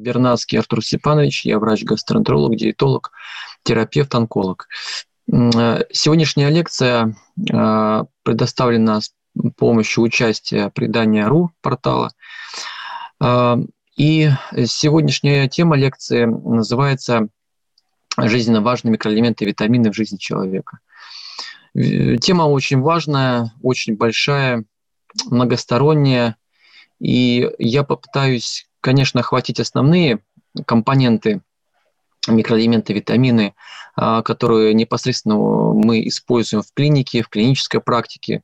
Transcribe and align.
Бернацкий 0.00 0.58
Артур 0.58 0.84
Степанович, 0.84 1.44
я 1.44 1.58
врач-гастроэнтеролог, 1.58 2.56
диетолог, 2.56 3.12
терапевт, 3.62 4.14
онколог. 4.14 4.68
Э, 5.30 5.82
сегодняшняя 5.92 6.48
лекция 6.48 7.14
э, 7.52 8.04
предоставлена 8.22 9.00
с 9.00 9.12
помощью 9.56 10.02
участия 10.02 10.70
предания.ру 10.70 11.50
портала. 11.60 12.12
Э, 13.22 13.56
и 13.96 14.30
сегодняшняя 14.66 15.48
тема 15.48 15.76
лекции 15.76 16.24
называется 16.24 17.28
«Жизненно 18.16 18.62
важные 18.62 18.92
микроэлементы 18.92 19.44
и 19.44 19.48
витамины 19.48 19.90
в 19.92 19.94
жизни 19.94 20.16
человека». 20.16 20.78
Тема 21.74 22.44
очень 22.44 22.80
важная, 22.80 23.52
очень 23.62 23.96
большая, 23.96 24.64
многосторонняя, 25.26 26.36
и 26.98 27.48
я 27.58 27.84
попытаюсь 27.84 28.69
конечно, 28.80 29.20
охватить 29.20 29.60
основные 29.60 30.20
компоненты, 30.66 31.42
микроэлементы, 32.26 32.92
витамины, 32.92 33.54
а, 33.96 34.22
которые 34.22 34.74
непосредственно 34.74 35.36
мы 35.36 36.06
используем 36.06 36.62
в 36.62 36.72
клинике, 36.72 37.22
в 37.22 37.28
клинической 37.28 37.80
практике, 37.80 38.42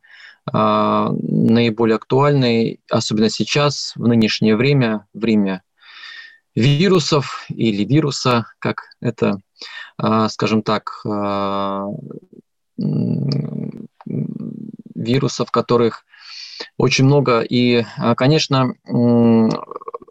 а, 0.50 1.10
наиболее 1.12 1.96
актуальные, 1.96 2.78
особенно 2.91 3.30
сейчас, 3.30 3.92
в 3.96 4.06
нынешнее 4.06 4.56
время, 4.56 5.06
время 5.12 5.62
вирусов 6.55 7.44
или 7.48 7.84
вируса, 7.84 8.46
как 8.58 8.84
это, 9.00 9.41
а, 9.98 10.28
скажем 10.28 10.62
так, 10.62 11.02
вирусов, 14.94 15.50
которых 15.50 16.05
очень 16.76 17.04
много. 17.04 17.40
И, 17.40 17.84
конечно, 18.16 18.74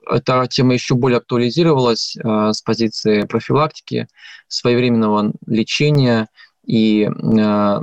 эта 0.10 0.48
тема 0.48 0.74
еще 0.74 0.96
более 0.96 1.18
актуализировалась 1.18 2.16
э, 2.16 2.52
с 2.54 2.62
позиции 2.62 3.24
профилактики, 3.24 4.08
своевременного 4.48 5.34
лечения. 5.48 6.28
И 6.66 7.10
э, 7.10 7.80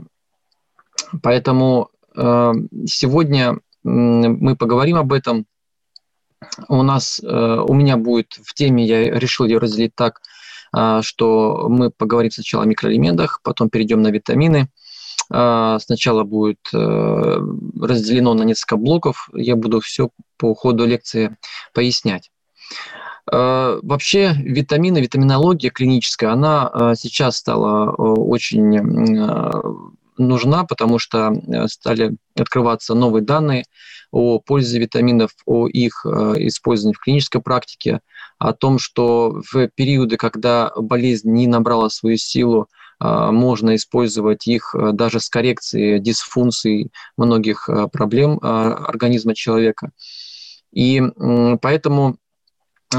поэтому 1.23 1.91
э, 2.17 2.53
сегодня 2.87 3.59
мы 3.85 4.57
поговорим 4.57 4.97
об 4.97 5.13
этом. 5.13 5.47
У 6.69 6.83
нас, 6.83 7.21
э, 7.23 7.27
у 7.27 7.75
меня 7.75 7.97
будет 7.97 8.35
в 8.43 8.55
теме, 8.55 8.85
я 8.85 9.19
решил 9.19 9.47
ее 9.47 9.59
разделить 9.59 9.95
так, 9.95 10.21
э, 10.77 11.01
что 11.03 11.67
мы 11.69 11.91
поговорим 11.91 12.31
сначала 12.31 12.65
о 12.65 12.67
микроэлементах, 12.67 13.41
потом 13.43 13.71
перейдем 13.71 14.03
на 14.03 14.09
витамины. 14.09 14.69
Э, 15.33 15.79
сначала 15.81 16.25
будет 16.25 16.61
э, 16.75 17.39
разделено 17.81 18.35
на 18.35 18.43
несколько 18.43 18.77
блоков. 18.77 19.29
Я 19.33 19.57
буду 19.57 19.81
все 19.81 20.11
по 20.37 20.55
ходу 20.55 20.85
лекции 20.85 21.37
пояснять. 21.73 22.31
Э, 23.31 23.79
вообще 23.83 24.33
витамины, 24.35 24.99
витаминология 24.99 25.71
клиническая, 25.71 26.33
она 26.33 26.71
э, 26.73 26.95
сейчас 26.97 27.37
стала 27.37 27.91
э, 27.91 27.93
очень 27.93 28.63
нужна, 30.19 30.65
потому 30.65 30.99
что 30.99 31.33
стали 31.69 32.17
открываться 32.37 32.95
новые 32.95 33.25
данные 33.25 33.65
о 34.11 34.39
пользе 34.41 34.79
витаминов, 34.79 35.31
о 35.47 35.67
их 35.69 36.05
использовании 36.05 36.95
в 36.95 37.01
клинической 37.01 37.41
практике, 37.41 38.01
о 38.39 38.53
том, 38.53 38.79
что 38.79 39.41
в 39.51 39.69
периоды, 39.69 40.19
когда 40.19 40.71
болезнь 40.77 41.31
не 41.33 41.47
набрала 41.47 41.89
свою 41.89 42.19
силу, 42.19 42.69
можно 43.03 43.75
использовать 43.75 44.47
их 44.47 44.75
даже 44.93 45.19
с 45.19 45.29
коррекцией 45.29 45.99
дисфункций 45.99 46.93
многих 47.17 47.69
проблем 47.93 48.39
организма 48.43 49.35
человека. 49.35 49.91
И 50.73 51.03
поэтому 51.61 52.17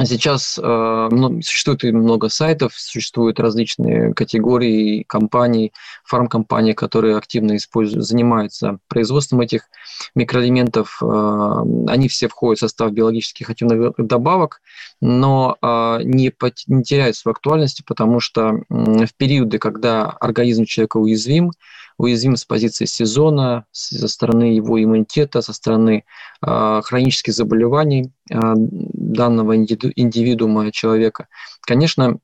Сейчас 0.06 0.60
э, 0.62 1.10
существует 1.42 1.84
много 1.84 2.30
сайтов, 2.30 2.74
существуют 2.76 3.40
различные 3.40 4.14
категории 4.14 5.04
компаний, 5.04 5.72
фармкомпаний, 6.04 6.74
которые 6.74 7.18
активно 7.18 7.56
используют, 7.56 8.06
занимаются 8.06 8.80
производством 8.88 9.42
этих 9.42 9.70
микроэлементов. 10.16 11.00
Э, 11.02 11.64
они 11.88 12.08
все 12.08 12.28
входят 12.28 12.59
в 12.59 12.62
состав 12.62 12.92
биологических 12.92 13.50
активных 13.50 13.94
добавок, 13.98 14.62
но 15.02 15.58
э, 15.62 16.00
не, 16.03 16.34
не 16.68 16.84
теряют 16.84 17.16
свою 17.16 17.34
актуальность, 17.34 17.84
потому 17.86 18.20
что 18.20 18.64
э, 18.70 19.06
в 19.06 19.14
периоды, 19.16 19.59
когда 19.59 20.09
организм 20.09 20.66
человека 20.66 20.98
уязвим, 20.98 21.52
уязвим 21.98 22.36
с 22.36 22.46
позиции 22.46 22.86
сезона, 22.86 23.66
со 23.72 24.08
стороны 24.08 24.56
его 24.56 24.81
иммунитета, 24.84 25.42
со 25.42 25.54
стороны 25.54 26.06
э, 26.42 26.81
хронических 26.84 27.34
заболеваний 27.34 28.12
э, 28.30 28.40
данного 28.56 29.56
индивидуума 29.58 30.72
человека. 30.72 31.28
Конечно, 31.62 32.18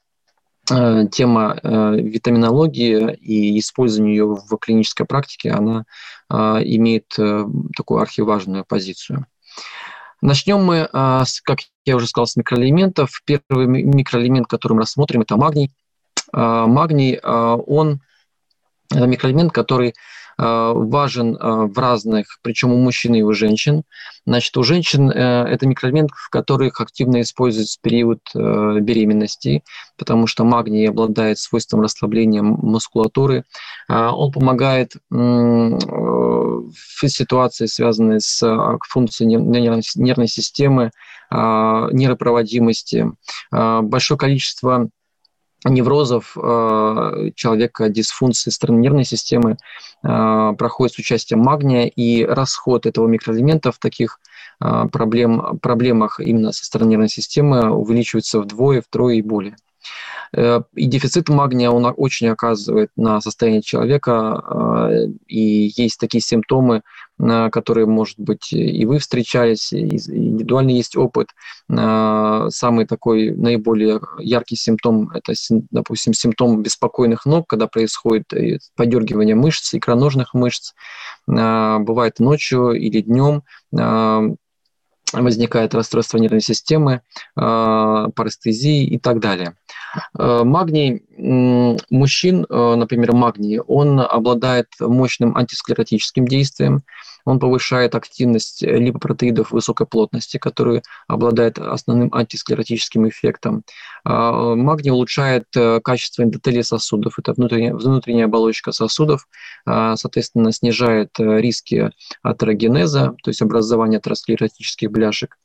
э, 0.71 1.05
тема 1.11 1.59
витаминологии 1.63 3.13
и 3.15 3.59
использования 3.59 4.11
ее 4.11 4.25
в 4.25 4.57
клинической 4.57 5.05
практике, 5.05 5.51
она 5.51 5.85
имеет 6.31 7.17
э, 7.17 7.45
такую 7.75 8.01
архиважную 8.01 8.63
позицию. 8.63 9.25
Начнем 10.21 10.63
мы, 10.63 10.87
как 10.91 11.59
я 11.85 11.95
уже 11.95 12.05
сказал, 12.05 12.27
с 12.27 12.35
микроэлементов. 12.35 13.21
Первый 13.25 13.65
микроэлемент, 13.65 14.47
который 14.47 14.73
мы 14.73 14.81
рассмотрим, 14.81 15.21
это 15.21 15.37
магний. 15.37 15.71
Магний, 16.33 17.17
он 17.19 18.01
это 18.91 19.05
микроэлемент, 19.05 19.51
который 19.51 19.89
э, 19.89 19.93
важен 20.37 21.35
э, 21.35 21.65
в 21.67 21.77
разных, 21.77 22.39
причем 22.41 22.71
у 22.73 22.77
мужчин 22.77 23.13
и 23.13 23.21
у 23.21 23.33
женщин. 23.33 23.83
Значит, 24.25 24.57
у 24.57 24.63
женщин 24.63 25.11
э, 25.11 25.13
это 25.47 25.67
микроэлемент, 25.67 26.09
в 26.11 26.29
которых 26.29 26.81
активно 26.81 27.21
используется 27.21 27.77
период 27.81 28.19
беременности, 28.33 29.63
потому 29.97 30.27
что 30.27 30.43
магний 30.43 30.87
обладает 30.89 31.37
свойством 31.37 31.81
расслабления 31.81 32.41
мускулатуры. 32.41 33.43
Он 33.87 34.31
помогает 34.31 34.93
в 35.09 36.71
ситуации, 37.07 37.65
связанной 37.65 38.21
с 38.21 38.39
функцией 38.87 39.35
нервной 39.35 40.27
системы, 40.27 40.91
нейропроводимости. 41.31 43.11
Большое 43.51 44.17
количество 44.17 44.89
неврозов 45.65 46.37
э, 46.37 47.31
человека, 47.35 47.89
дисфункции 47.89 48.49
стороны 48.49 48.79
нервной 48.79 49.03
системы 49.03 49.57
э, 50.03 50.53
проходит 50.57 50.95
с 50.95 50.99
участием 50.99 51.39
магния, 51.41 51.87
и 51.87 52.23
расход 52.23 52.85
этого 52.85 53.07
микроэлемента 53.07 53.71
в 53.71 53.79
таких 53.79 54.19
э, 54.61 54.85
проблем, 54.91 55.59
проблемах 55.59 56.19
именно 56.19 56.51
со 56.51 56.65
стороны 56.65 56.91
нервной 56.91 57.09
системы 57.09 57.71
увеличивается 57.71 58.39
вдвое, 58.39 58.81
втрое 58.81 59.15
и 59.15 59.21
более. 59.21 59.55
И 60.31 60.85
дефицит 60.85 61.29
магния, 61.29 61.71
он 61.71 61.91
очень 61.97 62.27
оказывает 62.27 62.91
на 62.95 63.19
состояние 63.19 63.63
человека, 63.63 65.09
и 65.27 65.71
есть 65.75 65.99
такие 65.99 66.21
симптомы, 66.21 66.83
которые, 67.17 67.87
может 67.87 68.19
быть, 68.19 68.53
и 68.53 68.85
вы 68.85 68.99
встречались, 68.99 69.73
и 69.73 69.87
индивидуальный 69.87 70.75
есть 70.75 70.95
опыт. 70.95 71.29
Самый 71.67 72.85
такой 72.85 73.31
наиболее 73.31 74.01
яркий 74.19 74.55
симптом– 74.55 75.09
это, 75.13 75.33
допустим, 75.71 76.13
симптом 76.13 76.61
беспокойных 76.61 77.25
ног, 77.25 77.47
когда 77.47 77.67
происходит 77.67 78.31
э, 78.33 78.59
подергивание 78.75 79.35
мышц, 79.35 79.73
икроножных 79.73 80.33
мышц. 80.33 80.73
Бывает 81.27 82.19
ночью 82.19 82.71
или 82.71 83.01
днем 83.01 83.43
возникает 85.13 85.73
расстройство 85.73 86.17
нервной 86.17 86.41
системы, 86.41 87.01
парестезии 87.35 88.85
и 88.85 88.99
так 88.99 89.19
далее. 89.19 89.55
Магний 90.13 91.03
мужчин, 91.89 92.45
например, 92.49 93.13
магний, 93.13 93.59
он 93.59 93.99
обладает 93.99 94.67
мощным 94.79 95.35
антисклеротическим 95.35 96.27
действием, 96.27 96.81
он 97.29 97.39
повышает 97.39 97.93
активность 97.93 98.63
липопротеидов 98.63 99.51
высокой 99.51 99.85
плотности, 99.85 100.37
которые 100.37 100.81
обладают 101.07 101.59
основным 101.59 102.11
антисклеротическим 102.11 103.07
эффектом. 103.07 103.63
А, 104.03 104.55
магний 104.55 104.89
улучшает 104.89 105.45
э, 105.55 105.79
качество 105.81 106.23
эндотелия 106.23 106.63
сосудов, 106.63 107.19
это 107.19 107.33
внутренняя, 107.33 107.75
внутренняя 107.75 108.25
оболочка 108.25 108.71
сосудов, 108.71 109.27
а, 109.65 109.95
соответственно, 109.95 110.51
снижает 110.51 111.11
э, 111.19 111.39
риски 111.39 111.91
атерогенеза, 112.23 113.15
то 113.23 113.29
есть 113.29 113.43
образования 113.43 113.97
атеросклеротических 113.97 114.89
бляшек. 114.89 115.37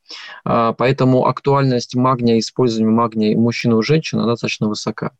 А, 0.44 0.72
поэтому 0.72 1.26
актуальность 1.26 1.94
магния, 1.94 2.38
использования 2.38 2.90
магния 2.90 3.36
мужчин 3.36 3.78
и 3.78 3.82
женщин, 3.82 4.20
она 4.20 4.28
достаточно 4.28 4.68
высока. 4.68 5.12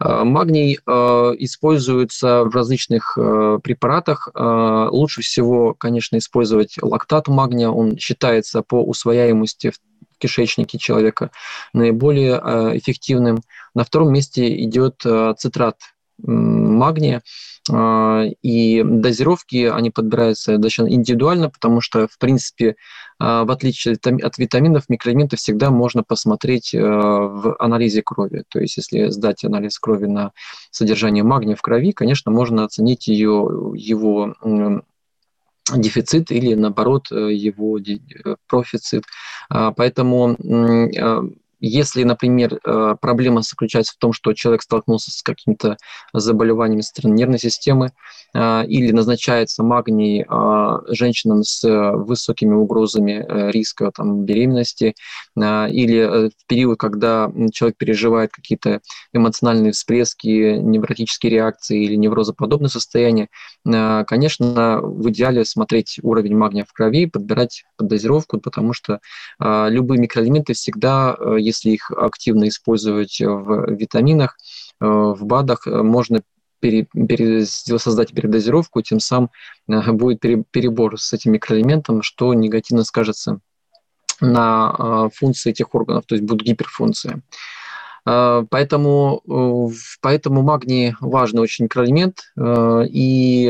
Э, 0.00 0.24
магний 0.24 0.78
э, 0.84 0.90
используется 1.38 2.44
в 2.44 2.54
различных 2.54 3.16
э, 3.16 3.58
препаратах. 3.62 4.28
Лучше 4.34 5.22
всего, 5.22 5.74
конечно, 5.74 6.16
использовать 6.16 6.76
лактат 6.80 7.28
магния. 7.28 7.68
Он 7.68 7.96
считается 7.98 8.62
по 8.62 8.82
усвояемости 8.82 9.70
в 9.70 10.18
кишечнике 10.18 10.78
человека 10.78 11.30
наиболее 11.72 12.38
эффективным. 12.78 13.42
На 13.74 13.84
втором 13.84 14.12
месте 14.12 14.62
идет 14.64 15.02
цитрат 15.38 15.76
магния. 16.22 17.22
А, 17.70 18.24
и 18.42 18.82
дозировки, 18.82 19.66
они 19.66 19.90
подбираются 19.90 20.56
достаточно 20.56 20.92
индивидуально, 20.92 21.48
потому 21.48 21.80
что, 21.80 22.08
в 22.08 22.18
принципе, 22.18 22.74
а, 23.20 23.44
в 23.44 23.52
отличие 23.52 23.94
от 23.94 24.38
витаминов, 24.38 24.88
микроэлементы 24.88 25.36
всегда 25.36 25.70
можно 25.70 26.02
посмотреть 26.02 26.72
в 26.74 27.56
анализе 27.60 28.02
крови. 28.02 28.42
То 28.48 28.58
есть, 28.58 28.76
если 28.78 29.08
сдать 29.10 29.44
анализ 29.44 29.78
крови 29.78 30.06
на 30.06 30.32
содержание 30.72 31.22
магния 31.22 31.54
в 31.54 31.62
крови, 31.62 31.92
конечно, 31.92 32.32
можно 32.32 32.64
оценить 32.64 33.06
ее, 33.06 33.72
его 33.76 34.34
дефицит 35.72 36.32
или, 36.32 36.54
наоборот, 36.54 37.12
его 37.12 37.78
профицит. 38.48 39.04
Поэтому 39.48 40.36
если, 41.64 42.02
например, 42.02 42.58
э, 42.64 42.96
проблема 43.00 43.42
заключается 43.42 43.94
в 43.94 43.98
том, 43.98 44.12
что 44.12 44.32
человек 44.32 44.62
столкнулся 44.62 45.12
с 45.12 45.22
каким-то 45.22 45.76
заболеванием 46.12 46.82
стороны 46.82 47.14
нервной 47.14 47.38
системы, 47.38 47.92
э, 48.34 48.66
или 48.66 48.90
назначается 48.90 49.62
магний 49.62 50.26
э, 50.28 50.78
женщинам 50.92 51.44
с 51.44 51.62
высокими 51.62 52.54
угрозами 52.54 53.24
риска 53.52 53.92
там, 53.94 54.24
беременности, 54.24 54.94
или 55.36 56.28
в 56.28 56.46
период, 56.48 56.78
когда 56.78 57.30
человек 57.52 57.76
переживает 57.76 58.32
какие-то 58.32 58.80
эмоциональные 59.12 59.72
всплески, 59.72 60.56
невротические 60.56 61.30
реакции 61.30 61.84
или 61.84 61.94
неврозоподобное 61.94 62.68
состояние, 62.68 63.28
конечно, 63.64 64.80
в 64.82 65.08
идеале 65.10 65.44
смотреть 65.44 66.00
уровень 66.02 66.36
магния 66.36 66.64
в 66.64 66.72
крови, 66.72 67.06
подбирать 67.06 67.64
дозировку, 67.78 68.40
потому 68.40 68.72
что 68.72 69.00
любые 69.40 70.00
микроэлементы 70.00 70.54
всегда, 70.54 71.16
если 71.38 71.51
их 71.60 71.90
активно 71.90 72.48
использовать 72.48 73.20
в 73.20 73.70
витаминах, 73.72 74.36
э, 74.80 74.86
в 74.86 75.24
БАДах, 75.24 75.66
э, 75.66 75.82
можно 75.82 76.22
пере, 76.60 76.86
пере, 76.92 77.44
создать 77.44 78.12
передозировку, 78.12 78.82
тем 78.82 79.00
самым 79.00 79.30
э, 79.68 79.92
будет 79.92 80.20
перебор 80.20 80.98
с 80.98 81.12
этим 81.12 81.32
микроэлементом, 81.32 82.02
что 82.02 82.34
негативно 82.34 82.84
скажется 82.84 83.40
на 84.20 85.08
функции 85.14 85.50
этих 85.50 85.74
органов, 85.74 86.04
то 86.06 86.14
есть 86.14 86.24
будет 86.24 86.42
гиперфункция. 86.42 87.22
Э, 88.04 88.44
поэтому, 88.50 89.22
э, 89.28 89.74
поэтому 90.00 90.42
магний 90.42 90.94
важный 91.00 91.40
очень 91.40 91.64
микроэлемент, 91.64 92.32
э, 92.36 92.84
и 92.88 93.44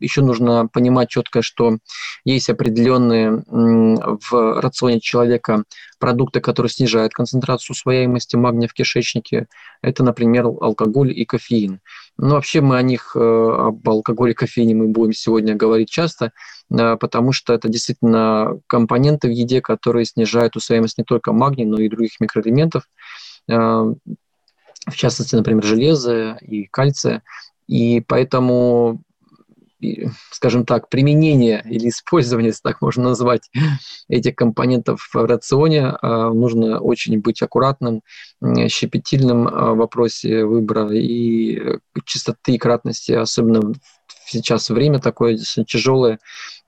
еще 0.00 0.22
нужно 0.22 0.68
понимать 0.72 1.08
четко, 1.08 1.42
что 1.42 1.78
есть 2.24 2.50
определенные 2.50 3.44
в 3.48 4.60
рационе 4.60 5.00
человека 5.00 5.64
продукты, 5.98 6.40
которые 6.40 6.70
снижают 6.70 7.12
концентрацию 7.12 7.74
усвояемости 7.74 8.36
магния 8.36 8.68
в 8.68 8.72
кишечнике. 8.72 9.46
Это, 9.82 10.02
например, 10.02 10.46
алкоголь 10.46 11.12
и 11.12 11.24
кофеин. 11.24 11.80
Но 12.18 12.34
вообще 12.34 12.60
мы 12.60 12.76
о 12.76 12.82
них, 12.82 13.14
об 13.16 13.88
алкоголе 13.88 14.32
и 14.32 14.34
кофеине 14.34 14.74
мы 14.74 14.88
будем 14.88 15.12
сегодня 15.12 15.54
говорить 15.54 15.90
часто, 15.90 16.32
потому 16.68 17.32
что 17.32 17.52
это 17.52 17.68
действительно 17.68 18.58
компоненты 18.66 19.28
в 19.28 19.32
еде, 19.32 19.60
которые 19.60 20.04
снижают 20.04 20.56
усвояемость 20.56 20.98
не 20.98 21.04
только 21.04 21.32
магния, 21.32 21.66
но 21.66 21.78
и 21.78 21.88
других 21.88 22.18
микроэлементов. 22.20 22.84
Э, 23.48 23.94
в 24.86 24.96
частности, 24.96 25.36
например, 25.36 25.62
железа 25.62 26.38
и 26.40 26.64
кальция. 26.64 27.22
И 27.68 28.00
поэтому, 28.00 29.00
скажем 30.32 30.66
так, 30.66 30.88
применение 30.88 31.64
или 31.64 31.88
использование, 31.88 32.48
если 32.48 32.62
так 32.62 32.82
можно 32.82 33.04
назвать, 33.04 33.48
этих 34.08 34.34
компонентов 34.34 35.08
в 35.12 35.24
рационе 35.24 35.96
э, 36.02 36.06
нужно 36.34 36.80
очень 36.80 37.20
быть 37.20 37.42
аккуратным, 37.42 38.02
щепетильным 38.68 39.44
в 39.44 39.74
вопросе 39.76 40.44
выбора 40.44 40.88
и 40.92 41.78
чистоты 42.04 42.54
и 42.54 42.58
кратности, 42.58 43.12
особенно 43.12 43.74
сейчас 44.26 44.70
время 44.70 44.98
такое 44.98 45.36
тяжелое 45.36 46.18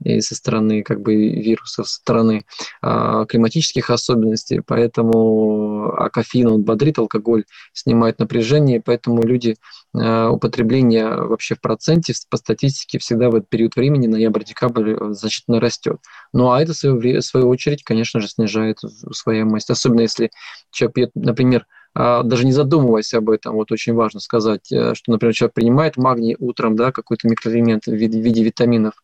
и 0.02 0.20
со 0.20 0.34
стороны 0.34 0.82
как 0.82 1.00
бы 1.00 1.14
вирусов, 1.14 1.88
со 1.88 1.96
стороны 1.96 2.44
а, 2.82 3.24
климатических 3.26 3.90
особенностей, 3.90 4.60
поэтому 4.60 5.92
а 5.96 6.10
кофеин 6.10 6.48
он 6.48 6.62
бодрит, 6.62 6.98
алкоголь 6.98 7.44
снимает 7.72 8.18
напряжение, 8.18 8.80
поэтому 8.80 9.22
люди 9.22 9.56
а, 9.94 10.30
употребление 10.30 11.14
вообще 11.14 11.54
в 11.54 11.60
проценте 11.60 12.14
по 12.28 12.36
статистике 12.36 12.98
всегда 12.98 13.30
в 13.30 13.36
этот 13.36 13.48
период 13.48 13.76
времени 13.76 14.06
ноябрь-декабрь 14.06 14.90
э, 14.90 15.12
значительно 15.12 15.60
растет. 15.60 15.98
Ну 16.32 16.50
а 16.50 16.62
это 16.62 16.72
в 16.72 16.76
свою, 16.76 16.98
в 16.98 17.24
свою 17.24 17.48
очередь, 17.48 17.84
конечно 17.84 18.20
же, 18.20 18.28
снижает 18.28 18.78
усвояемость, 18.82 19.70
особенно 19.70 20.02
если 20.02 20.30
человек 20.70 20.94
пьет, 20.94 21.10
например, 21.14 21.66
даже 21.94 22.44
не 22.44 22.52
задумываясь 22.52 23.14
об 23.14 23.30
этом, 23.30 23.54
вот 23.54 23.70
очень 23.70 23.94
важно 23.94 24.20
сказать, 24.20 24.70
э, 24.72 24.94
что, 24.94 25.12
например, 25.12 25.34
человек 25.34 25.54
принимает 25.54 25.96
магний 25.96 26.36
утром, 26.38 26.76
да, 26.76 26.90
какой-то 26.92 27.28
микроэлемент 27.28 27.86
в 27.86 27.92
виде, 27.92 28.18
в 28.18 28.22
виде 28.22 28.42
витаминов, 28.42 28.94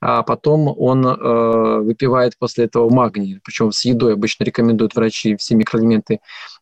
а 0.00 0.22
потом 0.22 0.74
он 0.78 1.06
э, 1.06 1.80
выпивает 1.80 2.38
после 2.38 2.64
этого 2.64 2.88
магний, 2.88 3.40
причем 3.44 3.70
с 3.72 3.84
едой 3.84 4.14
обычно 4.14 4.44
рекомендуют 4.44 4.94
врачи 4.94 5.36
все 5.36 5.54
микроэлементы 5.54 6.20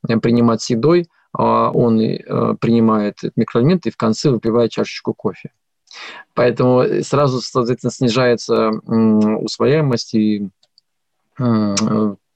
э, 0.09 0.17
принимать 0.19 0.63
с 0.63 0.71
едой, 0.71 1.03
э, 1.03 1.07
он 1.39 2.01
э, 2.01 2.57
принимает 2.61 3.21
микроэлементы 3.37 3.91
и 3.91 3.93
в 3.93 3.97
конце 3.97 4.31
выпивает 4.31 4.73
чашечку 4.73 5.15
кофе. 5.15 5.53
Поэтому 6.35 7.03
сразу, 7.03 7.41
соответственно, 7.41 7.93
снижается 7.93 8.55
э, 8.55 8.93
усвояемость 9.37 10.15
и 10.15 10.49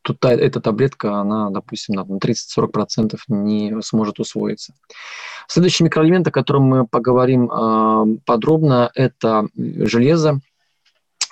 э, 0.03 0.15
тут 0.15 0.25
эта 0.25 0.61
таблетка, 0.61 1.21
она, 1.21 1.51
допустим, 1.51 1.95
на 1.95 2.03
30-40% 2.03 3.19
не 3.29 3.81
сможет 3.83 4.21
усвоиться. 4.21 4.75
Следующий 5.49 5.85
микроэлемент, 5.85 6.27
о 6.29 6.31
котором 6.33 6.63
мы 6.65 6.87
поговорим 6.87 7.51
а, 7.51 8.05
подробно, 8.25 8.91
это 8.95 9.49
железо. 9.57 10.41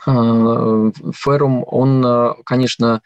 А, 0.06 0.90
феррум, 1.14 1.64
он, 1.66 2.04
а, 2.04 2.36
конечно, 2.44 3.02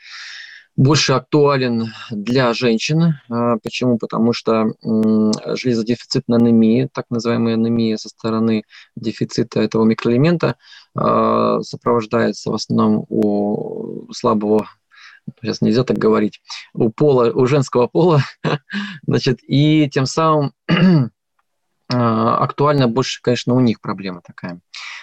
больше 0.76 1.12
актуален 1.12 1.92
для 2.10 2.52
женщин. 2.52 3.14
Почему? 3.62 3.96
Потому 3.96 4.32
что 4.32 4.74
железодефицитная 4.82 6.40
анемия, 6.40 6.88
так 6.92 7.04
называемая 7.10 7.54
анемия 7.54 7.96
со 7.96 8.08
стороны 8.08 8.64
дефицита 8.96 9.60
этого 9.60 9.84
микроэлемента, 9.84 10.56
сопровождается 10.92 12.50
в 12.50 12.54
основном 12.54 13.06
у 13.08 14.12
слабого 14.12 14.66
сейчас 15.40 15.60
нельзя 15.60 15.84
так 15.84 15.98
говорить, 15.98 16.40
у 16.72 16.90
пола, 16.90 17.30
у 17.30 17.46
женского 17.46 17.86
пола, 17.86 18.22
значит, 19.06 19.40
и 19.46 19.88
тем 19.90 20.06
самым 20.06 20.52
а, 21.92 22.36
актуально 22.38 22.88
больше, 22.88 23.20
конечно, 23.22 23.54
у 23.54 23.60
них 23.60 23.80
проблема 23.80 24.20
такая. 24.24 24.60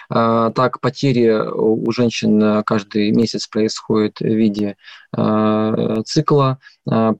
А, 0.08 0.50
так, 0.50 0.80
потери 0.80 1.30
у 1.30 1.90
женщин 1.92 2.62
каждый 2.64 3.12
месяц 3.12 3.46
происходят 3.46 4.20
в 4.20 4.24
виде 4.24 4.76
а, 5.16 6.02
цикла, 6.02 6.58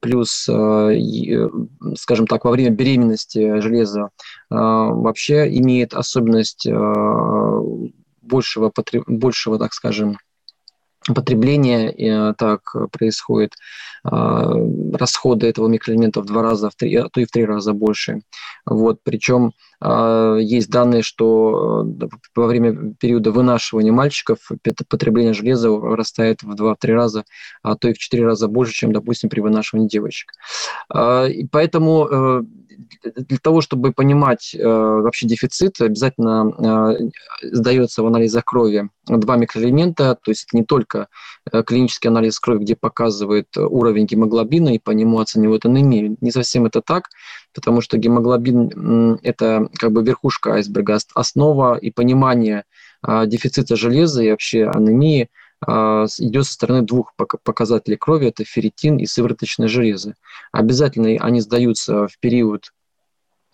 плюс, 0.01 0.43
скажем 0.43 2.27
так, 2.27 2.45
во 2.45 2.51
время 2.51 2.71
беременности 2.71 3.61
железо 3.61 4.11
вообще 4.51 5.57
имеет 5.57 5.95
особенность 5.95 6.67
большего, 8.23 8.73
большего 9.07 9.59
так 9.59 9.73
скажем, 9.73 10.19
потребление 11.15 11.93
э, 11.93 12.35
так 12.35 12.75
происходит, 12.91 13.55
а, 14.05 14.55
расходы 14.93 15.47
этого 15.47 15.69
микроэлемента 15.69 16.21
в 16.21 16.27
два 16.27 16.43
раза, 16.43 16.71
в 16.71 16.75
три, 16.75 16.95
а 16.97 17.09
то 17.09 17.21
и 17.21 17.25
в 17.25 17.31
три 17.31 17.45
раза 17.45 17.73
больше. 17.73 18.23
Вот, 18.67 19.01
причем 19.03 19.53
есть 19.85 20.71
данные, 20.71 21.03
что 21.03 21.85
э, 22.01 22.07
во 22.37 22.47
время 22.47 22.95
периода 23.01 23.33
вынашивания 23.33 23.91
мальчиков 23.91 24.39
потребление 24.89 25.35
железа 25.35 25.69
растает 25.71 26.45
в 26.45 26.55
2-3 26.55 26.93
раза, 26.93 27.25
а 27.63 27.75
то 27.75 27.89
и 27.89 27.93
в 27.93 27.99
4 27.99 28.25
раза 28.25 28.47
больше, 28.47 28.75
чем, 28.75 28.93
допустим, 28.93 29.29
при 29.29 29.41
вынашивании 29.41 29.89
девочек. 29.89 30.31
И 30.95 31.49
поэтому 31.51 32.07
э, 32.09 32.43
для 33.17 33.39
того, 33.39 33.61
чтобы 33.61 33.93
понимать 33.93 34.55
вообще 34.59 35.27
дефицит, 35.27 35.81
обязательно 35.81 37.11
сдается 37.43 38.03
в 38.03 38.07
анализах 38.07 38.45
крови 38.45 38.89
два 39.07 39.37
микроэлемента, 39.37 40.17
то 40.23 40.31
есть 40.31 40.53
не 40.53 40.65
только 40.65 41.09
клинический 41.67 42.09
анализ 42.09 42.39
крови, 42.39 42.63
где 42.63 42.77
показывает 42.77 43.49
уровень 43.57 44.07
гемоглобина 44.07 44.75
и 44.75 44.79
по 44.79 44.93
нему 44.93 45.19
оценивают 45.19 45.67
анемию. 45.67 46.17
Не 46.21 46.31
совсем 46.31 46.67
это 46.67 46.83
так, 46.83 47.09
потому 47.55 47.81
что 47.81 47.99
гемоглобин– 47.99 49.19
это 49.23 49.69
как 49.79 49.93
бы 49.93 50.03
верхушка 50.05 50.55
айсберга, 50.55 50.99
основа 51.15 51.77
и 51.77 51.91
понимание 51.91 52.65
дефицита 53.27 53.77
железа 53.77 54.23
и 54.23 54.31
вообще 54.31 54.67
анемии 54.67 55.29
идет 55.65 56.47
со 56.47 56.53
стороны 56.53 56.83
двух 56.83 57.15
показателей 57.17 57.97
крови, 57.97 58.29
это 58.29 58.45
ферритин 58.45 58.99
и 58.99 59.07
сывороточное 59.07 59.69
железо. 59.69 60.15
Обязательно 60.51 61.09
они 61.25 61.41
сдаются 61.41 62.09
в 62.09 62.19
период 62.19 62.73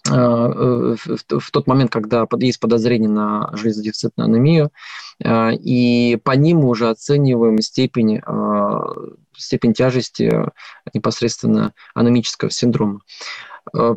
а, 0.09 0.95
в 0.97 1.51
тот 1.51 1.67
момент, 1.67 1.91
когда 1.91 2.27
есть 2.41 2.61
подозрение 2.61 3.11
на 3.11 3.51
железодефицитную 3.55 4.27
анемию, 4.27 4.71
и 5.25 6.19
по 6.23 6.31
ним 6.31 6.59
мы 6.59 6.69
уже 6.69 6.89
оцениваем 6.89 7.61
степень, 7.61 8.23
степень 9.37 9.75
тяжести 9.75 10.33
непосредственно 10.95 11.75
анемического 11.95 12.51
синдрома. 12.51 13.01
Э, 13.75 13.97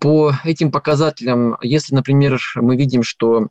по 0.00 0.32
этим 0.44 0.70
показателям, 0.70 1.56
если, 1.60 1.94
например, 1.94 2.38
мы 2.56 2.76
видим, 2.76 3.02
что 3.02 3.48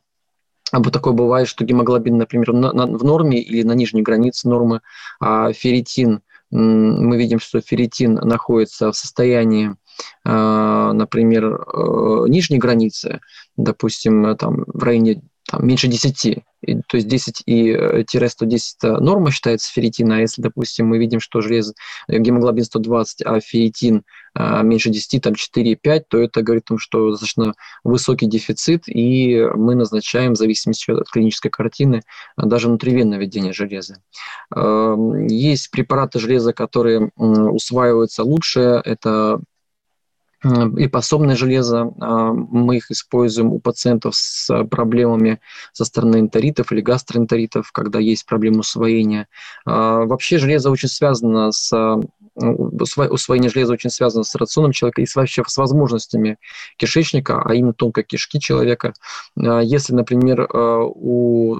вот 0.72 0.92
такое 0.92 1.12
бывает, 1.12 1.48
что 1.48 1.64
гемоглобин, 1.64 2.16
например, 2.16 2.52
на, 2.52 2.72
на, 2.72 2.86
в 2.86 3.04
норме 3.04 3.40
или 3.40 3.62
на 3.62 3.72
нижней 3.72 4.02
границе 4.02 4.48
нормы, 4.48 4.80
а 5.20 5.52
ферритин, 5.52 6.22
мы 6.50 7.16
видим, 7.16 7.40
что 7.40 7.60
ферритин 7.60 8.14
находится 8.14 8.92
в 8.92 8.96
состоянии, 8.96 9.74
а, 10.24 10.92
например, 10.92 11.44
э, 11.44 12.24
нижней 12.28 12.58
границы, 12.58 13.20
допустим, 13.56 14.36
там 14.36 14.64
в 14.66 14.82
районе 14.82 15.22
там, 15.50 15.66
меньше 15.66 15.88
10, 15.88 16.26
и, 16.26 16.74
то 16.86 16.96
есть 16.96 17.08
10 17.08 17.42
и 17.46 18.04
110 18.06 18.76
э, 18.84 18.88
норма 18.98 19.30
считается 19.30 19.72
ферритина, 19.72 20.16
а 20.16 20.20
если, 20.20 20.40
допустим, 20.40 20.86
мы 20.86 20.98
видим, 20.98 21.20
что 21.20 21.40
железо, 21.40 21.74
э, 22.08 22.18
гемоглобин 22.18 22.64
120, 22.64 23.22
а 23.26 23.40
ферритин 23.40 24.04
а, 24.34 24.62
меньше 24.62 24.88
10, 24.90 25.20
там 25.22 25.34
4,5, 25.34 26.04
то 26.08 26.18
это 26.18 26.42
говорит 26.42 26.64
о 26.64 26.68
том, 26.68 26.78
что 26.78 27.10
достаточно 27.10 27.54
высокий 27.84 28.26
дефицит, 28.26 28.84
и 28.86 29.44
мы 29.54 29.74
назначаем, 29.74 30.32
в 30.32 30.36
зависимости 30.36 30.90
от 30.90 31.08
клинической 31.10 31.50
картины, 31.50 32.02
даже 32.36 32.68
внутривенное 32.68 33.18
введение 33.18 33.52
железа. 33.52 33.98
Эм, 34.54 35.26
есть 35.26 35.70
препараты 35.70 36.18
железа, 36.18 36.54
которые 36.54 37.10
усваиваются 37.16 38.22
лучше, 38.22 38.80
это 38.84 39.40
и 40.44 40.88
пособное 40.88 41.36
железо. 41.36 41.92
А, 42.00 42.32
мы 42.32 42.78
их 42.78 42.90
используем 42.90 43.52
у 43.52 43.60
пациентов 43.60 44.16
с 44.16 44.64
проблемами 44.64 45.40
со 45.72 45.84
стороны 45.84 46.18
энтеритов 46.18 46.72
или 46.72 46.80
гастроэнтеритов, 46.80 47.70
когда 47.72 47.98
есть 48.00 48.26
проблемы 48.26 48.60
усвоения. 48.60 49.28
А, 49.64 50.04
вообще 50.04 50.38
железо 50.38 50.70
очень 50.70 50.88
связано 50.88 51.52
с 51.52 51.72
усвоение 52.34 53.50
железа 53.50 53.74
очень 53.74 53.90
связано 53.90 54.24
с 54.24 54.34
рационом 54.34 54.72
человека 54.72 55.02
и 55.02 55.06
вообще 55.14 55.42
с 55.46 55.56
возможностями 55.58 56.38
кишечника, 56.78 57.42
а 57.42 57.54
именно 57.54 57.74
тонкой 57.74 58.04
кишки 58.04 58.40
человека. 58.40 58.94
А, 59.36 59.60
если, 59.60 59.94
например, 59.94 60.48
у 60.52 61.58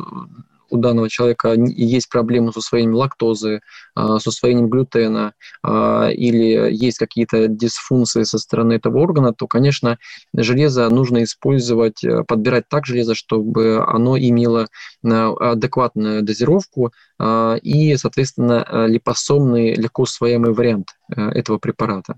у 0.72 0.78
данного 0.78 1.08
человека 1.08 1.54
есть 1.54 2.08
проблемы 2.08 2.52
с 2.52 2.56
усвоением 2.56 2.94
лактозы, 2.94 3.60
с 3.94 4.26
усвоением 4.26 4.68
глютена 4.68 5.34
а, 5.62 6.08
или 6.08 6.72
есть 6.72 6.98
какие-то 6.98 7.48
дисфункции 7.48 8.22
со 8.22 8.38
стороны 8.38 8.74
этого 8.74 8.98
органа, 8.98 9.32
то, 9.32 9.46
конечно, 9.46 9.98
железо 10.34 10.88
нужно 10.88 11.22
использовать, 11.24 12.02
э, 12.04 12.24
подбирать 12.24 12.68
так 12.68 12.86
железо, 12.86 13.14
чтобы 13.14 13.84
оно 13.86 14.18
имело 14.18 14.66
э, 15.04 15.08
адекватную 15.08 16.22
дозировку 16.22 16.92
а, 17.18 17.56
и, 17.56 17.96
соответственно, 17.96 18.66
э, 18.68 18.86
липосомный, 18.88 19.74
легко 19.74 20.02
усвояемый 20.02 20.52
вариант 20.52 20.88
этого 21.08 21.58
препарата. 21.58 22.16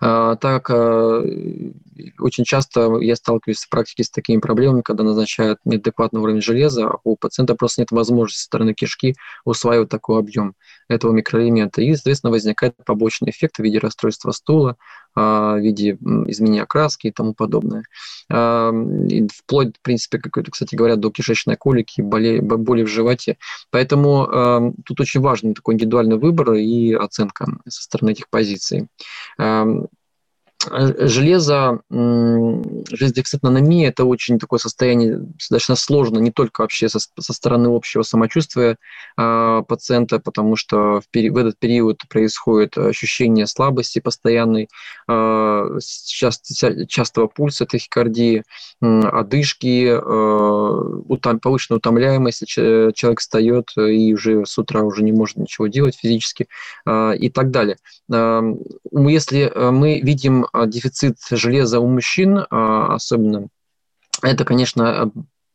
А, 0.00 0.36
так, 0.36 0.70
очень 2.18 2.44
часто 2.44 2.98
я 3.00 3.16
сталкиваюсь 3.16 3.64
в 3.64 3.68
практике 3.68 4.04
с 4.04 4.10
такими 4.10 4.40
проблемами, 4.40 4.82
когда 4.82 5.04
назначают 5.04 5.58
неадекватный 5.64 6.20
уровень 6.20 6.42
железа, 6.42 6.88
а 6.88 6.98
у 7.04 7.16
пациента 7.16 7.54
просто 7.54 7.82
нет 7.82 7.90
возможности 7.90 8.40
со 8.40 8.46
стороны 8.46 8.74
кишки 8.74 9.14
усваивать 9.44 9.88
такой 9.88 10.18
объем 10.18 10.54
этого 10.88 11.12
микроэлемента. 11.12 11.82
И, 11.82 11.94
соответственно, 11.94 12.30
возникает 12.30 12.74
побочный 12.84 13.30
эффект 13.30 13.56
в 13.56 13.62
виде 13.62 13.78
расстройства 13.78 14.32
стула, 14.32 14.76
в 15.14 15.58
виде 15.58 15.98
изменения 16.26 16.62
окраски 16.62 17.08
и 17.08 17.12
тому 17.12 17.34
подобное. 17.34 17.84
И 18.30 19.28
вплоть, 19.34 19.76
в 19.76 19.82
принципе, 19.82 20.18
как, 20.18 20.44
кстати 20.50 20.74
говоря, 20.74 20.96
до 20.96 21.10
кишечной 21.10 21.56
колики, 21.56 22.00
боли, 22.00 22.40
боли 22.40 22.82
в 22.84 22.88
животе. 22.88 23.36
Поэтому 23.70 24.74
тут 24.84 25.00
очень 25.00 25.20
важный 25.20 25.54
такой 25.54 25.74
индивидуальный 25.74 26.16
выбор 26.16 26.54
и 26.54 26.92
оценка 26.92 27.46
со 27.68 27.82
стороны 27.82 28.12
этих 28.12 28.28
позиций. 28.28 28.88
Э, 30.68 31.06
железо, 31.06 31.80
железодефицитная 31.90 33.88
это 33.88 34.04
очень 34.04 34.38
такое 34.38 34.58
состояние 34.58 35.16
достаточно 35.16 35.74
сложно, 35.74 36.18
не 36.18 36.30
только 36.30 36.60
вообще 36.60 36.88
со, 36.90 36.98
со 36.98 37.32
стороны 37.32 37.74
общего 37.74 38.02
самочувствия 38.02 38.76
э, 39.16 39.62
пациента, 39.66 40.18
потому 40.18 40.56
что 40.56 41.00
в, 41.00 41.08
пери, 41.10 41.30
в 41.30 41.38
этот 41.38 41.58
период 41.58 42.02
происходит 42.10 42.76
ощущение 42.76 43.46
слабости 43.46 44.00
постоянной, 44.00 44.68
э, 45.08 45.78
часто, 46.06 46.86
частого 46.86 47.26
пульса, 47.26 47.64
тахикардии, 47.64 48.42
э, 48.82 49.00
одышки, 49.00 49.86
э, 49.86 51.02
утом, 51.08 51.40
повышенная 51.40 51.78
утомляемость, 51.78 52.46
человек 52.46 53.20
встает 53.20 53.70
и 53.76 54.12
уже 54.12 54.44
с 54.44 54.58
утра 54.58 54.82
уже 54.82 55.02
не 55.04 55.12
может 55.12 55.38
ничего 55.38 55.68
делать 55.68 55.96
физически 55.96 56.48
э, 56.84 57.16
и 57.16 57.30
так 57.30 57.50
далее. 57.50 57.78
Э, 58.12 58.42
если 58.92 59.50
мы 59.70 60.00
видим 60.00 60.46
дефицит 60.66 61.18
железа 61.30 61.80
у 61.80 61.86
мужчин, 61.86 62.46
а, 62.50 62.94
особенно, 62.94 63.48
это, 64.22 64.44
конечно, 64.44 65.10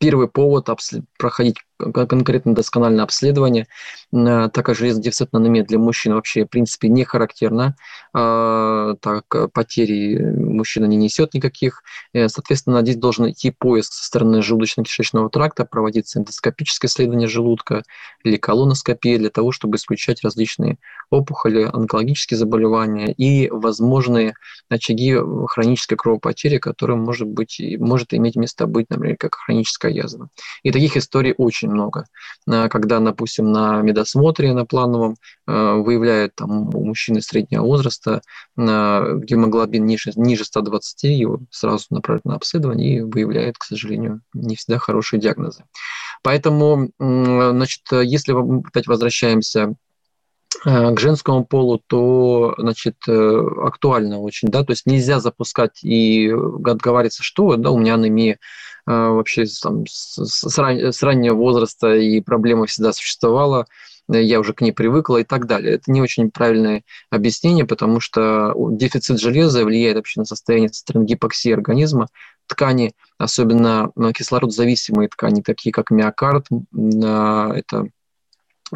первый 0.06 0.28
повод 0.28 0.70
проходить 1.18 1.58
конкретно 1.78 2.54
доскональное 2.54 3.04
обследование, 3.04 3.68
э, 4.14 4.50
так 4.54 4.66
как 4.66 4.76
железодефицитная 4.78 5.42
анемия 5.42 5.64
для 5.64 5.78
мужчин 5.80 6.14
вообще, 6.14 6.46
в 6.46 6.48
принципе, 6.48 6.88
не 6.90 7.04
характерна, 7.04 7.76
а, 8.14 8.96
так 9.02 9.26
потери 9.52 10.18
мужчина 10.18 10.86
не 10.86 10.96
несет 10.96 11.34
никаких. 11.34 11.84
Э, 12.14 12.30
соответственно, 12.30 12.82
здесь 12.82 12.96
должен 12.96 13.30
идти 13.30 13.52
поиск 13.52 13.94
со 13.94 14.06
стороны 14.06 14.38
желудочно-кишечного 14.42 15.30
тракта, 15.30 15.66
проводиться 15.66 16.20
эндоскопическое 16.20 16.88
исследование 16.88 17.28
желудка 17.28 17.84
или 18.24 18.38
колоноскопия 18.38 19.18
для 19.18 19.30
того, 19.30 19.52
чтобы 19.52 19.78
исключать 19.78 20.24
различные 20.24 20.78
опухоли, 21.10 21.70
онкологические 21.72 22.38
заболевания 22.38 23.12
и 23.12 23.50
возможные 23.50 24.36
очаги 24.70 25.18
хронической 25.48 25.98
кровопотери, 25.98 26.58
которая 26.58 26.98
может, 26.98 27.28
быть, 27.28 27.62
может 27.80 28.14
иметь 28.14 28.36
место 28.36 28.66
быть, 28.66 28.90
например, 28.90 29.18
как 29.18 29.36
хроническая 29.36 29.92
язва. 29.96 30.30
И 30.64 30.72
таких 30.72 30.98
историй 30.98 31.34
очень 31.38 31.70
много. 31.70 32.06
Э, 32.48 32.70
когда, 32.70 33.00
допустим, 33.00 33.52
на 33.52 33.82
медосмотре 33.82 34.54
на 34.54 34.66
плановом 34.66 35.16
э, 35.48 35.74
выявляют 35.74 36.36
там, 36.36 36.74
у 36.76 36.86
мужчины 36.86 37.22
среднего 37.22 37.64
возраста 37.64 38.22
э, 38.58 38.62
гемоглобин 38.62 39.86
ниже, 39.86 40.12
ниже 40.16 40.46
120, 40.46 41.04
его 41.04 41.40
сразу 41.50 41.86
направляют 41.90 42.26
на 42.26 42.36
обследование 42.36 42.98
и 42.98 43.02
выявляют, 43.02 43.58
к 43.58 43.64
сожалению, 43.64 44.22
не 44.34 44.56
всегда 44.56 44.80
хорошие 44.80 45.20
диагнозы. 45.20 45.64
Поэтому, 46.24 46.90
значит, 46.98 47.84
если 47.92 48.34
опять 48.68 48.88
возвращаемся 48.88 49.76
к 50.64 51.00
женскому 51.00 51.46
полу, 51.46 51.82
то, 51.86 52.56
значит, 52.58 52.96
актуально 53.08 54.20
очень, 54.20 54.48
да, 54.50 54.64
то 54.64 54.72
есть 54.72 54.86
нельзя 54.86 55.20
запускать 55.20 55.84
и 55.84 56.30
отговариваться, 56.30 57.22
что, 57.22 57.56
да, 57.58 57.72
у 57.72 57.78
меня 57.78 57.96
анемия 57.96 58.40
вообще 58.86 59.46
там, 59.62 59.86
с, 59.88 60.58
ран, 60.58 60.94
с 60.94 61.02
раннего 61.04 61.36
возраста 61.36 61.96
и 61.96 62.22
проблема 62.22 62.66
всегда 62.66 62.94
существовала, 62.94 63.66
я 64.08 64.40
уже 64.40 64.54
к 64.54 64.62
ней 64.62 64.72
привыкла 64.72 65.18
и 65.18 65.24
так 65.24 65.48
далее. 65.48 65.76
Это 65.76 65.92
не 65.92 66.02
очень 66.02 66.30
правильное 66.30 66.84
объяснение, 67.10 67.66
потому 67.66 68.00
что 68.00 68.54
дефицит 68.72 69.20
железа 69.20 69.66
влияет 69.66 69.96
вообще 69.96 70.20
на 70.20 70.26
состояние 70.26 70.70
со 70.70 70.86
организма. 71.54 72.08
Ткани, 72.48 72.94
особенно 73.18 73.92
кислородозависимые 74.16 75.10
ткани, 75.10 75.42
такие 75.42 75.74
как 75.74 75.90
миокард, 75.90 76.46
это 76.72 77.88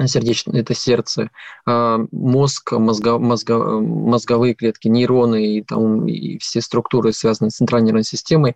сердечное, 0.05 0.61
это 0.61 0.73
сердце, 0.73 1.29
а, 1.65 1.99
мозг, 2.11 2.71
мозго, 2.73 3.17
мозго, 3.17 3.79
мозговые 3.79 4.53
клетки, 4.53 4.87
нейроны 4.87 5.57
и, 5.57 5.63
там, 5.63 6.07
и 6.07 6.37
все 6.39 6.61
структуры, 6.61 7.11
связанные 7.11 7.51
с 7.51 7.55
центральной 7.55 7.87
нервной 7.87 8.03
системой, 8.03 8.55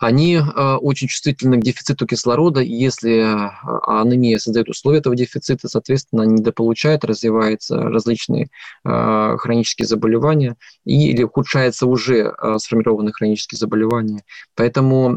они 0.00 0.36
э, 0.36 0.74
очень 0.76 1.08
чувствительны 1.08 1.58
к 1.58 1.62
дефициту 1.62 2.06
кислорода, 2.06 2.60
и 2.62 2.72
если 2.72 3.18
э, 3.18 3.50
анемия 3.86 4.38
создает 4.38 4.70
условия 4.70 5.00
этого 5.00 5.14
дефицита, 5.14 5.68
соответственно, 5.68 6.22
они 6.22 6.36
недополучают, 6.36 7.04
развиваются 7.04 7.76
различные 7.76 8.48
э, 8.84 9.36
хронические 9.38 9.86
заболевания 9.86 10.56
или 10.86 11.22
ухудшается 11.22 11.86
уже 11.86 12.32
сформированные 12.56 13.12
хронические 13.12 13.58
заболевания. 13.58 14.24
Поэтому 14.56 15.08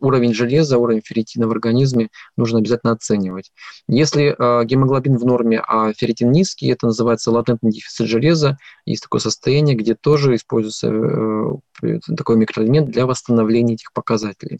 уровень 0.00 0.34
железа, 0.34 0.78
уровень 0.78 1.02
ферритина 1.04 1.46
в 1.46 1.52
организме 1.52 2.08
нужно 2.36 2.58
обязательно 2.58 2.92
оценивать. 2.92 3.52
Если 3.86 4.34
гемоглобин 4.64 5.16
в 5.16 5.24
норме, 5.24 5.62
а 5.64 5.92
ферритин 5.92 6.32
низкий, 6.32 6.68
это 6.68 6.86
называется 6.86 7.30
латентный 7.30 7.70
дефицит 7.70 8.08
железа, 8.08 8.58
есть 8.84 9.02
такое 9.04 9.20
состояние, 9.20 9.76
где 9.76 9.94
тоже 9.94 10.34
используется 10.34 10.90
такой 12.16 12.36
микроэлемент 12.36 12.90
для 12.90 13.06
восстановления 13.06 13.76
этих 13.84 13.92
показателей. 13.92 14.58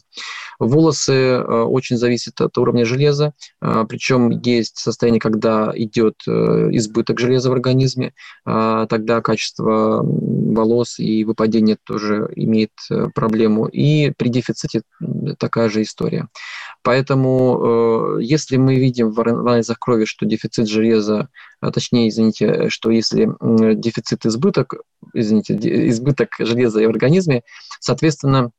Волосы 0.59 1.39
очень 1.39 1.97
зависят 1.97 2.39
от 2.41 2.57
уровня 2.57 2.85
железа, 2.85 3.33
причем 3.59 4.29
есть 4.29 4.77
состояние, 4.77 5.19
когда 5.19 5.71
идет 5.75 6.15
избыток 6.27 7.19
железа 7.19 7.49
в 7.49 7.53
организме, 7.53 8.13
тогда 8.45 9.21
качество 9.21 10.01
волос 10.03 10.99
и 10.99 11.23
выпадение 11.23 11.77
тоже 11.83 12.29
имеет 12.35 12.71
проблему. 13.13 13.67
И 13.67 14.11
при 14.11 14.29
дефиците 14.29 14.83
такая 15.39 15.69
же 15.69 15.81
история. 15.81 16.27
Поэтому, 16.83 18.19
если 18.19 18.57
мы 18.57 18.75
видим 18.75 19.11
в 19.11 19.19
анализах 19.19 19.79
крови, 19.79 20.05
что 20.05 20.25
дефицит 20.25 20.67
железа, 20.67 21.29
а 21.59 21.71
точнее, 21.71 22.09
извините, 22.09 22.69
что 22.69 22.91
если 22.91 23.27
дефицит 23.75 24.25
избыток, 24.25 24.75
извините, 25.13 25.57
избыток 25.89 26.29
железа 26.39 26.81
в 26.81 26.89
организме, 26.89 27.41
соответственно, 27.79 28.51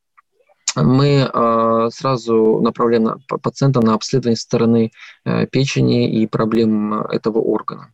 мы 0.76 1.28
э, 1.32 1.88
сразу 1.92 2.60
направляем 2.60 3.20
пациента 3.42 3.80
на 3.80 3.94
обследование 3.94 4.36
стороны 4.36 4.92
э, 5.24 5.46
печени 5.46 6.22
и 6.22 6.26
проблем 6.26 6.94
этого 6.94 7.38
органа. 7.38 7.92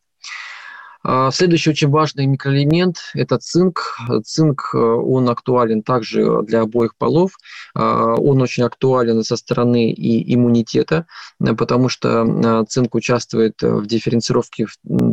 А, 1.05 1.31
следующий 1.33 1.71
очень 1.71 1.89
важный 1.89 2.27
микроэлемент– 2.27 2.99
это 3.15 3.39
цинк. 3.39 3.99
Цинк, 4.25 4.71
э, 4.73 4.79
он 4.79 5.29
актуален 5.29 5.83
также 5.83 6.43
для 6.43 6.63
обоих 6.63 6.97
полов. 6.97 7.33
А, 7.75 8.15
он 8.15 8.41
очень 8.41 8.63
актуален 8.63 9.25
со 9.25 9.37
стороны 9.37 9.91
и 9.91 10.35
иммунитета, 10.35 11.07
э, 11.41 11.55
потому 11.55 11.89
что 11.89 12.25
э, 12.25 12.65
цинк 12.69 12.95
участвует 12.95 13.61
в 13.61 13.87
дифференцировке 13.87 14.67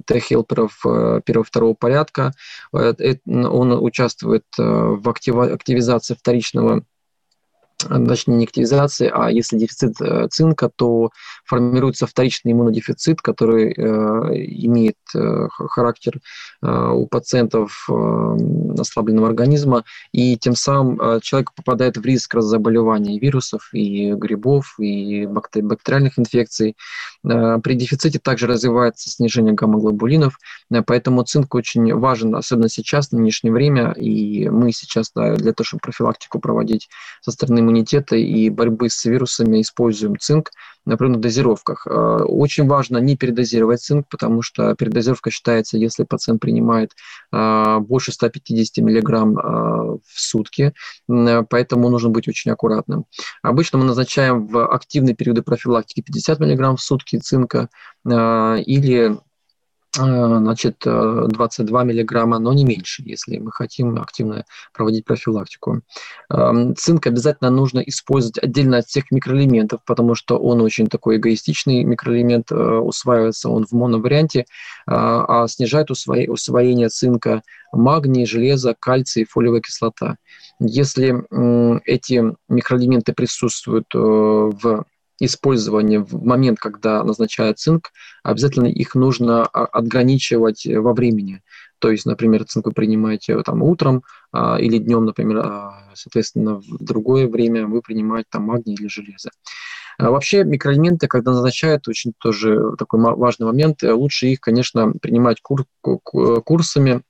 Т-хелперов 0.05 0.79
первого-второго 1.25 1.73
порядка. 1.73 2.33
Он 2.71 3.71
участвует 3.83 4.45
в 4.57 5.09
активизации 5.09 6.13
вторичного 6.13 6.83
точнее 7.79 8.35
не 8.35 8.43
активизации, 8.45 9.11
а 9.13 9.29
если 9.29 9.57
дефицит 9.57 10.01
э, 10.01 10.27
цинка, 10.29 10.69
то 10.75 11.11
формируется 11.45 12.07
вторичный 12.07 12.51
иммунодефицит, 12.51 13.21
который 13.21 13.71
э, 13.71 13.81
имеет 14.65 14.97
э, 15.15 15.47
характер 15.49 16.19
у 16.61 17.07
пациентов 17.07 17.87
ослабленного 18.77 19.27
организма, 19.27 19.85
и 20.11 20.37
тем 20.37 20.55
самым 20.55 21.21
человек 21.21 21.53
попадает 21.53 21.97
в 21.97 22.05
риск 22.05 22.35
заболеваний 22.39 23.19
вирусов, 23.19 23.69
и 23.73 24.11
грибов, 24.13 24.75
и 24.79 25.25
бактериальных 25.25 26.19
инфекций. 26.19 26.75
При 27.21 27.73
дефиците 27.75 28.19
также 28.19 28.47
развивается 28.47 29.09
снижение 29.09 29.53
гамма-глобулинов, 29.53 30.39
э, 30.71 30.81
поэтому 30.85 31.23
цинк 31.23 31.55
очень 31.55 31.93
важен, 31.93 32.35
особенно 32.35 32.69
сейчас, 32.69 33.09
в 33.09 33.13
нынешнее 33.13 33.51
время, 33.51 33.91
и 33.91 34.49
мы 34.49 34.71
сейчас 34.71 35.11
да, 35.13 35.35
для 35.35 35.53
того, 35.53 35.65
чтобы 35.65 35.81
профилактику 35.81 36.39
проводить 36.39 36.89
со 37.21 37.31
стороны 37.31 37.61
иммунитета 37.69 38.15
и 38.15 38.49
борьбы 38.49 38.89
с 38.89 39.05
вирусами 39.05 39.61
используем 39.61 40.17
цинк 40.17 40.51
на 40.85 40.95
определенных 40.95 41.21
дозировках. 41.21 41.85
А, 41.87 42.23
очень 42.23 42.67
важно 42.67 42.97
не 42.97 43.15
передозировать 43.15 43.81
цинк, 43.81 44.07
потому 44.09 44.41
что 44.41 44.75
передозировка 44.75 45.29
считается, 45.29 45.77
если 45.77 46.03
пациент 46.03 46.41
принимает 46.41 46.91
а, 47.31 47.79
больше 47.79 48.11
150 48.11 48.83
мг 48.83 49.13
а, 49.13 49.97
в 50.03 50.19
сутки, 50.19 50.73
поэтому 51.07 51.89
нужно 51.89 52.09
быть 52.09 52.27
очень 52.27 52.51
аккуратным. 52.51 53.05
Обычно 53.43 53.77
мы 53.77 53.85
назначаем 53.85 54.47
в 54.47 54.65
активные 54.67 55.15
периоды 55.15 55.43
профилактики 55.43 56.01
50 56.01 56.39
мг 56.39 56.77
в 56.77 56.81
сутки 56.81 57.17
цинка 57.17 57.69
или 58.05 59.17
значит, 59.93 60.83
22 60.83 61.81
э, 61.81 61.85
миллиграмма, 61.85 62.39
но 62.39 62.53
не 62.53 62.63
меньше, 62.63 63.03
если 63.05 63.37
мы 63.39 63.51
хотим 63.51 63.99
активно 63.99 64.45
проводить 64.73 65.05
профилактику. 65.05 65.81
Эм, 66.29 66.75
цинк 66.75 67.07
обязательно 67.07 67.49
нужно 67.49 67.79
использовать 67.79 68.37
отдельно 68.37 68.77
от 68.77 68.87
всех 68.87 69.11
микроэлементов, 69.11 69.81
потому 69.85 70.15
что 70.15 70.37
он 70.37 70.61
очень 70.61 70.87
такой 70.87 71.17
эгоистичный 71.17 71.83
микроэлемент, 71.83 72.51
э, 72.51 72.55
усваивается 72.55 73.49
он 73.49 73.65
в 73.65 73.71
моноварианте, 73.71 74.45
а 74.85 75.47
снижает 75.47 75.91
усвоение 75.91 76.89
цинка 76.89 77.43
магний, 77.71 78.25
железо, 78.25 78.75
кальций 78.79 79.25
фолиевая 79.25 79.61
кислота. 79.61 80.17
Если 80.59 81.13
эти 81.85 82.35
микроэлементы 82.47 83.13
присутствуют 83.13 83.87
в 83.93 84.85
использования 85.19 85.99
в 85.99 86.23
момент, 86.23 86.59
когда 86.59 87.03
назначают 87.03 87.59
цинк, 87.59 87.91
обязательно 88.23 88.67
их 88.67 88.95
нужно 88.95 89.45
а, 89.45 89.65
отграничивать 89.65 90.65
во 90.65 90.93
времени. 90.93 91.41
То 91.79 91.91
есть, 91.91 92.05
например, 92.05 92.45
цинк 92.45 92.65
вы 92.65 92.71
принимаете 92.73 93.41
там, 93.43 93.63
утром 93.63 94.03
а, 94.31 94.57
или 94.59 94.77
днем, 94.77 95.05
например, 95.05 95.39
а, 95.39 95.91
соответственно, 95.93 96.55
в 96.55 96.83
другое 96.83 97.27
время 97.27 97.67
вы 97.67 97.81
принимаете 97.81 98.27
там 98.31 98.43
магний 98.43 98.75
или 98.75 98.87
железо. 98.87 99.29
А 99.97 100.11
вообще 100.11 100.45
микроэлементы, 100.45 101.07
когда 101.07 101.31
назначают, 101.31 101.87
очень 101.89 102.13
тоже 102.17 102.73
такой 102.77 103.01
важный 103.01 103.47
момент, 103.47 103.83
лучше 103.83 104.27
их, 104.27 104.39
конечно, 104.39 104.93
принимать 104.93 105.41
кур 105.41 105.65
курсами, 105.81 106.91
Э, 106.91 107.08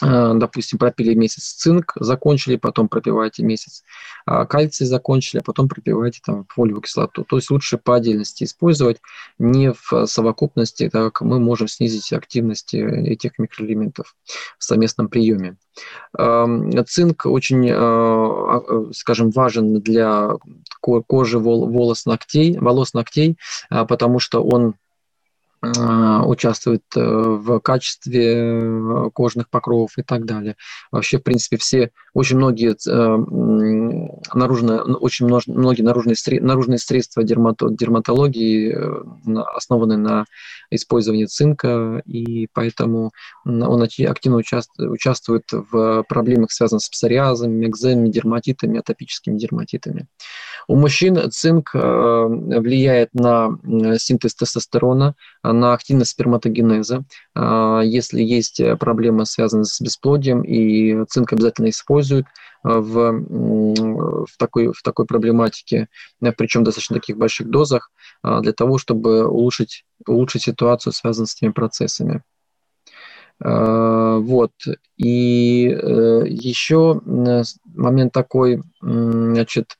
допустим, 0.00 0.78
пропили 0.78 1.14
месяц 1.14 1.44
цинк, 1.54 1.92
закончили, 1.96 2.56
потом 2.56 2.88
пропиваете 2.88 3.42
месяц 3.42 3.84
а 4.26 4.46
кальций, 4.46 4.86
закончили, 4.86 5.40
а 5.40 5.44
потом 5.44 5.68
пропиваете 5.68 6.20
там 6.24 6.46
фолиевую 6.48 6.82
кислоту. 6.82 7.24
То 7.24 7.36
есть 7.36 7.50
лучше 7.50 7.78
по 7.78 7.96
отдельности 7.96 8.44
использовать, 8.44 8.98
не 9.38 9.72
в 9.72 10.06
совокупности, 10.06 10.88
так 10.88 11.12
как 11.12 11.22
мы 11.22 11.38
можем 11.38 11.68
снизить 11.68 12.12
активность 12.12 12.74
этих 12.74 13.38
микроэлементов 13.38 14.14
в 14.58 14.64
совместном 14.64 15.08
приеме. 15.08 15.56
Эм, 16.16 16.70
цинк 16.86 17.26
очень, 17.26 17.68
э, 17.68 17.74
а, 17.74 18.90
скажем, 18.92 19.30
важен 19.30 19.80
для 19.80 20.30
кожи, 20.80 21.38
волос, 21.38 22.06
ногтей, 22.06 22.58
волос, 22.58 22.94
ногтей, 22.94 23.36
потому 23.68 24.18
что 24.18 24.42
он 24.42 24.70
а, 24.70 24.79
участвует 25.62 26.84
э, 26.96 27.00
в 27.00 27.60
качестве 27.60 28.34
э, 28.34 29.10
кожных 29.12 29.50
покровов 29.50 29.90
и 29.98 30.02
так 30.02 30.24
далее. 30.24 30.56
Вообще, 30.90 31.18
в 31.18 31.22
принципе, 31.22 31.58
все, 31.58 31.90
очень 32.14 32.36
многие 32.36 32.70
э, 32.70 34.24
наружные, 34.34 34.80
очень 34.80 35.26
многие 35.26 35.82
наружные, 35.82 36.16
наружные 36.40 36.78
средства 36.78 37.22
дерматологии 37.22 38.74
основаны 39.54 39.98
на 39.98 40.24
использовании 40.70 41.26
цинка, 41.26 42.02
и 42.06 42.48
поэтому 42.52 43.12
он 43.44 43.82
активно 43.82 44.38
участвует 44.78 45.44
в 45.52 46.04
проблемах, 46.08 46.52
связанных 46.52 46.84
с 46.84 46.88
псориазом, 46.88 47.62
экземами, 47.64 48.08
дерматитами, 48.08 48.78
атопическими 48.78 49.36
дерматитами. 49.36 50.06
У 50.68 50.76
мужчин 50.76 51.18
цинк 51.30 51.74
влияет 51.74 53.12
на 53.14 53.58
синтез 53.98 54.34
тестостерона, 54.34 55.14
на 55.52 55.72
активность 55.74 56.10
сперматогенеза. 56.12 57.04
А, 57.34 57.80
если 57.80 58.22
есть 58.22 58.60
э, 58.60 58.76
проблемы, 58.76 59.26
связанные 59.26 59.64
с 59.64 59.80
бесплодием, 59.80 60.42
и 60.42 61.04
цинк 61.06 61.32
обязательно 61.32 61.70
используют 61.70 62.26
э, 62.26 62.68
в, 62.68 63.12
в, 63.12 64.36
такой, 64.38 64.72
в 64.72 64.82
такой 64.82 65.06
проблематике, 65.06 65.88
э, 66.22 66.32
причем 66.32 66.64
достаточно 66.64 66.96
таких 66.96 67.16
больших 67.16 67.48
дозах, 67.48 67.90
а, 68.22 68.40
для 68.40 68.52
того, 68.52 68.78
чтобы 68.78 69.26
улучшить, 69.26 69.84
улучшить 70.06 70.42
ситуацию, 70.42 70.92
связанную 70.92 71.26
с 71.26 71.34
этими 71.34 71.50
процессами. 71.50 72.22
А, 73.42 74.18
вот. 74.18 74.52
И 74.96 75.62
еще 75.62 77.00
момент 77.04 78.12
такой, 78.12 78.62
значит, 78.80 79.76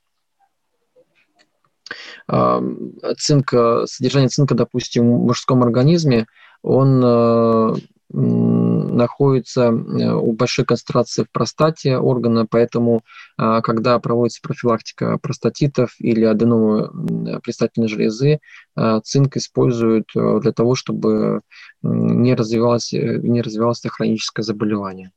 цинка, 3.17 3.85
содержание 3.87 4.29
цинка, 4.29 4.55
допустим, 4.55 5.03
в 5.03 5.25
мужском 5.25 5.63
организме, 5.63 6.27
он 6.61 7.01
э, 7.03 7.75
находится 8.13 9.61
э, 9.61 10.13
у 10.13 10.33
большой 10.33 10.65
концентрации 10.65 11.23
в 11.23 11.31
простате 11.31 11.97
органа, 11.97 12.45
поэтому 12.45 13.03
а, 13.37 13.61
когда 13.61 13.97
проводится 13.99 14.41
профилактика 14.41 15.17
простатитов 15.17 15.95
или 15.99 16.25
аденомы 16.25 17.39
предстательной 17.41 17.87
железы, 17.87 18.39
а, 18.75 18.99
цинк 19.01 19.37
используют 19.37 20.09
э, 20.15 20.39
для 20.41 20.51
того, 20.51 20.75
чтобы 20.75 21.41
не 21.83 22.35
развивалось, 22.35 22.91
не 22.91 23.41
развивалось 23.41 23.79
это 23.79 23.89
хроническое 23.89 24.43
заболевание. 24.43 25.11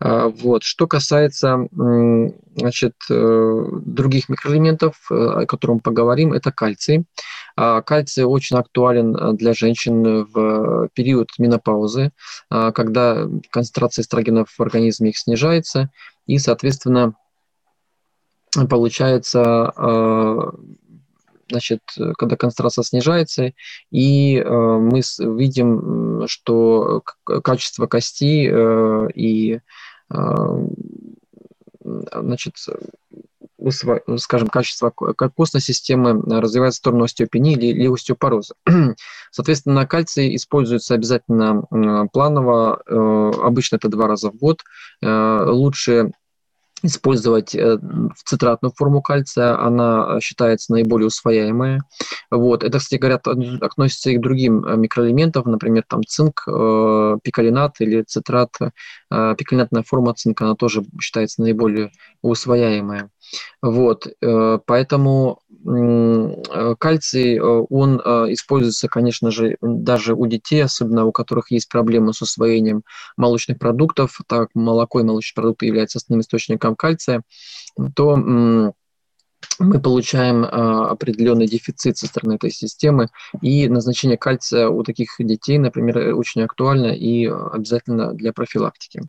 А, 0.00 0.28
вот. 0.28 0.64
Что 0.64 0.86
касается 0.86 1.68
значит, 2.56 2.94
э, 3.10 3.64
других 3.84 4.28
микроэлементов, 4.28 4.96
э, 5.10 5.14
о 5.14 5.46
котором 5.46 5.80
поговорим, 5.80 6.32
это 6.32 6.50
кальций. 6.50 7.04
А, 7.56 7.82
кальций 7.82 8.24
очень 8.24 8.56
актуален 8.56 9.14
э, 9.14 9.32
для 9.34 9.52
женщин 9.52 10.24
в 10.24 10.88
период 10.94 11.28
менопаузы, 11.38 12.12
а, 12.48 12.72
когда 12.72 13.28
концентрация 13.50 14.02
эстрогенов 14.02 14.50
в 14.50 14.60
организме 14.60 15.10
их 15.10 15.18
снижается, 15.18 15.90
и, 16.26 16.38
соответственно, 16.38 17.14
получается 18.68 19.72
значит, 21.48 21.80
когда 22.16 22.36
концентрация 22.36 22.84
снижается, 22.84 23.52
и 23.90 24.40
мы 24.40 25.00
видим, 25.18 26.24
что 26.28 27.02
качество 27.24 27.88
кости 27.88 28.48
и 29.14 29.60
значит, 31.82 32.56
скажем, 34.18 34.48
качество 34.48 34.90
костной 34.90 35.60
системы 35.60 36.20
развивается 36.40 36.78
в 36.78 36.82
сторону 36.82 37.04
остеопении 37.04 37.54
или 37.54 37.92
остеопороза. 37.92 38.54
Соответственно, 39.30 39.86
кальций 39.86 40.34
используется 40.36 40.94
обязательно 40.94 41.62
планово, 42.12 42.76
обычно 43.44 43.76
это 43.76 43.88
два 43.88 44.06
раза 44.08 44.30
в 44.30 44.36
год. 44.36 44.62
Лучше 45.02 46.12
использовать 46.82 47.54
э, 47.54 47.78
цитратную 48.24 48.72
форму 48.76 49.02
кальция, 49.02 49.58
она 49.60 50.16
э, 50.16 50.20
считается 50.20 50.72
наиболее 50.72 51.08
усвояемая. 51.08 51.82
Вот. 52.30 52.64
Это, 52.64 52.78
кстати 52.78 53.00
говоря, 53.00 53.20
относится 53.60 54.10
и 54.10 54.16
к 54.16 54.20
другим 54.20 54.64
э, 54.64 54.76
микроэлементам, 54.76 55.50
например, 55.50 55.84
там 55.86 56.04
цинк, 56.04 56.44
пикалинат 56.44 57.80
или 57.80 58.02
цитрат. 58.02 58.56
Пикалинатная 59.10 59.82
форма 59.82 60.14
цинка, 60.14 60.44
она 60.44 60.54
тоже 60.54 60.84
считается 61.00 61.42
наиболее 61.42 61.90
усвояемая. 62.22 63.10
Вот. 63.62 64.06
Поэтому 64.20 65.40
кальций, 66.78 67.40
он 67.40 67.98
используется, 68.32 68.88
конечно 68.88 69.30
же, 69.30 69.56
даже 69.60 70.14
у 70.14 70.26
детей, 70.26 70.64
особенно 70.64 71.04
у 71.04 71.12
которых 71.12 71.50
есть 71.50 71.68
проблемы 71.68 72.12
с 72.14 72.22
усвоением 72.22 72.82
молочных 73.16 73.58
продуктов, 73.58 74.20
так 74.26 74.48
молоко 74.54 75.00
и 75.00 75.04
молочные 75.04 75.34
продукты 75.42 75.66
являются 75.66 75.98
основным 75.98 76.22
источником 76.22 76.69
источникам 76.70 76.76
кальция, 76.76 77.22
то 77.94 78.16
мы 79.58 79.80
получаем 79.80 80.44
а, 80.44 80.90
определенный 80.90 81.46
дефицит 81.46 81.96
со 81.96 82.06
стороны 82.06 82.34
этой 82.34 82.50
системы, 82.50 83.08
и 83.42 83.68
назначение 83.68 84.16
кальция 84.16 84.68
у 84.68 84.82
таких 84.82 85.16
детей, 85.18 85.58
например, 85.58 86.14
очень 86.14 86.42
актуально 86.42 86.88
и 86.88 87.26
обязательно 87.26 88.12
для 88.12 88.32
профилактики. 88.32 89.02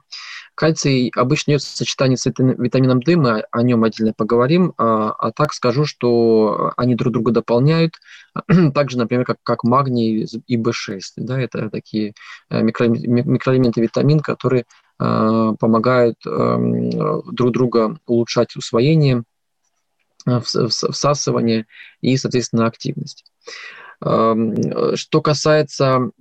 Кальций 0.56 1.12
обычно 1.16 1.52
идет 1.52 1.62
в 1.62 1.68
сочетании 1.68 2.16
с 2.16 2.26
витамином 2.26 3.02
D, 3.02 3.16
мы 3.16 3.44
о 3.52 3.64
нем 3.64 3.84
отдельно 3.84 4.14
поговорим, 4.14 4.74
а, 4.78 5.12
а 5.12 5.32
так 5.32 5.54
скажу, 5.54 5.86
что 5.86 6.74
они 6.76 6.96
друг 6.96 7.14
друга 7.14 7.32
дополняют, 7.32 7.94
также, 8.74 8.98
например, 8.98 9.26
как, 9.26 9.38
как 9.44 9.64
магний 9.64 10.28
и 10.48 10.58
B6, 10.58 11.00
да, 11.18 11.40
это 11.40 11.70
такие 11.70 12.14
э, 12.50 12.62
микро, 12.62 12.88
микроэлементы 12.88 13.82
витамин, 13.82 14.20
которые 14.20 14.66
помогают 15.02 16.18
эм, 16.26 16.90
друг 17.34 17.52
друга 17.52 17.98
улучшать 18.06 18.56
усвоение, 18.56 19.24
э, 20.28 20.40
всасывание 20.42 21.66
и, 22.02 22.18
соответственно, 22.18 22.68
активность. 22.68 23.26
Эм, 24.04 24.96
что 24.96 25.22
касается 25.22 26.12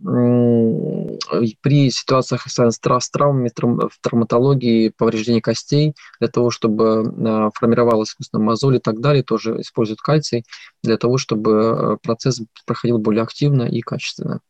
при 1.62 1.90
ситуациях 1.90 2.46
с 2.46 3.10
травмами, 3.10 3.50
в 3.54 3.98
травматологии, 4.00 4.90
повреждения 4.90 5.40
костей, 5.40 5.94
для 6.18 6.28
того, 6.28 6.50
чтобы 6.50 6.84
э, 6.84 7.50
формировалась 7.54 8.10
искусственная 8.10 8.44
мозоль 8.44 8.76
и 8.76 8.80
так 8.80 9.00
далее, 9.00 9.22
тоже 9.22 9.60
используют 9.60 10.00
кальций 10.00 10.44
для 10.82 10.96
того, 10.96 11.18
чтобы 11.18 11.98
процесс 12.02 12.40
проходил 12.66 12.98
более 12.98 13.22
активно 13.22 13.64
и 13.64 13.80
качественно. 13.80 14.40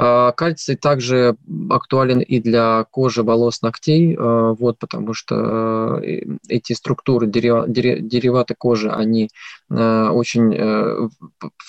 А, 0.00 0.32
кальций 0.32 0.76
также 0.76 1.36
актуален 1.70 2.20
и 2.20 2.40
для 2.40 2.84
кожи, 2.84 3.22
волос, 3.22 3.62
ногтей, 3.62 4.16
а, 4.16 4.52
вот, 4.52 4.78
потому 4.78 5.12
что 5.12 6.00
э, 6.02 6.22
эти 6.48 6.72
структуры, 6.72 7.26
дериваты 7.26 8.54
кожи, 8.56 8.90
они 8.90 9.28
э, 9.70 10.08
очень 10.08 10.54
э, 10.54 11.08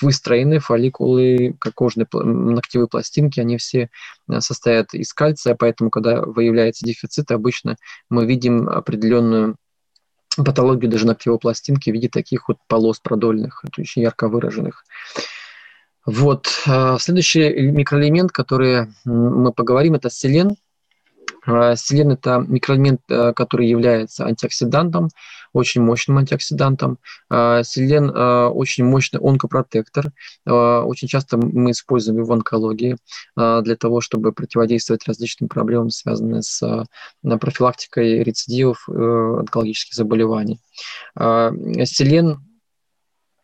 выстроены, 0.01 0.60
фолликулы, 0.60 1.55
кожные 1.73 2.08
ногтевые 2.12 2.88
пластинки, 2.88 3.39
они 3.39 3.58
все 3.58 3.89
состоят 4.39 4.93
из 4.93 5.12
кальция, 5.13 5.55
поэтому, 5.55 5.89
когда 5.89 6.21
выявляется 6.21 6.86
дефицит, 6.86 7.32
обычно 7.32 7.77
мы 8.10 8.27
видим 8.27 8.69
определенную 8.69 9.55
патологию 10.38 10.91
даже 10.91 11.08
ногтевой 11.08 11.39
пластинки 11.39 11.89
в 11.89 11.93
виде 11.93 12.10
таких 12.10 12.47
вот 12.47 12.58
полос 12.67 12.99
продольных, 12.99 13.63
очень 13.77 14.03
ярко 14.03 14.27
выраженных. 14.27 14.84
Вот. 16.10 16.48
А, 16.65 16.98
следующий 16.98 17.72
микроэлемент, 17.72 18.32
который 18.32 18.88
мы 19.06 19.54
поговорим, 19.54 19.93
это 19.93 20.10
селен. 20.10 20.56
А, 21.45 21.76
селен– 21.76 22.12
это 22.13 22.43
микроэлемент, 22.48 23.02
э, 23.10 23.34
который 23.34 23.67
является 23.67 24.26
антиоксидантом, 24.26 25.10
очень 25.54 25.82
мощным 25.82 26.17
антиоксидантом. 26.17 27.00
Селен 27.30 28.12
очень 28.12 28.86
мощный 28.86 29.19
онкопротектор. 29.19 30.12
Очень 30.45 31.08
часто 31.08 31.38
мы 31.38 31.72
используем 31.72 32.19
его 32.19 32.28
в 32.28 32.32
онкологии 32.34 32.98
для 33.36 33.76
того, 33.76 34.00
чтобы 34.00 34.32
противодействовать 34.32 35.08
различным 35.08 35.50
проблемам, 35.50 35.89
связанным 35.89 36.43
с 36.43 36.86
профилактикой 37.24 38.22
рецидивов 38.22 38.88
э, 38.88 38.91
онкологических 38.91 39.95
заболеваний. 39.95 40.60
Селен 41.15 42.48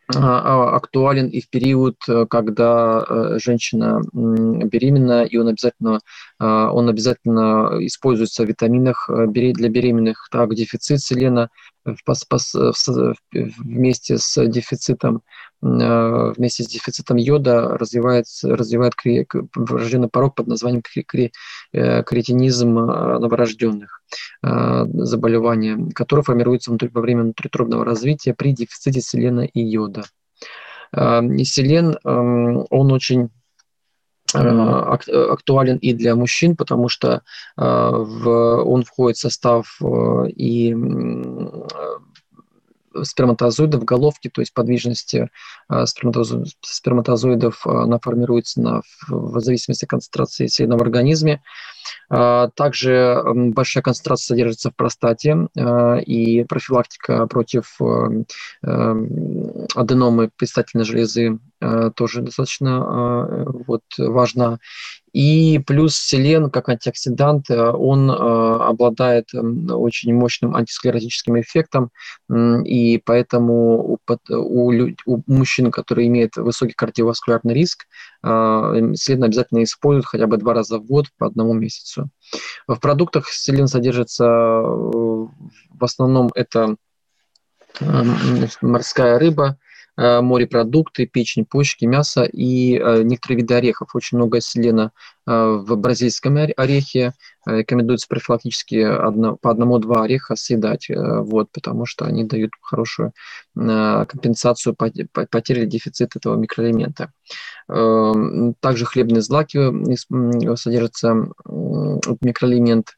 актуален 0.08 1.28
и 1.28 1.40
в 1.40 1.50
период, 1.50 1.96
э, 2.08 2.26
когда 2.30 3.04
э, 3.08 3.38
женщина 3.38 4.00
беременна, 4.12 5.24
и 5.24 5.36
он 5.36 5.48
обязательно, 5.48 6.00
а, 6.38 6.70
он 6.70 6.88
обязательно 6.88 7.78
используется 7.80 8.44
в 8.44 8.48
витаминах 8.48 9.10
э, 9.10 9.26
для 9.26 9.68
беременных. 9.68 10.28
Так, 10.30 10.54
дефицит 10.54 11.00
селена 11.00 11.50
вместе 13.58 14.18
с 14.18 14.46
дефицитом 14.46 15.22
вместе 15.62 16.62
с 16.64 16.68
дефицитом 16.68 17.16
йода 17.16 17.76
развивает, 17.78 18.26
развивает 18.42 18.94
врожденный 19.54 20.08
порог 20.08 20.34
под 20.34 20.46
названием 20.46 20.82
кретинизм 20.82 22.74
новорожденных 22.74 24.02
заболевания, 24.42 25.90
которое 25.94 26.22
формируется 26.22 26.70
внутри, 26.70 26.90
во 26.92 27.00
время 27.00 27.22
внутритробного 27.22 27.84
развития 27.84 28.34
при 28.34 28.52
дефиците 28.52 29.00
селена 29.00 29.46
и 29.46 29.60
йода. 29.60 30.04
И 30.94 31.44
селен, 31.44 31.98
он 32.04 32.92
очень 32.92 33.30
актуален 34.32 35.78
и 35.78 35.92
для 35.94 36.14
мужчин, 36.14 36.56
потому 36.56 36.88
что 36.88 37.22
он 37.56 38.84
входит 38.84 39.16
в 39.16 39.20
состав 39.20 39.80
и 40.26 40.74
сперматозоидов 43.04 43.84
головки, 43.84 44.28
то 44.28 44.40
есть 44.40 44.52
подвижности 44.52 45.30
а, 45.68 45.86
сперматозоидов, 45.86 47.66
а, 47.66 47.82
она 47.84 47.98
формируется 47.98 48.60
на, 48.60 48.82
в 49.08 49.40
зависимости 49.40 49.84
от 49.84 49.90
концентрации 49.90 50.46
селена 50.46 50.76
в 50.76 50.82
организме. 50.82 51.42
А, 52.08 52.48
также 52.54 53.22
большая 53.24 53.82
концентрация 53.82 54.26
содержится 54.34 54.70
в 54.70 54.76
простате, 54.76 55.48
и 56.06 56.44
профилактика 56.48 57.26
против 57.26 57.78
аденомы 58.62 60.30
предстательной 60.36 60.84
железы 60.84 61.38
тоже 61.94 62.22
достаточно 62.22 63.44
вот, 63.66 63.82
важна. 63.98 64.58
И 65.16 65.58
плюс 65.66 65.96
селен, 65.96 66.50
как 66.50 66.68
антиоксидант, 66.68 67.48
э, 67.50 67.70
он 67.70 68.10
э, 68.10 68.14
обладает 68.14 69.30
очень 69.32 70.12
мощным 70.12 70.54
антисклеротическим 70.54 71.40
эффектом, 71.40 71.90
и 72.66 73.00
поэтому 73.02 73.94
у, 73.94 73.98
у, 74.28 74.90
у 75.06 75.22
мужчин, 75.26 75.70
которые 75.70 76.08
имеют 76.08 76.36
высокий 76.36 76.74
кардиоваскулярный 76.74 77.54
риск, 77.54 77.84
э, 77.84 77.86
селен 78.94 79.24
обязательно 79.24 79.62
используют 79.62 80.06
хотя 80.06 80.26
бы 80.26 80.36
два 80.36 80.54
раза 80.54 80.78
в 80.78 80.84
год 80.84 81.06
по 81.18 81.26
одному 81.26 81.54
месяцу. 81.54 82.10
В 82.66 82.76
продуктах 82.78 83.28
селен 83.28 83.68
содержится 83.68 84.26
в 84.26 85.30
основном 85.80 86.30
это 86.34 86.76
морская 88.60 89.18
рыба, 89.18 89.58
Э, 89.58 89.75
морепродукты, 89.96 91.06
печень, 91.06 91.46
почки, 91.46 91.86
мясо 91.86 92.24
и 92.24 92.76
э, 92.76 93.02
некоторые 93.02 93.40
виды 93.40 93.54
орехов. 93.54 93.94
Очень 93.94 94.18
много 94.18 94.40
селена 94.40 94.92
э, 95.26 95.30
в 95.32 95.76
бразильском 95.76 96.36
орехе. 96.36 97.14
Рекомендуется 97.46 98.06
профилактически 98.08 98.76
одно, 98.76 99.36
по 99.36 99.50
одному-два 99.50 100.02
ореха 100.02 100.34
съедать, 100.36 100.88
вот, 100.88 101.50
потому 101.52 101.86
что 101.86 102.04
они 102.04 102.24
дают 102.24 102.50
хорошую 102.60 103.12
компенсацию 103.54 104.74
потери 104.74 105.60
или 105.60 105.66
дефицита 105.66 106.18
этого 106.18 106.34
микроэлемента. 106.34 107.12
Также 107.68 108.84
хлебные 108.84 109.22
злаки 109.22 109.58
содержится 110.56 111.14
микроэлемент 112.20 112.96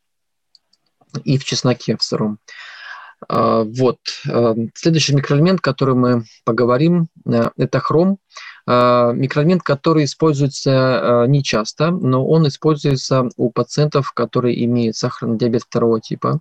и 1.25 1.37
в 1.37 1.45
чесноке 1.45 1.97
в 1.99 2.03
сыром. 2.03 2.39
А, 3.27 3.65
вот. 3.65 3.99
А, 4.31 4.55
следующий 4.75 5.15
микроэлемент, 5.15 5.61
который 5.61 5.95
мы 5.95 6.25
поговорим, 6.45 7.09
э, 7.27 7.51
это 7.57 7.81
хром. 7.81 8.19
А, 8.71 9.13
микроэлемент, 9.13 9.63
который 9.63 10.05
используется 10.05 11.25
не 11.27 11.43
часто, 11.43 11.91
но 11.91 12.27
он 12.27 12.47
используется 12.49 13.31
у 13.39 13.51
пациентов, 13.51 14.13
которые 14.13 14.63
имеют 14.67 14.95
сахарный 14.95 15.39
диабет 15.39 15.63
второго 15.63 16.03
типа. 16.03 16.41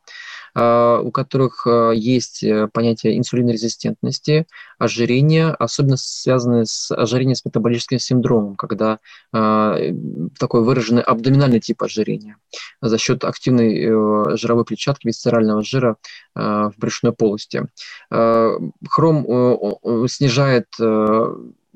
у 0.58 1.12
которых 1.12 1.68
есть 1.94 2.44
понятие 2.74 3.18
инсулинорезистентности, 3.20 4.48
ожирения, 4.80 5.50
особенно 5.52 5.98
связанное 5.98 6.66
с 6.66 6.90
ожирением 6.92 7.36
с 7.36 7.46
метаболическим 7.46 8.00
синдромом, 8.00 8.56
когда 8.56 8.98
такой 9.32 10.64
выраженный 10.64 11.04
абдоминальный 11.04 11.60
тип 11.60 11.84
ожирения 11.84 12.38
за 12.82 12.98
счет 12.98 13.24
активной 13.24 14.36
жировой 14.36 14.66
клетчатки 14.66 15.06
висцерального 15.06 15.62
жира 15.62 15.98
в 16.34 16.74
брюшной 16.78 17.14
полости. 17.14 17.68
Хром 18.10 20.08
снижает 20.08 20.66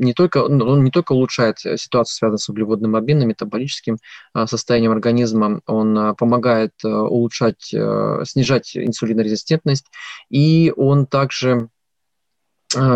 не 0.01 0.13
только, 0.13 0.39
он 0.39 0.83
не 0.83 0.91
только 0.91 1.13
улучшает 1.13 1.57
э, 1.65 1.77
ситуацию, 1.77 2.15
связанную 2.15 2.39
с 2.39 2.49
углеводным 2.49 2.95
обменом, 2.95 3.29
метаболическим 3.29 3.97
а, 4.33 4.47
состоянием 4.47 4.91
организма, 4.91 5.61
он 5.67 5.97
а, 5.97 6.13
помогает 6.15 6.73
э, 6.83 6.87
улучшать, 6.87 7.71
э, 7.73 8.23
снижать 8.25 8.75
инсулинорезистентность, 8.75 9.85
и 10.29 10.73
он 10.75 11.05
также 11.05 11.69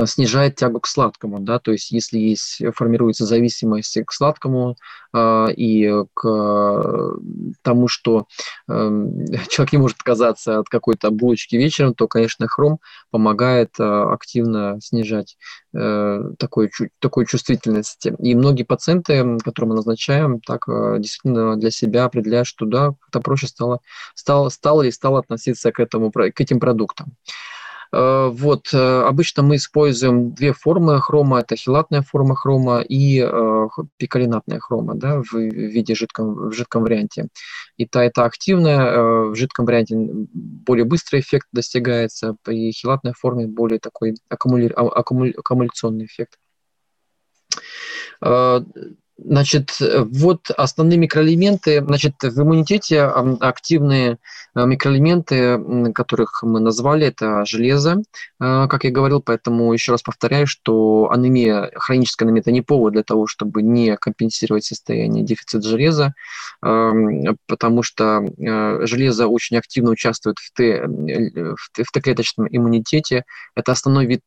снижает 0.05 0.55
тягу 0.55 0.79
к 0.79 0.87
сладкому, 0.87 1.39
да, 1.39 1.59
то 1.59 1.71
есть 1.71 1.91
если 1.91 2.17
есть, 2.17 2.61
формируется 2.75 3.25
зависимость 3.25 3.97
к 4.05 4.11
сладкому 4.11 4.77
э, 5.13 5.47
и 5.55 5.91
к 6.13 7.15
тому, 7.61 7.87
что 7.87 8.27
э, 8.67 8.71
человек 9.49 9.73
не 9.73 9.79
может 9.79 9.97
отказаться 9.97 10.59
от 10.59 10.69
какой-то 10.69 11.11
булочки 11.11 11.55
вечером, 11.55 11.93
то, 11.93 12.07
конечно, 12.07 12.47
хром 12.47 12.79
помогает 13.11 13.71
э, 13.79 13.83
активно 13.83 14.79
снижать 14.81 15.37
э, 15.73 16.19
такой, 16.37 16.69
чу- 16.69 16.89
такой 16.99 17.25
чувствительность. 17.25 18.07
И 18.19 18.35
многие 18.35 18.63
пациенты, 18.63 19.37
которым 19.43 19.69
мы 19.69 19.75
назначаем, 19.75 20.39
так 20.41 20.67
э, 20.67 20.97
действительно 20.99 21.55
для 21.57 21.71
себя 21.71 22.05
определяют, 22.05 22.47
что 22.47 22.65
да, 22.65 22.93
как-то 23.01 23.21
проще 23.21 23.47
стало, 23.47 23.79
стало, 24.13 24.49
стало 24.49 24.83
и 24.83 24.91
стало 24.91 25.19
относиться 25.19 25.71
к, 25.71 25.79
этому, 25.79 26.11
к 26.11 26.41
этим 26.41 26.59
продуктам. 26.59 27.15
Э, 27.95 28.29
вот, 28.29 28.73
э, 28.73 28.77
обычно 28.77 29.41
мы 29.43 29.55
используем 29.55 30.33
две 30.33 30.51
формы 30.51 30.99
хрома, 30.99 31.39
это 31.39 31.55
хилатная 31.55 32.01
форма 32.01 32.35
хрома 32.35 32.81
и 32.81 33.21
э, 33.21 33.67
пикалинатная 33.97 34.59
хрома, 34.59 34.95
да, 34.95 35.21
в 35.21 35.33
виде 35.33 35.95
жидком, 35.95 36.49
в 36.49 36.51
жидком 36.51 36.83
варианте. 36.83 37.27
И 37.77 37.85
та, 37.85 38.05
и 38.05 38.09
та 38.09 38.25
активная, 38.25 39.29
в 39.29 39.35
жидком 39.35 39.65
варианте 39.65 39.95
более 39.97 40.83
быстрый 40.83 41.21
эффект 41.21 41.47
достигается, 41.53 42.35
при 42.43 42.71
хилатной 42.73 43.13
форме 43.13 43.47
более 43.47 43.79
такой 43.79 44.15
аккумули, 44.27 44.67
аккумули, 44.75 45.31
аккумуляционный 45.37 46.05
эффект. 46.05 46.37
Значит, 49.17 49.77
вот 49.79 50.49
основные 50.51 50.97
микроэлементы. 50.97 51.83
Значит, 51.83 52.15
в 52.21 52.41
иммунитете 52.41 53.03
активные 53.03 54.17
Э, 54.55 54.65
микроэлементы, 54.65 55.91
которых 55.93 56.41
мы 56.43 56.59
назвали, 56.59 57.07
это 57.07 57.43
железо, 57.45 57.97
э, 58.39 58.67
как 58.67 58.85
я 58.85 58.91
говорил, 58.91 59.21
поэтому 59.21 59.73
еще 59.73 59.91
раз 59.91 60.01
повторяю, 60.01 60.47
что 60.47 61.09
анемия, 61.11 61.71
хроническая 61.75 62.25
анемия– 62.25 62.41
это 62.41 62.51
не 62.51 62.61
повод 62.61 62.93
для 62.93 63.03
того, 63.03 63.27
чтобы 63.27 63.61
не 63.61 63.97
компенсировать 63.97 64.63
состояние 64.63 65.25
дефицита 65.25 65.67
железа, 65.67 66.13
потому 66.61 67.83
что 67.83 68.21
э, 68.23 68.85
железо 68.85 69.27
очень 69.27 69.57
активно 69.57 69.91
участвует 69.91 70.37
в, 70.39 70.51
Т, 70.53 70.87
в 70.87 71.91
Т-клеточном 71.91 72.47
иммунитете. 72.49 73.25
Это 73.55 73.71
основной 73.73 74.05
вид, 74.05 74.21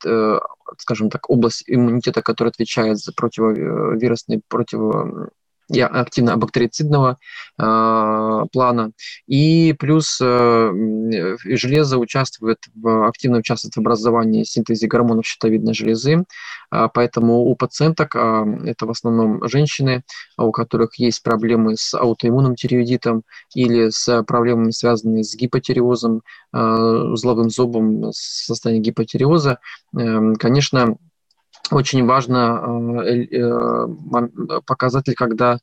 скажем 0.79 1.11
так, 1.11 1.31
область 1.31 1.65
иммунитета, 1.67 2.23
которая 2.23 2.51
отвечает 2.51 2.99
за 2.99 3.13
противовирусный, 3.13 4.43
против 4.49 4.81
активно 5.77 6.37
бактерицидного 6.37 7.19
э, 7.59 8.45
плана. 8.53 8.93
И 9.27 9.75
плюс 9.79 10.19
э, 10.21 10.71
железо 11.45 11.99
участвует 11.99 12.59
в, 12.75 13.07
активно 13.07 13.39
участвует 13.39 13.75
в 13.75 13.79
образовании 13.79 14.45
синтезе 14.45 14.87
гормонов 14.87 15.27
щитовидной 15.27 15.75
железы. 15.75 16.25
Э, 16.71 16.89
поэтому 16.93 17.41
у 17.41 17.55
пациенток, 17.55 18.17
э, 18.17 18.45
это 18.67 18.87
в 18.87 18.91
основном 18.91 19.47
женщины, 19.49 20.03
у 20.37 20.53
которых 20.53 20.99
есть 20.99 21.23
проблемы 21.23 21.77
с 21.77 21.95
аутоиммунным 21.95 22.57
тиреоидитом 22.57 23.23
или 23.55 23.91
с 23.91 24.23
проблемами, 24.25 24.71
связанными 24.71 25.23
с 25.23 25.35
гипотиреозом, 25.35 26.23
э, 26.53 26.59
узловым 26.59 27.51
зубом, 27.51 28.11
состоянием 28.13 28.83
гипотиреоза, 28.83 29.59
э, 29.97 30.33
конечно, 30.39 30.97
очень 31.71 32.07
важно 32.07 33.03
э, 33.05 33.25
э, 33.25 33.89
показатель, 34.67 35.15
когда 35.15 35.59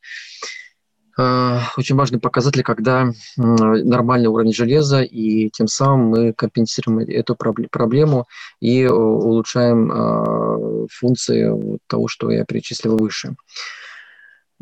э, 1.17 1.59
очень 1.77 1.95
важный 1.95 2.19
показатель, 2.19 2.63
когда 2.63 3.11
нормальный 3.37 4.27
уровень 4.27 4.53
железа, 4.53 5.01
и 5.01 5.49
тем 5.49 5.67
самым 5.67 6.07
мы 6.07 6.33
компенсируем 6.33 6.99
эту 6.99 7.35
проблему 7.35 8.25
и 8.59 8.85
улучшаем 8.87 10.87
функции 10.91 11.79
того, 11.87 12.07
что 12.07 12.31
я 12.31 12.45
перечислил 12.45 12.97
выше. 12.97 13.35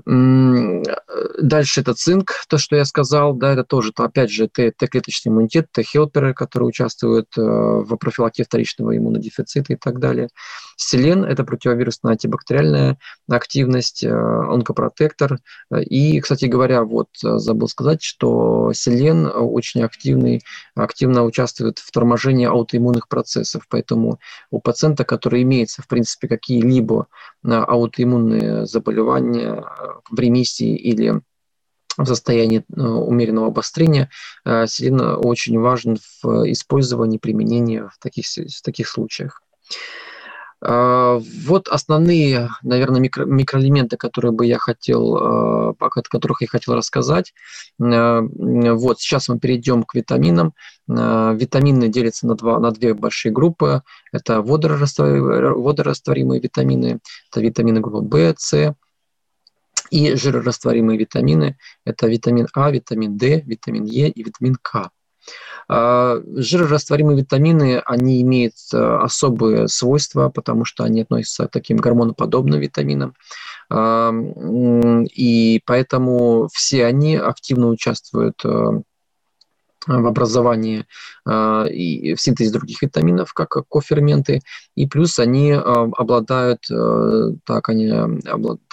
Дальше 0.06 1.82
это 1.82 1.94
цинк, 1.94 2.32
то, 2.48 2.58
что 2.58 2.76
я 2.76 2.84
сказал, 2.84 3.34
да, 3.36 3.54
это 3.54 3.64
тоже, 3.64 3.92
то, 3.94 4.04
опять 4.04 4.32
же, 4.32 4.48
Т-клеточный 4.48 5.32
иммунитет, 5.32 5.68
Т-хелперы, 5.72 6.34
которые 6.34 6.70
участвуют 6.70 7.28
э, 7.38 7.42
в 7.42 7.96
профилактике 7.98 8.46
вторичного 8.46 8.98
иммунодефицита 8.98 9.74
и 9.74 9.76
так 9.76 10.00
далее. 10.00 10.30
Селен– 10.78 11.24
это 11.26 11.44
противовирусная 11.44 12.14
антибактериальная 12.14 12.98
активность, 13.30 14.04
э, 14.04 14.10
онкопротектор. 14.12 15.38
И, 15.72 16.20
кстати 16.22 16.46
говоря, 16.46 16.84
вот 16.84 17.10
э, 17.24 17.38
забыл 17.38 17.68
сказать, 17.68 18.02
что 18.02 18.74
селен 18.74 19.32
очень 19.34 19.84
активный, 19.84 20.42
активно 20.76 21.24
участвует 21.24 21.78
в 21.78 21.92
торможении 21.92 22.48
аутоиммунных 22.48 23.08
процессов, 23.08 23.68
поэтому 23.70 24.20
у 24.50 24.60
пациента, 24.60 25.06
который 25.06 25.44
имеется, 25.44 25.82
в 25.82 25.88
принципе, 25.88 26.28
какие-либо 26.28 27.08
аутоиммунные 27.44 28.66
заболевания, 28.66 29.64
в 30.10 30.20
ремиссии 30.20 30.76
или 30.76 31.22
в 31.98 32.06
состоянии 32.06 32.60
э, 32.76 32.82
умеренного 32.82 33.48
обострения, 33.48 34.10
э, 34.46 34.66
селен 34.68 35.00
очень 35.24 35.60
важен 35.60 35.98
в 36.24 36.52
использовании, 36.52 37.18
применении 37.18 37.80
в 37.80 37.98
таких, 38.00 38.26
в 38.26 38.62
таких 38.64 38.88
случаях. 38.88 39.42
Э, 40.66 41.20
вот 41.46 41.68
основные, 41.68 42.50
наверное, 42.64 43.00
микро, 43.00 43.26
микроэлементы, 43.26 43.98
которые 43.98 44.32
бы 44.32 44.46
я 44.46 44.58
хотел, 44.58 45.16
о 45.16 45.76
которых 45.76 46.42
я 46.42 46.48
хотел 46.48 46.76
рассказать. 46.76 47.34
Вот 47.78 49.00
сейчас 49.00 49.30
мы 49.30 49.40
перейдем 49.40 49.84
к 49.84 49.94
витаминам. 49.94 50.54
Витамины 50.88 51.90
делятся 51.90 52.28
на, 52.28 52.36
два, 52.36 52.60
на 52.60 52.72
две 52.72 52.94
большие 52.94 53.32
группы. 53.32 53.84
Это 54.12 54.42
водорастворимые, 54.42 55.54
водорастворимые 55.54 56.42
витамины, 56.42 57.00
это 57.30 57.42
витамины 57.42 57.82
группы 57.82 58.08
В, 58.08 58.36
С, 58.38 58.76
и 59.94 60.16
жирорастворимые 60.16 60.98
витамины– 60.98 61.58
это 61.86 62.08
витамин 62.08 62.48
А, 62.56 62.72
витамин 62.72 63.16
D, 63.16 63.42
витамин 63.46 63.84
Е 63.86 64.10
и 64.10 64.24
витамин 64.24 64.56
К. 64.60 64.90
А, 65.68 66.20
жирорастворимые 66.36 67.20
витамины, 67.20 67.80
они 67.86 68.20
имеют 68.24 68.56
э, 68.74 68.78
особые 68.78 69.68
свойства, 69.68 70.30
потому 70.30 70.66
что 70.66 70.84
они 70.84 71.02
относятся 71.02 71.48
к 71.48 71.52
таким 71.52 71.78
гормоноподобным 71.78 72.60
витаминам. 72.60 73.14
А, 73.70 74.12
и 74.12 75.62
поэтому 75.64 76.50
все 76.52 76.86
они 76.86 77.16
активно 77.16 77.68
участвуют 77.68 78.44
э, 78.44 78.82
в 79.88 80.08
образовании 80.08 80.86
э, 81.26 81.70
и 81.70 82.16
в 82.16 82.22
синтезе 82.22 82.52
других 82.52 82.82
витаминов, 82.82 83.34
как 83.34 83.58
коферменты, 83.68 84.42
и 84.76 84.88
плюс 84.88 85.20
они 85.20 85.52
э, 85.52 85.58
обладают, 85.58 86.66
э, 86.72 87.32
так 87.46 87.70
они, 87.70 87.92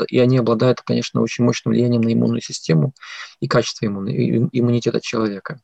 и 0.09 0.19
они 0.19 0.39
обладают, 0.39 0.81
конечно, 0.83 1.21
очень 1.21 1.45
мощным 1.45 1.73
влиянием 1.73 2.03
на 2.03 2.13
иммунную 2.13 2.41
систему 2.41 2.95
и 3.41 3.49
качество 3.49 3.87
иммунитета 3.87 5.01
человека. 5.01 5.61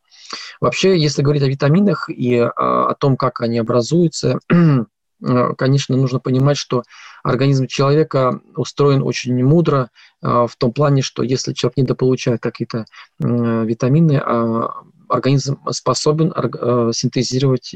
Вообще, 0.60 0.98
если 0.98 1.22
говорить 1.22 1.42
о 1.42 1.48
витаминах 1.48 2.08
и 2.08 2.36
о 2.36 2.94
том, 2.98 3.16
как 3.16 3.40
они 3.40 3.58
образуются, 3.58 4.40
конечно, 5.56 5.96
нужно 5.96 6.18
понимать, 6.18 6.56
что 6.56 6.82
организм 7.22 7.68
человека 7.68 8.40
устроен 8.56 9.02
очень 9.02 9.44
мудро 9.44 9.90
в 10.20 10.50
том 10.58 10.72
плане, 10.72 11.02
что 11.02 11.22
если 11.22 11.52
человек 11.52 11.76
недополучает 11.76 12.40
какие-то 12.40 12.86
витамины, 13.20 14.20
а 14.24 14.82
организм 15.08 15.58
способен 15.70 16.32
э, 16.32 16.90
синтезировать 16.92 17.74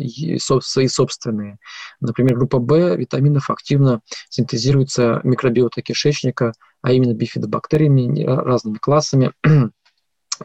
свои 0.60 0.88
собственные. 0.88 1.58
Например, 2.00 2.36
группа 2.36 2.58
В 2.58 2.96
витаминов 2.96 3.50
активно 3.50 4.00
синтезируется 4.28 5.20
микробиотой 5.24 5.82
кишечника, 5.82 6.52
а 6.82 6.92
именно 6.92 7.14
бифидобактериями, 7.14 8.24
разными 8.24 8.78
классами. 8.78 9.32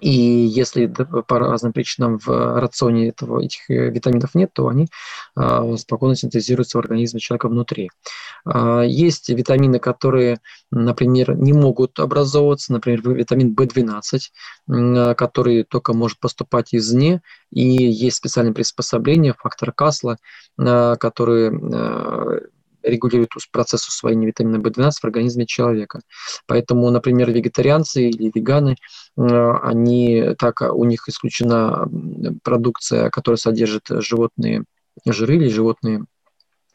И 0.02 0.10
если 0.10 0.88
по 0.88 1.40
разным 1.40 1.72
причинам 1.72 2.20
в 2.20 2.60
рационе 2.60 3.10
этого, 3.10 3.42
этих 3.42 3.70
э, 3.70 3.90
витаминов 3.90 4.36
нет, 4.36 4.52
то 4.54 4.68
они 4.68 4.88
а, 5.36 5.76
спокойно 5.78 6.16
синтезируются 6.16 6.78
в 6.78 6.82
организме 6.82 7.20
человека 7.20 7.48
внутри. 7.48 7.90
А, 8.46 8.82
есть 8.82 9.30
витамины, 9.30 9.80
которые, 9.80 10.40
например, 10.70 11.38
не 11.38 11.54
могут 11.54 12.00
образовываться, 12.00 12.74
например, 12.74 13.02
витамин 13.10 13.56
В12, 13.56 15.16
который 15.16 15.64
только 15.64 15.94
может 15.94 16.20
поступать 16.20 16.74
извне, 16.74 17.22
и 17.52 17.62
есть 17.62 18.18
специальные 18.18 18.54
приспособления, 18.54 19.36
фактор 19.38 19.72
Касла, 19.72 20.18
которые 20.58 21.52
регулирует 22.86 23.32
процесс 23.52 23.88
усвоения 23.88 24.28
витамина 24.28 24.58
В12 24.58 24.92
в 25.02 25.04
организме 25.06 25.46
человека. 25.46 26.02
Поэтому, 26.48 26.90
например, 26.90 27.32
вегетарианцы 27.32 28.10
или 28.10 28.32
веганы, 28.34 28.76
э, 29.18 29.52
они 29.64 30.36
так 30.38 30.62
у 30.62 30.84
них 30.86 31.08
исключена 31.08 31.88
продукция, 32.44 33.10
которая 33.10 33.38
содержит 33.38 33.88
животные 33.90 34.64
жиры 35.06 35.36
или 35.36 35.50
животные 35.50 36.06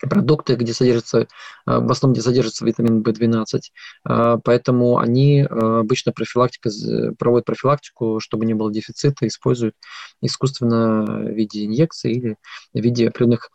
продукты, 0.01 0.55
где 0.55 0.73
содержится, 0.73 1.21
э, 1.21 1.27
в 1.67 1.91
основном 1.91 2.15
где 2.15 2.23
содержится 2.23 2.65
витамин 2.65 3.03
В12, 3.03 3.61
э, 4.09 4.39
поэтому 4.43 4.99
они 4.99 5.43
обычно 5.43 6.13
профилактика, 6.13 6.71
проводят 7.19 7.47
профилактику, 7.47 8.19
чтобы 8.21 8.47
не 8.47 8.55
было 8.55 8.73
дефицита, 8.73 9.27
используют 9.27 9.75
искусственно 10.23 11.05
в 11.05 11.31
виде 11.31 11.67
инъекций 11.67 12.13
или 12.13 12.37
в 12.73 12.81
виде 12.81 13.09
определенных 13.09 13.51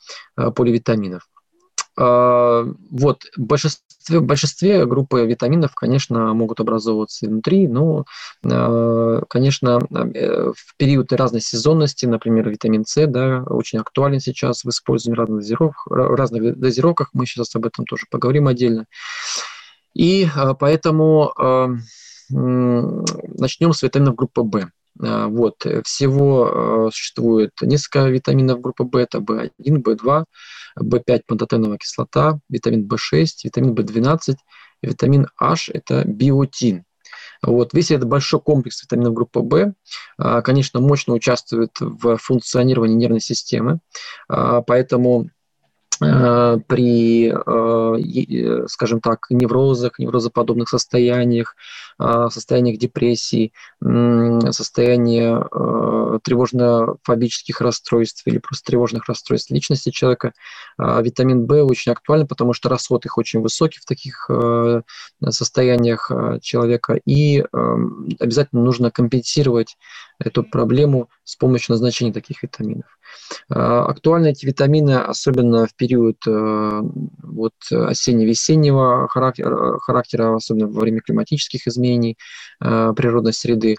поливитаминов. 0.55 1.27
А, 1.97 2.65
вот, 2.91 3.23
в 3.38 3.41
большинстве, 3.41 4.19
большинстве 4.19 4.86
группы 4.86 5.25
витаминов, 5.25 5.73
конечно, 5.73 6.34
могут 6.34 6.60
образовываться 6.60 7.25
внутри, 7.25 7.67
но, 7.67 8.05
а, 8.43 9.21
конечно, 9.29 9.79
э, 9.91 10.51
в 10.55 10.77
период 10.77 11.13
разной 11.13 11.41
сезонности, 11.41 12.05
например, 12.05 12.49
витамин 12.49 12.86
С, 12.86 13.08
да, 13.08 13.43
очень 13.47 13.79
актуален 13.79 14.19
сейчас 14.19 14.63
в 14.63 14.69
использовании 14.69 15.17
разных 15.17 15.39
дозировок, 15.39 15.75
разных 15.88 16.60
дозировках, 16.60 17.10
мы 17.13 17.25
сейчас 17.25 17.55
об 17.55 17.65
этом 17.65 17.86
тоже 17.86 18.05
поговорим 18.10 18.47
отдельно. 18.47 18.86
И 19.93 20.27
а, 20.36 20.53
поэтому 20.53 21.34
начнем 22.27 23.71
с 23.71 23.84
витаминов 23.84 24.15
группы 24.15 24.41
В. 24.41 24.71
Вот, 24.97 25.65
всего 25.84 26.89
существует 26.93 27.51
несколько 27.62 28.08
витаминов 28.08 28.62
группы 28.62 28.86
В, 28.86 28.95
это 28.95 29.17
В1, 29.17 29.51
В2, 29.60 30.23
в5 30.79 31.21
пантотеновая 31.27 31.77
кислота, 31.77 32.39
витамин 32.49 32.88
В6, 32.88 33.25
витамин 33.43 33.73
В12, 33.73 34.36
витамин 34.81 35.27
H– 35.39 35.69
это 35.73 36.03
биотин. 36.05 36.86
Вот. 37.41 37.73
Весь 37.73 37.91
этот 37.91 38.08
большой 38.08 38.39
комплекс 38.39 38.84
витаминов 38.84 39.13
группы 39.13 39.39
В, 39.39 39.73
а, 40.17 40.41
конечно, 40.41 40.79
мощно 40.79 41.13
участвует 41.13 41.71
в 41.79 42.17
функционировании 42.17 42.95
нервной 42.95 43.19
системы, 43.21 43.79
а, 44.27 44.62
поэтому 44.62 45.27
Э, 45.27 45.34
при, 45.99 47.34
э, 47.34 48.67
скажем 48.67 49.01
так, 49.01 49.27
неврозах, 49.29 49.99
неврозоподобных 49.99 50.69
состояниях, 50.69 51.55
э, 51.99 52.27
состояниях 52.31 52.79
депрессии, 52.79 53.53
состоянии 54.51 55.36
тревожно-фобических 56.19 57.62
расстройств 57.62 58.23
или 58.25 58.38
просто 58.39 58.71
тревожных 58.71 59.08
расстройств 59.08 59.51
личности 59.51 59.89
человека. 59.91 60.34
Витамин 60.77 61.45
В 61.45 61.63
очень 61.63 61.91
актуален, 61.91 62.27
потому 62.27 62.53
что 62.53 62.69
расход 62.69 63.05
их 63.05 63.17
очень 63.17 63.41
высокий 63.41 63.79
в 63.79 63.86
таких 63.86 64.29
состояниях 65.29 66.12
человека, 66.41 66.99
и 67.05 67.43
обязательно 68.19 68.63
нужно 68.63 68.91
компенсировать 68.91 69.77
эту 70.19 70.43
проблему 70.43 71.10
с 71.23 71.36
помощью 71.36 71.73
назначения 71.73 72.13
таких 72.13 72.43
витаминов. 72.43 72.88
А, 73.49 73.85
актуальны 73.85 74.27
эти 74.27 74.45
витамины, 74.45 74.97
особенно 74.97 75.67
в 75.67 75.75
период 75.75 76.17
э, 76.27 76.81
вот, 77.23 77.53
осенне-весеннего 77.69 79.07
характера, 79.07 79.77
характера, 79.79 80.35
особенно 80.35 80.67
во 80.67 80.81
время 80.81 81.01
климатических 81.01 81.67
изменений 81.67 82.17
э, 82.61 82.93
природной 82.95 83.33
среды. 83.33 83.77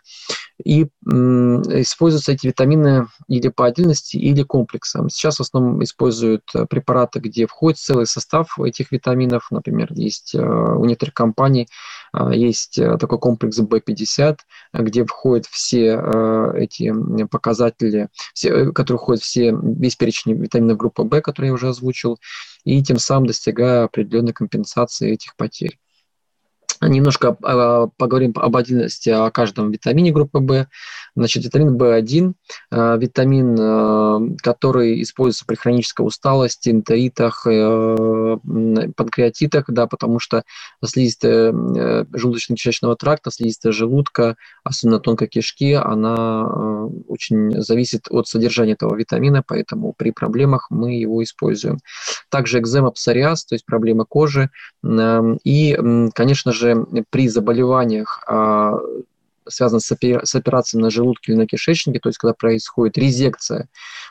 И 0.65 0.85
используются 1.05 2.33
эти 2.33 2.47
витамины 2.47 3.07
или 3.29 3.49
по 3.49 3.67
отдельности, 3.67 4.17
или 4.17 4.43
комплексом. 4.43 5.11
Сейчас 5.11 5.37
в 5.37 5.43
основном 5.43 5.83
используют 5.85 6.45
э, 6.55 6.67
препараты, 6.67 7.21
где 7.21 7.47
входит 7.47 7.79
целый 7.79 8.07
состав 8.07 8.59
этих 8.59 8.91
витаминов. 8.91 9.49
Например, 9.51 9.93
есть 9.93 10.35
у 10.35 10.85
некоторых 10.85 11.15
компаний 11.15 11.69
есть 12.33 12.81
такой 12.99 13.19
комплекс 13.19 13.61
B50, 13.61 14.39
где 14.73 15.05
входят 15.05 15.47
все 15.47 16.01
эти 16.57 16.93
показатели, 17.27 18.09
все, 18.33 18.73
которые 18.73 18.99
входят 18.99 19.23
все, 19.23 19.55
весь 19.63 19.97
перечень 19.97 20.33
витаминов 20.33 20.79
группы 20.79 21.03
В, 21.03 21.21
который 21.21 21.47
я 21.47 21.53
уже 21.53 21.69
озвучил, 21.69 22.19
и 22.65 22.83
тем 22.83 22.99
самым 22.99 23.27
достигая 23.27 23.85
определенной 23.85 24.33
компенсации 24.33 25.13
этих 25.13 25.37
потерь. 25.37 25.79
Немножко 26.81 27.37
а, 27.43 27.89
поговорим 27.97 28.33
об 28.37 28.57
отдельности 28.57 29.09
о 29.09 29.31
каждом 29.31 29.71
витамине 29.71 30.13
группы 30.13 30.39
В. 30.39 30.67
Значит, 31.15 31.45
витамин 31.45 31.77
В1, 31.77 32.33
а, 32.71 32.97
витамин, 32.97 33.57
а, 33.59 34.21
который 34.43 35.03
используется 35.03 35.45
при 35.47 35.57
хронической 35.57 36.07
усталости, 36.07 36.71
энтеритах, 36.71 37.47
э, 37.47 38.37
панкреатитах, 38.97 39.65
да, 39.69 39.87
потому 39.87 40.19
что 40.19 40.45
слизистая 40.85 41.53
э, 41.53 42.05
желудочно-кишечного 42.13 42.97
тракта, 42.97 43.31
слизистая 43.31 43.73
желудка, 43.73 44.37
особенно 44.65 45.01
тонкой 45.01 45.29
кишки, 45.29 45.73
она 45.73 46.47
э, 46.47 46.89
очень 47.09 47.61
зависит 47.63 48.07
от 48.11 48.29
содержания 48.29 48.73
этого 48.73 48.95
витамина, 48.95 49.43
поэтому 49.47 49.95
при 49.97 50.11
проблемах 50.11 50.67
мы 50.71 50.95
его 50.95 51.23
используем. 51.23 51.79
Также 52.31 52.59
экзема, 52.59 52.91
псориаз, 52.91 53.45
то 53.45 53.55
есть 53.55 53.65
проблемы 53.65 54.05
кожи. 54.05 54.51
И, 55.45 55.79
конечно 56.15 56.53
же, 56.53 56.66
также 56.67 57.05
при 57.11 57.29
заболеваниях, 57.29 58.25
а, 58.27 58.79
связанных 59.49 59.85
с 59.85 60.35
операцией 60.35 60.83
на 60.83 60.91
желудке 60.91 61.33
или 61.33 61.39
на 61.39 61.47
кишечнике, 61.47 62.01
то 62.01 62.09
есть 62.09 62.19
когда 62.19 62.35
происходит 62.35 62.99
резекция 62.99 63.69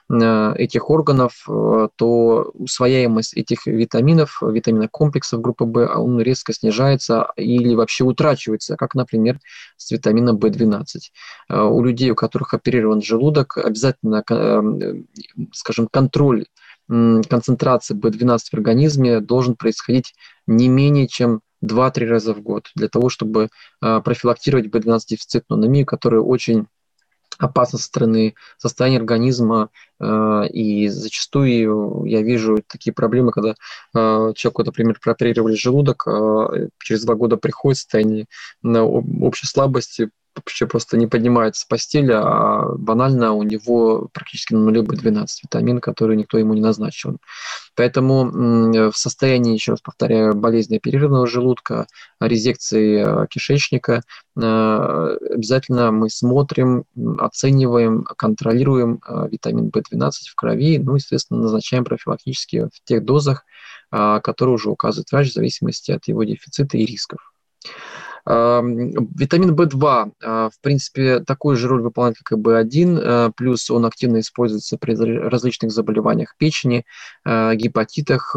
а, 0.10 0.54
этих 0.56 0.90
органов, 0.90 1.46
а, 1.50 1.90
то 1.96 2.52
усвояемость 2.54 3.34
этих 3.34 3.66
витаминов, 3.66 4.42
витаминных 4.42 4.92
комплексов 4.92 5.42
группы 5.42 5.66
В, 5.66 5.88
он 5.98 6.22
резко 6.22 6.54
снижается 6.54 7.28
или 7.36 7.76
вообще 7.76 8.06
утрачивается, 8.06 8.78
как, 8.78 8.96
например, 8.96 9.40
с 9.78 9.92
витамином 9.92 10.38
В12. 10.38 10.86
У 11.50 11.84
людей, 11.84 12.12
у 12.12 12.16
которых 12.16 12.54
оперирован 12.54 13.02
желудок, 13.02 13.58
обязательно, 13.58 14.24
скажем, 15.52 15.88
контроль 15.92 16.46
концентрации 16.88 17.96
B12 17.96 18.38
в 18.52 18.54
организме 18.54 19.20
должен 19.20 19.56
происходить 19.56 20.14
не 20.48 20.68
менее 20.68 21.08
чем 21.08 21.42
2-3 21.66 22.06
раза 22.06 22.34
в 22.34 22.42
год 22.42 22.72
для 22.76 22.88
того, 22.88 23.10
чтобы 23.10 23.50
а, 23.82 24.02
профилактировать 24.02 24.68
B12-дефицитную 24.68 25.58
анемию, 25.58 25.86
которая 25.86 26.22
очень 26.22 26.68
опасна 27.38 27.78
со 27.80 27.86
стороны 27.86 28.36
состояния 28.58 28.98
организма, 28.98 29.70
а, 30.00 30.44
и 30.44 30.88
зачастую 30.88 32.06
я 32.06 32.22
вижу 32.22 32.64
такие 32.68 32.94
проблемы, 32.94 33.32
когда 33.32 33.56
а, 33.94 34.34
человеку, 34.34 34.64
например, 34.64 35.00
прооперировали 35.02 35.56
желудок, 35.56 36.08
через 36.80 37.04
два 37.04 37.16
года 37.16 37.38
приходит 37.38 37.80
состояние 37.80 38.28
общей 38.64 39.48
слабости, 39.48 40.10
вообще 40.36 40.68
просто 40.68 40.98
не 40.98 41.08
поднимается 41.08 41.62
с 41.62 41.66
постели, 41.66 42.12
а 42.14 42.66
банально 42.78 43.34
у 43.34 43.44
него 43.44 44.10
практически 44.14 44.54
на 44.54 44.60
нуле 44.60 44.82
B12 44.82 45.26
витамин, 45.44 45.80
который 45.80 46.18
никто 46.18 46.38
ему 46.38 46.54
не 46.54 46.62
назначил. 46.62 47.18
Поэтому 47.76 48.92
в 48.92 48.96
состоянии, 48.96 49.54
еще 49.54 49.72
раз 49.72 49.82
повторяю, 49.82 50.36
болезни 50.36 50.78
оперированного 50.78 51.28
желудка, 51.28 51.88
резекции 52.20 53.04
э, 53.06 53.28
кишечника, 53.28 54.02
э, 54.38 54.42
обязательно 54.42 55.92
мы 55.92 56.10
смотрим, 56.10 56.86
оцениваем, 57.18 58.04
контролируем 58.04 59.02
э, 59.08 59.28
витамин 59.32 59.70
B12 59.70 60.12
в 60.30 60.36
крови, 60.36 60.78
ну, 60.80 60.96
естественно, 60.96 61.42
назначаем 61.42 61.84
профилактически 61.84 62.70
в 62.74 62.84
тех 62.84 63.04
дозах, 63.04 63.46
которые 63.92 64.56
уже 64.56 64.70
указывает 64.70 65.10
врач 65.12 65.30
в 65.30 65.34
зависимости 65.34 65.92
от 65.92 66.08
его 66.08 66.24
дефицита 66.24 66.78
и 66.78 66.86
рисков. 66.86 67.32
Витамин 68.28 69.52
В2, 69.54 70.12
а, 70.24 70.50
в 70.50 70.60
принципе, 70.62 71.20
такую 71.20 71.56
же 71.58 71.68
роль 71.68 71.84
выполняет, 71.84 72.18
как 72.18 72.38
и 72.38 72.42
В1, 72.42 73.00
а, 73.00 73.32
плюс 73.32 73.70
он 73.70 73.86
активно 73.86 74.20
используется 74.20 74.78
при 74.78 74.96
различных 74.96 75.72
заболеваниях 75.72 76.36
печени, 76.38 76.86
а, 77.24 77.54
гепатитах, 77.54 78.36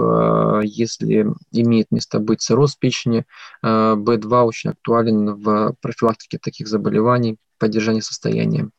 если 0.62 1.26
имеет 1.52 1.90
место 1.90 2.18
быть 2.18 2.42
цирроз 2.42 2.76
печени. 2.76 3.24
В2 3.62 4.42
очень 4.44 4.70
актуален 4.70 5.34
в 5.34 5.74
профилактике 5.80 6.38
таких 6.38 6.68
заболеваний, 6.68 7.38
поддержании 7.58 8.00
состояния. 8.00 8.70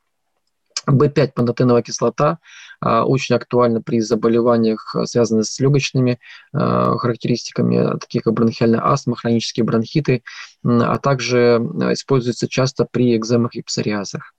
В5 0.89 1.34
пантотеновая 1.34 1.82
кислота 1.82 2.39
а, 2.82 3.06
очень 3.06 3.36
актуальна 3.36 3.82
при 3.82 3.99
заболеваниях, 3.99 4.95
а, 4.95 5.06
связанных 5.06 5.45
с 5.45 5.60
легочными 5.60 6.19
а, 6.54 6.97
характеристиками, 6.97 7.97
такие 7.99 8.21
как 8.21 8.34
бронхиальная 8.34 8.86
астма, 8.86 9.15
хронические 9.15 9.63
бронхиты, 9.65 10.23
а 10.63 10.97
также 10.97 11.62
используется 11.91 12.47
часто 12.47 12.86
при 12.89 13.15
экземах 13.15 13.56
и 13.56 13.62
псориазах. 13.62 14.34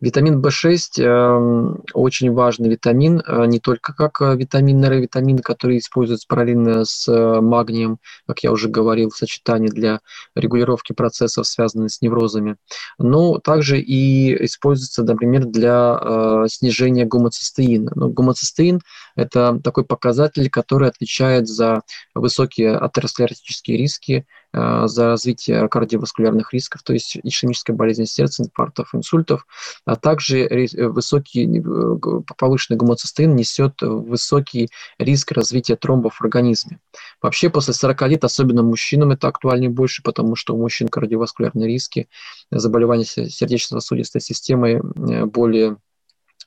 Витамин 0.00 0.40
В6 0.40 1.02
эм, 1.02 1.84
очень 1.94 2.32
важный 2.32 2.68
витамин, 2.68 3.22
э, 3.26 3.46
не 3.46 3.60
только 3.60 3.94
как 3.94 4.20
э, 4.20 4.36
витамин 4.36 4.80
нейровитамин, 4.80 5.38
который 5.38 5.78
используется 5.78 6.26
параллельно 6.28 6.84
с 6.84 7.08
э, 7.08 7.40
магнием, 7.40 7.98
как 8.26 8.40
я 8.40 8.52
уже 8.52 8.68
говорил, 8.68 9.10
в 9.10 9.16
сочетании 9.16 9.68
для 9.68 10.00
регулировки 10.34 10.92
процессов, 10.92 11.46
связанных 11.46 11.92
с 11.92 12.02
неврозами, 12.02 12.56
но 12.98 13.38
также 13.38 13.80
и 13.80 14.44
используется, 14.44 15.02
например, 15.02 15.46
для 15.46 16.46
снижения 16.48 17.04
гомоцистеина. 17.04 17.92
Но 17.94 18.08
гомоцистеин– 18.08 18.80
это 19.16 19.60
такой 19.62 19.84
показатель, 19.84 20.50
который 20.50 20.88
отвечает 20.88 21.48
за 21.48 21.82
высокие 22.14 22.76
атеросклеротические 22.76 23.78
риски, 23.78 24.26
за 24.52 25.06
развитие 25.06 25.68
кардиоваскулярных 25.68 26.52
рисков, 26.52 26.82
то 26.82 26.92
есть 26.92 27.18
ишемической 27.22 27.74
болезни 27.74 28.04
сердца, 28.04 28.42
инфарктов, 28.42 28.94
инсультов, 28.94 29.46
а 29.84 29.96
также 29.96 30.40
э, 30.40 30.88
высокий, 30.88 31.46
э, 31.58 32.34
повышенный 32.36 32.78
гомоцистеин 32.78 33.34
несет 33.34 33.82
высокий 33.82 34.68
риск 34.98 35.32
развития 35.32 35.76
тромбов 35.76 36.16
в 36.16 36.22
организме. 36.22 36.80
Вообще 37.20 37.50
после 37.50 37.74
40 37.74 38.02
лет, 38.08 38.24
особенно 38.24 38.62
мужчинам, 38.62 39.10
это 39.10 39.28
актуальнее 39.28 39.70
больше, 39.70 40.02
потому 40.02 40.36
что 40.36 40.54
у 40.54 40.58
мужчин 40.60 40.88
кардиоваскулярные 40.88 41.68
риски, 41.68 42.08
заболевания 42.50 43.04
сердечно-сосудистой 43.04 44.20
системы 44.20 44.80
более 45.26 45.76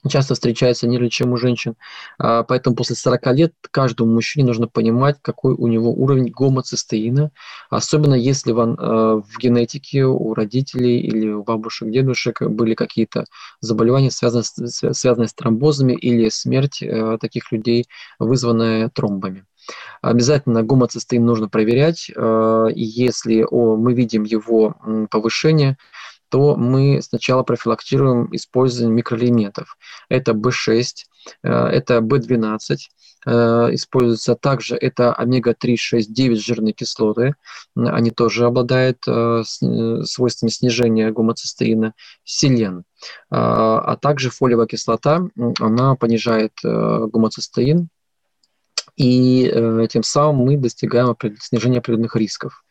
часто 0.07 0.33
встречается 0.33 0.87
ниже, 0.87 1.09
чем 1.09 1.33
у 1.33 1.37
женщин. 1.37 1.75
А, 2.17 2.43
поэтому 2.43 2.75
после 2.75 2.95
40 2.95 3.33
лет 3.33 3.53
каждому 3.71 4.13
мужчине 4.13 4.45
нужно 4.45 4.67
понимать, 4.67 5.17
какой 5.21 5.53
у 5.53 5.67
него 5.67 5.91
уровень 5.91 6.31
гомоцистеина, 6.31 7.31
особенно 7.69 8.15
если 8.15 8.53
а, 8.53 9.21
в 9.21 9.37
генетике 9.37 10.05
у 10.05 10.33
родителей 10.33 10.99
или 10.99 11.29
у 11.29 11.43
бабушек, 11.43 11.89
дедушек 11.89 12.41
были 12.41 12.75
какие-то 12.75 13.25
заболевания, 13.59 14.11
связанные 14.11 14.43
связанные 14.43 15.27
с 15.27 15.33
тромбозами 15.33 15.93
или 15.93 16.29
смерть 16.29 16.81
а, 16.81 17.17
таких 17.17 17.51
людей, 17.51 17.87
вызванная 18.19 18.89
тромбами. 18.89 19.45
Обязательно 20.01 20.63
гомоцистеин 20.63 21.23
нужно 21.23 21.47
проверять, 21.47 22.09
и 22.09 22.73
если 22.75 23.45
мы 23.51 23.93
видим 23.93 24.23
его 24.23 24.75
повышение, 25.11 25.77
то 26.29 26.55
мы 26.55 27.01
сначала 27.01 27.43
профилактируем 27.43 28.33
использование 28.35 28.95
микроэлементов. 28.95 29.77
Это 30.09 30.31
B6, 30.31 30.83
э, 31.43 31.49
это 31.49 31.97
B12, 31.97 32.77
э, 33.25 33.31
используются 33.73 34.35
также 34.35 34.75
это 34.75 35.13
омега-3, 35.13 35.75
6, 35.75 36.13
9 36.13 36.39
жирные 36.39 36.73
кислоты. 36.73 37.35
Они 37.75 38.11
тоже 38.11 38.45
обладают 38.45 38.99
э, 39.07 39.43
свойствами 39.43 40.49
снижения 40.49 41.11
гомоцистеина. 41.11 41.93
Селен. 42.23 42.83
А 43.29 43.95
также 43.97 44.29
фолиевая 44.29 44.67
кислота, 44.67 45.21
она 45.59 45.95
понижает 45.95 46.51
гомоцистеин, 46.61 47.87
и 48.97 49.87
тем 49.89 50.03
самым 50.03 50.45
мы 50.45 50.57
достигаем 50.57 51.15
снижения 51.39 51.77
определенных 51.77 52.17
рисков. 52.17 52.63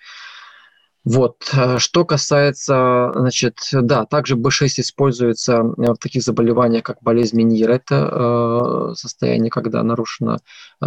Вот. 1.08 1.50
Э, 1.54 1.78
что 1.78 2.04
касается, 2.04 3.12
значит, 3.14 3.60
да, 3.72 4.04
также 4.04 4.36
B6 4.36 4.66
используется 4.80 5.54
э, 5.54 5.92
в 5.92 5.96
таких 5.96 6.22
заболеваниях, 6.22 6.82
как 6.84 7.02
болезнь 7.02 7.36
Меньера. 7.38 7.72
Это 7.72 8.90
э, 8.90 8.94
состояние, 8.94 9.50
когда 9.50 9.82
нарушена 9.82 10.38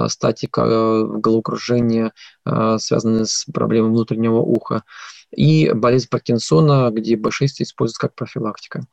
статика 0.07 0.61
э, 0.61 1.07
головокружения, 1.17 2.13
э, 2.45 2.77
связанная 2.79 3.25
с 3.25 3.45
проблемой 3.51 3.89
внутреннего 3.89 4.37
уха. 4.37 4.83
И 5.35 5.71
болезнь 5.73 6.07
Паркинсона, 6.07 6.91
где 6.91 7.15
B6 7.15 7.47
используется 7.59 8.01
как 8.01 8.13
профилактика. 8.13 8.83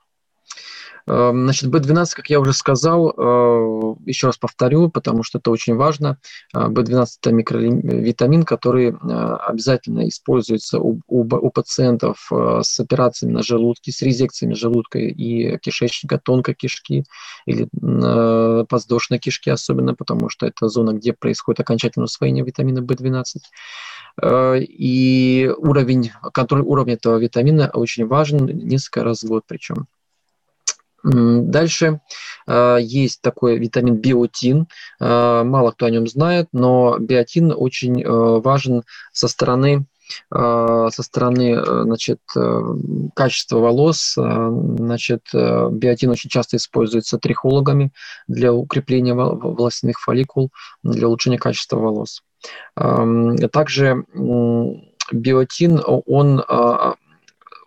Эм, 1.09 1.44
значит, 1.44 1.70
B12, 1.70 2.14
как 2.14 2.28
я 2.28 2.38
уже 2.38 2.52
сказал, 2.52 3.11
э, 3.11 3.94
еще 4.04 4.26
раз 4.26 4.36
повторю, 4.36 4.90
потому 4.90 5.22
что 5.22 5.38
это 5.38 5.50
очень 5.50 5.74
важно. 5.74 6.18
B12– 6.54 7.06
это 7.20 7.32
микровитамин, 7.32 8.42
который 8.42 8.90
э, 8.90 8.92
обязательно 8.92 10.06
используется 10.06 10.78
у, 10.78 11.00
у, 11.06 11.22
у 11.22 11.50
пациентов 11.50 12.28
э, 12.30 12.61
с 12.62 12.78
операциями 12.78 13.32
на 13.32 13.42
желудке, 13.42 13.90
с 13.90 14.02
резекциями 14.02 14.52
желудка 14.52 14.98
и 14.98 15.56
кишечника, 15.59 16.18
тонкой 16.18 16.54
кишки 16.54 17.04
или 17.46 17.68
подвздошной 18.66 19.18
кишки 19.18 19.50
особенно, 19.50 19.94
потому 19.94 20.28
что 20.28 20.46
это 20.46 20.68
зона, 20.68 20.92
где 20.92 21.14
происходит 21.14 21.61
окончательное 21.61 22.04
усвоение 22.04 22.44
витамина 22.44 22.80
B12. 22.80 23.24
И 24.59 25.50
уровень, 25.56 26.12
контроль 26.34 26.62
уровня 26.62 26.94
этого 26.94 27.18
витамина 27.18 27.70
очень 27.72 28.06
важен, 28.06 28.46
несколько 28.46 29.04
раз 29.04 29.22
в 29.22 29.28
год 29.28 29.44
причем. 29.46 29.86
Дальше 31.09 32.00
э, 32.46 32.78
есть 32.80 33.22
такой 33.22 33.59
витамин 33.59 33.96
биотин. 33.96 34.68
Э, 35.00 35.42
мало 35.42 35.70
кто 35.70 35.86
о 35.86 35.90
нем 35.90 36.06
знает, 36.06 36.48
но 36.52 36.98
биотин 36.98 37.52
очень 37.56 38.02
э, 38.02 38.06
важен 38.06 38.82
со 39.12 39.28
стороны 39.28 39.86
со 40.30 41.02
стороны 41.02 41.62
значит, 41.82 42.20
качества 43.14 43.59
волос. 43.59 44.14
Значит, 44.16 45.20
биотин 45.34 46.09
очень 46.09 46.30
часто 46.30 46.56
используется 46.56 47.18
трихологами 47.18 47.92
для 48.26 48.54
укрепления 48.54 49.12
волосяных 49.12 50.00
фолликул, 50.00 50.50
для 50.82 51.09
улучшения 51.09 51.36
качества 51.36 51.76
волос. 51.76 52.22
Эм, 52.76 53.36
также 53.50 54.06
биотин, 55.12 55.82
он 55.84 56.42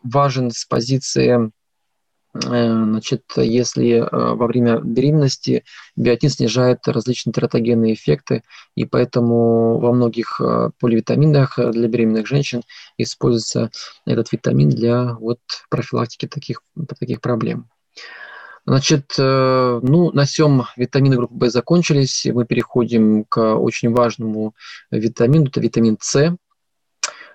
важен 0.03 0.49
с 0.49 0.65
позиции 0.65 1.51
значит, 2.33 3.23
если 3.35 3.95
э, 3.95 4.07
во 4.09 4.47
время 4.47 4.79
беременности 4.79 5.63
биотин 5.95 6.29
снижает 6.29 6.87
различные 6.87 7.33
тератогенные 7.33 7.93
эффекты, 7.93 8.43
и 8.75 8.85
поэтому 8.85 9.79
во 9.79 9.91
многих 9.91 10.39
э, 10.39 10.71
поливитаминах 10.79 11.59
для 11.59 11.87
беременных 11.87 12.27
женщин 12.27 12.61
используется 12.97 13.69
этот 14.05 14.31
витамин 14.31 14.69
для 14.69 15.15
вот, 15.15 15.39
профилактики 15.69 16.25
таких, 16.27 16.61
таких 16.99 17.19
проблем. 17.19 17.69
Значит, 18.63 19.15
ну, 19.17 20.11
на 20.11 20.25
всем 20.25 20.65
витамины 20.77 21.15
группы 21.15 21.47
В 21.47 21.49
закончились. 21.49 22.27
Мы 22.31 22.45
переходим 22.45 23.23
к 23.23 23.55
очень 23.55 23.91
важному 23.91 24.53
витамину, 24.91 25.47
это 25.47 25.59
витамин 25.59 25.97
С. 25.99 26.37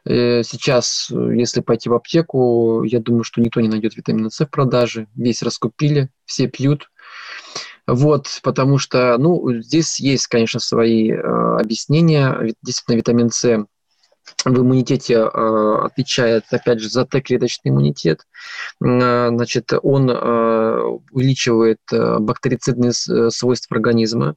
Э, 0.07 0.43
сейчас, 0.45 1.11
э, 1.11 1.37
если 1.37 1.61
пойти 1.61 1.89
в 1.89 1.95
аптеку, 1.95 2.85
я 2.85 3.01
думаю, 3.01 3.25
что 3.25 3.41
никто 3.41 3.61
не 3.61 3.69
найдет 3.69 3.97
витамина 3.97 4.31
С 4.31 4.45
в 4.45 4.49
продаже. 4.49 5.09
Весь 5.17 5.43
раскупили, 5.43 6.11
все 6.25 6.47
пьют. 6.47 6.91
Вот, 7.89 8.41
потому 8.43 8.79
что, 8.79 9.17
ну, 9.19 9.53
здесь 9.61 9.99
есть, 10.01 10.29
конечно, 10.29 10.61
свои 10.61 11.11
э, 11.11 11.17
объяснения. 11.17 12.55
Действительно, 12.63 12.97
витамин 12.97 13.31
С 13.31 13.67
в 14.55 14.61
иммунитете 14.61 15.15
э, 15.15 15.77
отвечает, 15.85 16.45
опять 16.51 16.81
же, 16.81 16.89
за 16.89 17.05
Т-клеточный 17.05 17.71
иммунитет. 17.71 18.23
Э, 18.83 19.29
значит, 19.29 19.73
он 19.83 20.11
э, 20.11 20.81
увеличивает 21.11 21.81
бактерицидные 21.91 22.93
свойства 22.93 23.77
организма, 23.77 24.37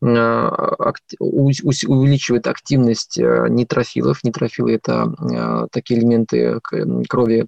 увеличивает 0.00 2.46
активность 2.46 3.18
нейтрофилов. 3.18 4.24
Нейтрофилы– 4.24 4.74
это 4.76 5.68
такие 5.72 6.00
элементы 6.00 6.60
крови 7.08 7.46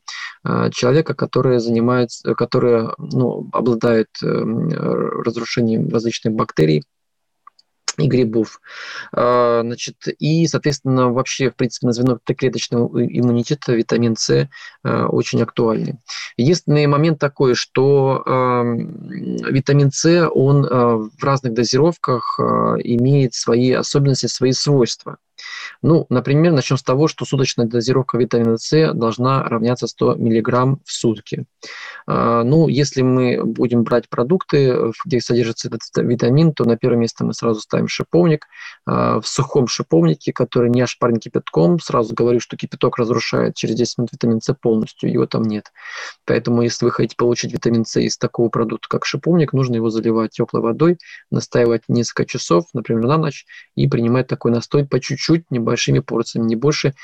человека, 0.73 1.15
которые 1.15 1.61
занимаются, 1.61 2.35
которые 2.35 2.93
ну, 2.99 3.49
обладают 3.53 4.09
разрушением 4.21 5.89
различных 5.89 6.35
бактерий, 6.35 6.85
и 7.99 8.07
грибов. 8.07 8.61
А, 9.13 9.63
значит, 9.63 9.97
и, 10.19 10.47
соответственно, 10.47 11.13
вообще, 11.13 11.51
в 11.51 11.57
принципе, 11.57 11.87
на 11.87 11.93
звено 11.93 12.19
Т-клеточного 12.25 13.05
иммунитета 13.05 13.73
витамин 13.75 14.17
С 14.17 14.49
а, 14.83 15.07
очень 15.07 15.43
актуальный. 15.43 15.99
Единственный 16.37 16.87
момент 16.87 17.19
такой, 17.19 17.55
что 17.55 18.23
витамин 18.27 19.91
С, 19.93 20.29
он 20.29 20.67
а, 20.67 20.97
в 20.97 21.23
разных 21.23 21.55
дозировках 21.55 22.39
имеет 22.39 23.35
свои 23.35 23.73
особенности, 23.73 24.27
свои 24.27 24.53
свойства. 24.53 25.19
Ну, 25.81 26.07
например, 26.09 26.53
начнем 26.53 26.77
с 26.77 26.83
того, 26.83 27.09
что 27.09 27.25
суточная 27.25 27.67
дозировка 27.67 28.17
витамина 28.17 28.59
С 28.59 28.93
должна 28.93 29.43
равняться 29.43 29.87
100 29.89 30.17
мг 30.17 30.79
в 30.85 30.93
сутки. 30.93 31.47
Ну, 32.07 32.69
если 32.69 33.03
мы 33.03 33.45
будем 33.45 33.83
брать 33.83 34.09
продукты, 34.09 34.93
где 35.05 35.21
содержится 35.21 35.69
этот 35.69 35.81
витамин, 35.97 36.53
то 36.53 36.65
на 36.65 36.77
первое 36.77 36.99
место 36.99 37.25
мы 37.25 37.35
сразу 37.35 37.61
ставим 37.61 37.82
шиповник. 37.89 38.47
А, 38.87 39.21
в 39.21 39.27
сухом 39.27 39.67
шиповнике, 39.67 40.33
который 40.33 40.71
не 40.71 40.81
ошпарен 40.81 41.19
кипятком, 41.19 41.79
сразу 41.81 42.15
говорю, 42.15 42.41
что 42.41 42.57
кипяток 42.57 42.99
разрушает 42.99 43.55
через 43.55 43.75
10 43.75 43.99
минут 43.99 44.13
витамин 44.13 44.41
С 44.41 44.55
полностью, 44.55 45.11
его 45.11 45.27
там 45.27 45.43
нет. 45.43 45.73
Поэтому, 46.25 46.63
если 46.63 46.85
вы 46.85 46.91
хотите 46.91 47.17
получить 47.17 47.53
витамин 47.53 47.85
С 47.85 48.01
из 48.01 48.19
такого 48.19 48.49
продукта, 48.49 48.89
как 48.89 49.05
шиповник, 49.05 49.53
нужно 49.53 49.77
его 49.77 49.91
заливать 49.91 50.33
теплой 50.33 50.63
водой, 50.63 50.99
настаивать 51.31 51.83
несколько 51.89 52.27
часов, 52.27 52.67
например, 52.75 53.07
на 53.07 53.19
ночь, 53.19 53.47
и 53.77 53.89
принимать 53.89 54.27
такой 54.27 54.53
настой 54.53 54.87
по 54.87 55.01
чуть-чуть 55.01 55.51
небольшими 55.51 56.01
порциями, 56.01 56.47
не 56.47 56.57
больше 56.57 56.95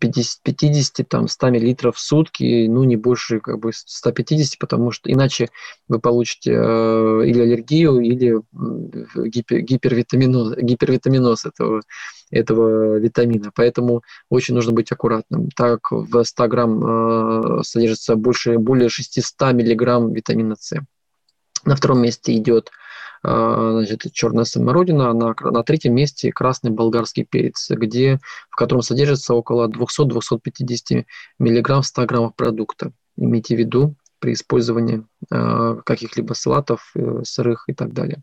50, 0.00 0.42
50 0.42 1.08
там, 1.08 1.28
100 1.28 1.46
мл 1.48 1.92
в 1.92 1.98
сутки, 1.98 2.66
ну, 2.68 2.84
не 2.84 2.96
больше 2.96 3.40
как 3.40 3.58
бы 3.58 3.72
150, 3.72 4.58
потому 4.58 4.90
что 4.90 5.10
иначе 5.10 5.48
вы 5.88 5.98
получите 5.98 6.52
э, 6.52 7.22
или 7.26 7.40
аллергию, 7.40 8.00
или 8.00 8.40
гипер, 9.28 9.60
гипервитаминоз, 9.60 10.56
гипервитаминоз 10.56 11.46
этого, 11.46 11.82
этого 12.30 12.98
витамина. 12.98 13.50
Поэтому 13.54 14.02
очень 14.28 14.54
нужно 14.54 14.72
быть 14.72 14.92
аккуратным. 14.92 15.50
Так 15.50 15.90
в 15.90 16.22
100 16.22 16.48
грамм 16.48 16.84
э, 16.84 17.62
содержится 17.62 18.16
больше, 18.16 18.58
более 18.58 18.90
600 18.90 19.52
миллиграмм 19.54 20.12
витамина 20.12 20.56
С. 20.58 20.76
На 21.64 21.76
втором 21.76 22.02
месте 22.02 22.36
идет 22.36 22.70
а, 22.70 22.87
значит, 23.22 24.12
черная 24.12 24.44
смородина, 24.44 25.12
на, 25.12 25.34
на 25.38 25.62
третьем 25.62 25.94
месте 25.94 26.32
красный 26.32 26.70
болгарский 26.70 27.24
перец, 27.24 27.68
где, 27.70 28.20
в 28.50 28.56
котором 28.56 28.82
содержится 28.82 29.34
около 29.34 29.68
200-250 29.68 31.04
мг 31.38 31.70
в 31.70 31.82
100 31.82 32.06
граммов 32.06 32.34
продукта. 32.36 32.92
Имейте 33.16 33.56
в 33.56 33.58
виду 33.58 33.96
при 34.20 34.32
использовании 34.32 35.04
э, 35.30 35.76
каких-либо 35.84 36.34
салатов, 36.34 36.90
э, 36.94 37.22
сырых 37.24 37.64
и 37.68 37.74
так 37.74 37.92
далее. 37.92 38.22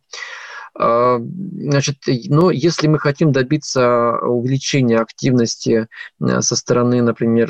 А, 0.77 1.19
значит, 1.19 1.97
но 2.27 2.51
если 2.51 2.87
мы 2.87 2.99
хотим 2.99 3.31
добиться 3.31 4.17
увеличения 4.21 4.99
активности 4.99 5.87
э, 6.19 6.41
со 6.41 6.55
стороны, 6.57 7.01
например, 7.01 7.49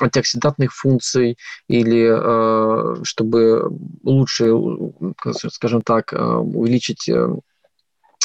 антиоксидантных 0.00 0.74
функций 0.74 1.38
или 1.68 2.10
э, 2.10 3.04
чтобы 3.04 3.70
лучше, 4.02 4.52
скажем 5.52 5.80
так, 5.82 6.12
э, 6.12 6.16
увеличить 6.18 7.08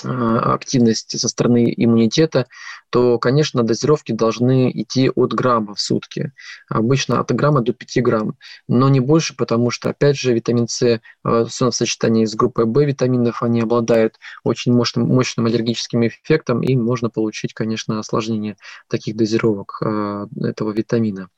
активность 0.04 1.20
со 1.20 1.30
стороны 1.30 1.72
иммунитета, 1.78 2.48
то, 2.92 3.18
конечно, 3.20 3.64
дозировки 3.64 4.12
должны 4.12 4.70
идти 4.70 5.10
от 5.10 5.34
грамма 5.34 5.76
в 5.76 5.80
сутки. 5.80 6.34
Обычно 6.70 7.22
от 7.22 7.32
грамма 7.32 7.62
до 7.62 7.72
5 7.72 8.04
грамм, 8.04 8.36
но 8.68 8.90
не 8.90 9.00
больше, 9.00 9.34
потому 9.36 9.72
что, 9.72 9.90
опять 9.90 10.18
же, 10.18 10.34
витамин 10.34 10.68
С 10.68 10.82
э, 10.84 11.00
в 11.24 11.50
сочетании 11.50 12.26
с 12.26 12.36
группой 12.36 12.66
В 12.66 12.86
витаминов, 12.86 13.44
они 13.44 13.62
обладают 13.62 14.20
очень 14.44 14.74
мощным, 14.74 15.08
мощным 15.08 15.46
аллергическим 15.46 16.06
эффектом, 16.06 16.62
и 16.64 16.76
можно 16.76 17.10
получить, 17.10 17.54
конечно, 17.54 17.98
осложнение 17.98 18.58
таких 18.90 19.16
дозировок 19.16 19.78
э, 19.82 20.28
этого 20.42 20.72
витамина. 20.72 21.30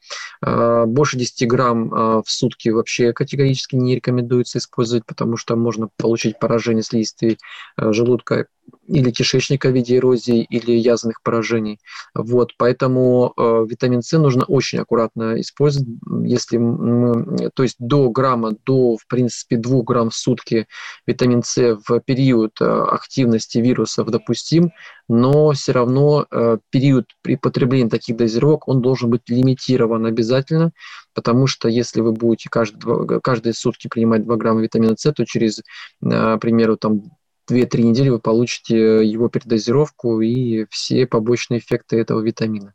Э, 0.43 0.85
больше 0.87 1.17
10 1.17 1.47
грамм 1.47 1.89
в 1.89 2.25
сутки 2.25 2.69
вообще 2.69 3.13
категорически 3.13 3.75
не 3.75 3.95
рекомендуется 3.95 4.57
использовать, 4.57 5.05
потому 5.05 5.37
что 5.37 5.55
можно 5.55 5.89
получить 5.97 6.39
поражение 6.39 6.81
слизистой 6.81 7.37
желудка 7.77 8.47
или 8.87 9.11
кишечника 9.11 9.69
в 9.69 9.73
виде 9.73 9.97
эрозии, 9.97 10.43
или 10.43 10.71
язвенных 10.71 11.21
поражений. 11.23 11.79
Вот, 12.13 12.51
поэтому 12.57 13.33
э, 13.37 13.65
витамин 13.69 14.01
С 14.01 14.17
нужно 14.17 14.43
очень 14.43 14.79
аккуратно 14.79 15.39
использовать. 15.39 15.87
Если 16.25 16.57
мы, 16.57 17.49
то 17.55 17.63
есть 17.63 17.77
до 17.79 18.09
грамма, 18.09 18.55
до, 18.65 18.97
в 18.97 19.07
принципе, 19.07 19.57
2 19.57 19.83
грамм 19.83 20.09
в 20.09 20.15
сутки 20.15 20.67
витамин 21.07 21.43
С 21.43 21.77
в 21.87 21.99
период 22.01 22.59
э, 22.61 22.65
активности 22.65 23.59
вирусов 23.59 24.09
допустим, 24.09 24.71
но 25.07 25.51
все 25.51 25.71
равно 25.71 26.25
э, 26.29 26.57
период 26.69 27.05
при 27.21 27.35
потреблении 27.35 27.89
таких 27.89 28.17
дозировок, 28.17 28.67
он 28.67 28.81
должен 28.81 29.09
быть 29.09 29.21
лимитирован 29.27 30.05
обязательно, 30.05 30.71
потому 31.13 31.47
что 31.47 31.69
если 31.69 32.01
вы 32.01 32.11
будете 32.11 32.49
каждые, 32.49 33.21
каждые 33.21 33.53
сутки 33.53 33.87
принимать 33.87 34.23
2 34.23 34.35
грамма 34.35 34.61
витамина 34.61 34.95
С, 34.97 35.11
то 35.11 35.25
через, 35.25 35.59
э, 35.59 35.63
к 36.01 36.37
примеру, 36.39 36.77
там 36.77 37.03
2-3 37.49 37.81
недели 37.81 38.09
вы 38.09 38.19
получите 38.19 39.05
его 39.05 39.29
передозировку 39.29 40.21
и 40.21 40.65
все 40.69 41.05
побочные 41.05 41.59
эффекты 41.59 41.97
этого 41.97 42.21
витамина. 42.21 42.73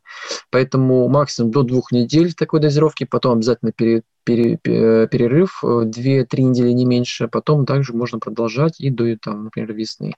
Поэтому 0.51 1.07
максимум 1.07 1.51
до 1.51 1.63
двух 1.63 1.91
недель 1.91 2.33
такой 2.33 2.59
дозировки, 2.59 3.03
потом 3.03 3.37
обязательно 3.37 3.71
пере, 3.71 4.03
пере, 4.23 4.57
перерыв 4.57 5.63
2-3 5.63 5.87
недели 6.41 6.71
не 6.71 6.85
меньше, 6.85 7.27
потом 7.27 7.65
также 7.65 7.93
можно 7.93 8.19
продолжать 8.19 8.79
и 8.79 8.89
до, 8.89 9.17
там, 9.17 9.45
например, 9.45 9.73
весны. 9.73 10.13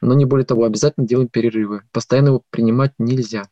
Но 0.00 0.14
не 0.14 0.24
более 0.24 0.46
того, 0.46 0.64
обязательно 0.64 1.06
делаем 1.06 1.28
перерывы. 1.28 1.82
Постоянно 1.92 2.28
его 2.28 2.42
принимать 2.50 2.92
нельзя. 2.98 3.48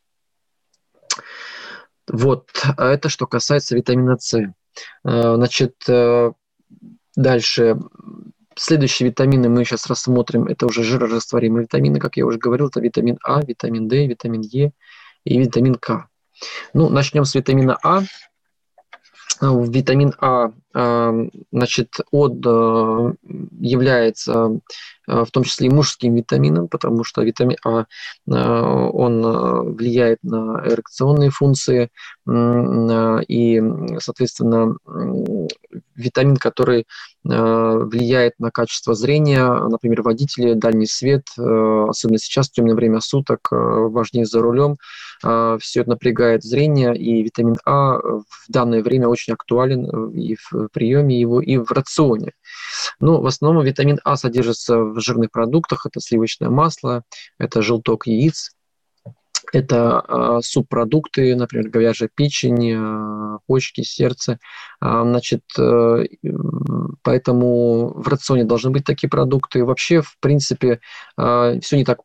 Вот, 2.09 2.51
а 2.76 2.88
это 2.88 3.09
что 3.09 3.26
касается 3.26 3.74
витамина 3.74 4.16
С. 4.18 4.34
Э, 4.34 4.53
значит, 5.03 5.74
э, 5.88 6.32
дальше 7.16 7.78
Следующие 8.59 9.11
витамины 9.11 9.50
мы 9.50 9.64
сейчас 9.64 9.86
рассмотрим. 9.86 10.46
Это 10.46 10.64
уже 10.64 10.82
жирорастворимые 10.82 11.64
витамины, 11.64 11.98
как 11.98 12.16
я 12.16 12.24
уже 12.24 12.38
говорил. 12.38 12.68
Это 12.68 12.80
витамин 12.80 13.18
А, 13.22 13.42
витамин 13.42 13.86
D, 13.86 14.07
витамин 14.07 14.40
Е 14.40 14.72
и 15.24 15.38
витамин 15.38 15.74
К. 15.74 16.09
Ну, 16.72 16.88
начнем 16.88 17.26
с 17.26 17.34
витамина 17.34 17.78
А. 17.82 18.02
Витамин 19.42 20.14
А, 20.18 20.46
а 20.46 20.52
значит, 20.76 21.94
он 22.10 22.42
э, 22.44 23.14
является 23.60 24.60
э, 25.08 25.24
в 25.24 25.30
том 25.30 25.44
числе 25.44 25.68
и 25.68 25.70
мужским 25.70 26.14
витамином, 26.14 26.68
потому 26.68 27.02
что 27.02 27.22
витамин 27.22 27.56
А, 27.64 27.80
э, 27.80 28.32
он 28.32 29.74
влияет 29.74 30.22
на 30.22 30.62
эрекционные 30.66 31.30
функции 31.30 31.90
и, 32.28 33.62
соответственно, 34.00 34.76
витамин, 35.94 36.36
который 36.36 36.86
влияет 37.22 38.34
на 38.40 38.50
качество 38.50 38.94
зрения, 38.94 39.46
например, 39.46 40.02
водители, 40.02 40.54
дальний 40.54 40.86
свет, 40.86 41.22
особенно 41.36 42.18
сейчас, 42.18 42.48
в 42.48 42.52
темное 42.52 42.74
время 42.74 43.00
суток, 43.00 43.48
важнее 43.50 44.26
за 44.26 44.40
рулем, 44.40 44.76
все 45.22 45.80
это 45.80 45.90
напрягает 45.90 46.42
зрение, 46.42 46.96
и 46.96 47.22
витамин 47.22 47.56
А 47.64 47.98
в 47.98 48.24
данное 48.48 48.82
время 48.82 49.06
очень 49.06 49.32
актуален 49.32 50.10
и 50.10 50.34
в 50.34 50.65
приеме 50.68 51.18
его, 51.18 51.40
и 51.40 51.56
в 51.56 51.70
рационе. 51.70 52.32
Но 53.00 53.20
в 53.20 53.26
основном 53.26 53.64
витамин 53.64 54.00
А 54.04 54.16
содержится 54.16 54.78
в 54.78 55.00
жирных 55.00 55.30
продуктах, 55.30 55.86
это 55.86 56.00
сливочное 56.00 56.50
масло, 56.50 57.02
это 57.38 57.62
желток 57.62 58.06
яиц, 58.06 58.56
это 59.52 60.04
э, 60.06 60.38
субпродукты, 60.42 61.34
например, 61.36 61.68
говяжья 61.68 62.08
печень, 62.14 62.72
э, 62.72 63.38
почки, 63.46 63.82
сердце. 63.82 64.38
Э, 64.82 65.02
значит, 65.02 65.42
э, 65.58 66.04
поэтому 67.02 67.92
в 67.94 68.08
рационе 68.08 68.44
должны 68.44 68.70
быть 68.70 68.84
такие 68.84 69.08
продукты. 69.08 69.64
Вообще, 69.64 70.02
в 70.02 70.16
принципе, 70.20 70.80
все 71.16 71.76
не 71.76 71.84
так 71.84 71.98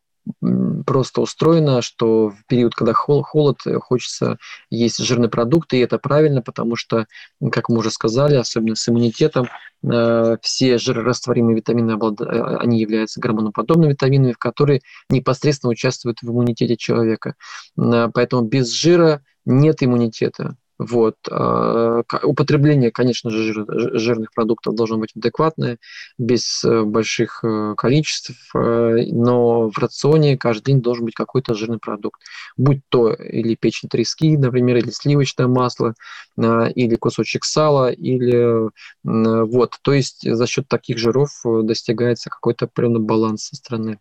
просто 0.86 1.20
устроено, 1.20 1.82
что 1.82 2.30
в 2.30 2.46
период, 2.46 2.74
когда 2.74 2.92
холод, 2.92 3.58
э, 3.66 3.78
хочется 3.78 4.38
есть 4.70 4.98
жирные 4.98 5.28
продукты, 5.28 5.78
и 5.78 5.80
это 5.80 5.98
правильно, 5.98 6.42
потому 6.42 6.76
что, 6.76 7.06
как 7.50 7.68
мы 7.68 7.78
уже 7.78 7.90
сказали, 7.90 8.36
особенно 8.36 8.76
с 8.76 8.88
иммунитетом, 8.88 9.48
э, 9.82 10.36
все 10.42 10.78
жирорастворимые 10.78 11.56
витамины, 11.56 11.92
э, 11.92 12.56
они 12.56 12.80
являются 12.80 13.20
гормоноподобными 13.20 13.92
витаминами, 13.92 14.34
которые 14.38 14.80
непосредственно 15.10 15.72
участвуют 15.72 16.18
в 16.22 16.30
иммунитете 16.30 16.76
человека. 16.76 17.34
Поэтому 17.76 18.42
без 18.42 18.70
жира 18.72 19.22
нет 19.44 19.82
иммунитета. 19.82 20.56
Вот. 20.82 21.16
А, 21.30 22.02
употребление, 22.22 22.90
конечно 22.90 23.30
же, 23.30 23.52
жир, 23.52 23.66
жирных 23.98 24.32
продуктов 24.32 24.74
должно 24.74 24.98
быть 24.98 25.10
адекватное, 25.14 25.78
без 26.18 26.64
э, 26.64 26.82
больших 26.82 27.44
э, 27.44 27.74
количеств, 27.76 28.32
э, 28.54 29.04
но 29.12 29.70
в 29.70 29.78
рационе 29.78 30.36
каждый 30.36 30.64
день 30.64 30.82
должен 30.82 31.04
быть 31.04 31.14
какой-то 31.14 31.54
жирный 31.54 31.78
продукт. 31.78 32.20
Будь 32.56 32.80
то 32.88 33.12
или 33.12 33.54
печень 33.54 33.88
трески, 33.88 34.36
например, 34.36 34.78
или 34.78 34.90
сливочное 34.90 35.46
масло, 35.46 35.94
или 36.36 36.96
кусочек 36.96 37.44
сала, 37.44 37.90
или 37.90 38.70
вот. 39.04 39.78
То 39.82 39.92
есть 39.92 40.28
за 40.28 40.46
счет 40.46 40.68
таких 40.68 40.98
жиров 40.98 41.30
достигается 41.44 42.30
какой-то 42.30 42.64
определенный 42.64 43.00
баланс 43.00 43.44
со 43.44 43.56
стороны 43.56 43.98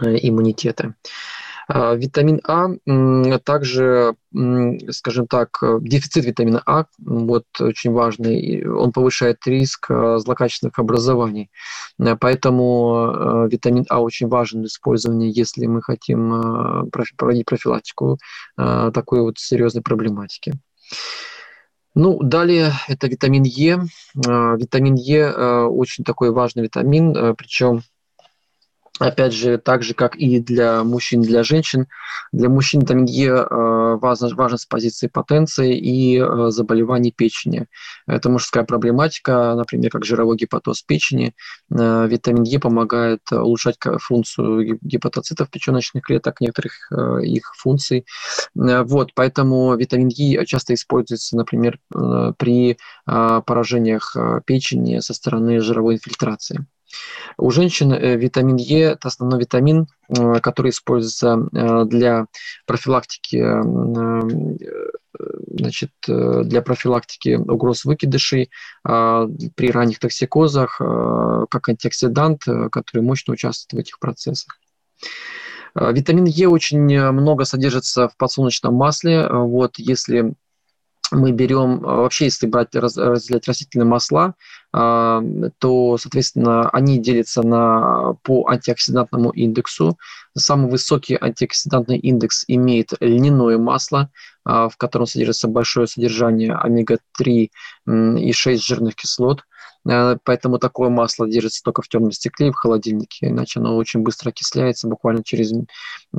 иммунитета. 0.00 0.94
А, 1.68 1.94
витамин 1.94 2.40
А, 2.46 2.68
также, 3.38 4.14
скажем 4.90 5.26
так, 5.26 5.58
дефицит 5.80 6.24
витамина 6.24 6.62
А, 6.66 6.86
вот 6.98 7.44
очень 7.60 7.92
важный, 7.92 8.66
он 8.68 8.92
повышает 8.92 9.38
риск 9.46 9.90
а, 9.90 10.18
злокачественных 10.18 10.78
образований. 10.78 11.50
А, 11.98 12.16
поэтому 12.16 13.46
витамин 13.50 13.86
А 13.88 14.00
очень 14.00 14.28
важен 14.28 14.62
в 14.62 14.66
использовании, 14.66 15.32
если 15.36 15.66
мы 15.66 15.82
хотим 15.82 16.90
проводить 17.16 17.46
профилактику 17.46 18.18
такой 18.56 19.20
вот 19.20 19.38
серьезной 19.38 19.82
проблематики. 19.82 20.54
Ну, 21.94 22.22
далее 22.22 22.72
это 22.88 23.06
витамин 23.06 23.42
Е. 23.42 23.80
Витамин 24.14 24.94
Е 24.94 25.30
очень 25.66 26.04
такой 26.04 26.30
важный 26.30 26.62
витамин, 26.62 27.36
причем 27.36 27.82
опять 28.98 29.32
же, 29.32 29.58
так 29.58 29.82
же, 29.82 29.94
как 29.94 30.16
и 30.16 30.40
для 30.40 30.84
мужчин, 30.84 31.22
для 31.22 31.42
женщин. 31.42 31.86
Для 32.32 32.48
мужчин 32.48 32.80
витамин 32.80 33.04
Е 33.04 33.28
э, 33.28 33.96
важен, 33.96 34.34
важен 34.34 34.58
с 34.58 34.66
позиции 34.66 35.06
потенции 35.06 35.78
и 35.78 36.18
э, 36.18 36.50
заболеваний 36.50 37.12
печени. 37.12 37.66
Это 38.06 38.28
мужская 38.28 38.64
проблематика, 38.64 39.54
например, 39.54 39.90
как 39.90 40.04
жировой 40.04 40.36
гепатоз 40.36 40.82
печени. 40.82 41.34
Э, 41.70 42.06
витамин 42.06 42.42
Е 42.42 42.58
помогает 42.58 43.20
улучшать 43.30 43.76
функцию 43.98 44.78
гепатоцитов 44.82 45.50
печеночных 45.50 46.04
клеток, 46.04 46.40
некоторых 46.40 46.90
их 47.22 47.52
функций. 47.56 48.06
Вот, 48.54 49.10
поэтому 49.14 49.74
витамин 49.76 50.08
Е 50.08 50.44
часто 50.46 50.74
используется, 50.74 51.36
например, 51.36 51.78
при 52.38 52.78
поражениях 53.04 54.16
печени 54.46 55.00
со 55.00 55.14
стороны 55.14 55.60
жировой 55.60 55.94
инфильтрации. 55.94 56.66
У 57.38 57.50
женщин 57.50 57.92
э, 57.92 58.16
витамин 58.16 58.56
Е– 58.56 58.80
это 58.92 59.08
основной 59.08 59.40
витамин, 59.40 59.86
э, 60.08 60.40
который 60.40 60.70
используется 60.70 61.48
э, 61.52 61.84
для 61.84 62.26
профилактики 62.66 63.42
значит, 65.54 65.90
для 66.06 66.62
профилактики 66.62 67.34
угроз 67.36 67.84
выкидышей 67.84 68.50
при 68.82 69.70
ранних 69.70 69.98
токсикозах, 69.98 70.78
как 70.78 71.68
антиоксидант, 71.68 72.44
который 72.72 73.02
мощно 73.02 73.34
участвует 73.34 73.72
в 73.72 73.86
этих 73.86 73.98
процессах. 73.98 74.58
Витамин 75.74 76.24
Е 76.24 76.48
очень 76.48 76.80
много 76.80 77.44
содержится 77.44 78.08
в 78.08 78.16
подсолнечном 78.16 78.74
масле. 78.74 79.28
Вот, 79.28 79.78
если 79.78 80.34
мы 81.12 81.32
берем, 81.32 81.80
вообще, 81.80 82.24
если 82.26 82.46
брать, 82.46 82.74
разделять 82.74 83.46
растительные 83.46 83.86
масла, 83.86 84.34
а, 84.72 85.22
то, 85.58 85.98
соответственно, 85.98 86.68
они 86.70 86.98
делятся 86.98 87.42
на, 87.42 88.14
по 88.22 88.48
антиоксидантному 88.48 89.30
индексу. 89.30 89.98
Самый 90.36 90.70
высокий 90.70 91.16
антиоксидантный 91.20 91.98
индекс 91.98 92.44
имеет 92.48 92.92
льняное 93.00 93.58
масло, 93.58 94.10
а, 94.44 94.68
в 94.68 94.76
котором 94.76 95.06
содержится 95.06 95.48
большое 95.48 95.86
содержание 95.86 96.54
омега-3 96.54 97.50
и 98.18 98.32
6 98.32 98.64
жирных 98.64 98.94
кислот. 98.94 99.44
А, 99.88 100.16
поэтому 100.24 100.58
такое 100.58 100.90
масло 100.90 101.28
держится 101.28 101.62
только 101.62 101.82
в 101.82 101.88
темном 101.88 102.12
стекле 102.12 102.48
и 102.48 102.50
в 102.50 102.56
холодильнике, 102.56 103.28
иначе 103.28 103.60
оно 103.60 103.76
очень 103.76 104.00
быстро 104.00 104.30
окисляется, 104.30 104.88
буквально 104.88 105.24
через, 105.24 105.52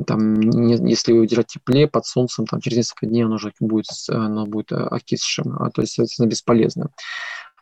там, 0.06 0.38
если 0.40 1.12
его 1.12 1.24
держать 1.24 1.46
тепле, 1.48 1.88
под 1.88 2.04
солнцем, 2.06 2.46
там, 2.46 2.60
через 2.60 2.78
несколько 2.78 3.06
дней 3.06 3.24
оно 3.24 3.36
уже 3.36 3.52
будет, 3.60 3.86
оно 4.08 4.46
будет 4.46 4.72
окисшим, 4.72 5.56
то 5.74 5.80
есть, 5.80 5.94
соответственно, 5.94 6.26
бесполезно. 6.26 6.90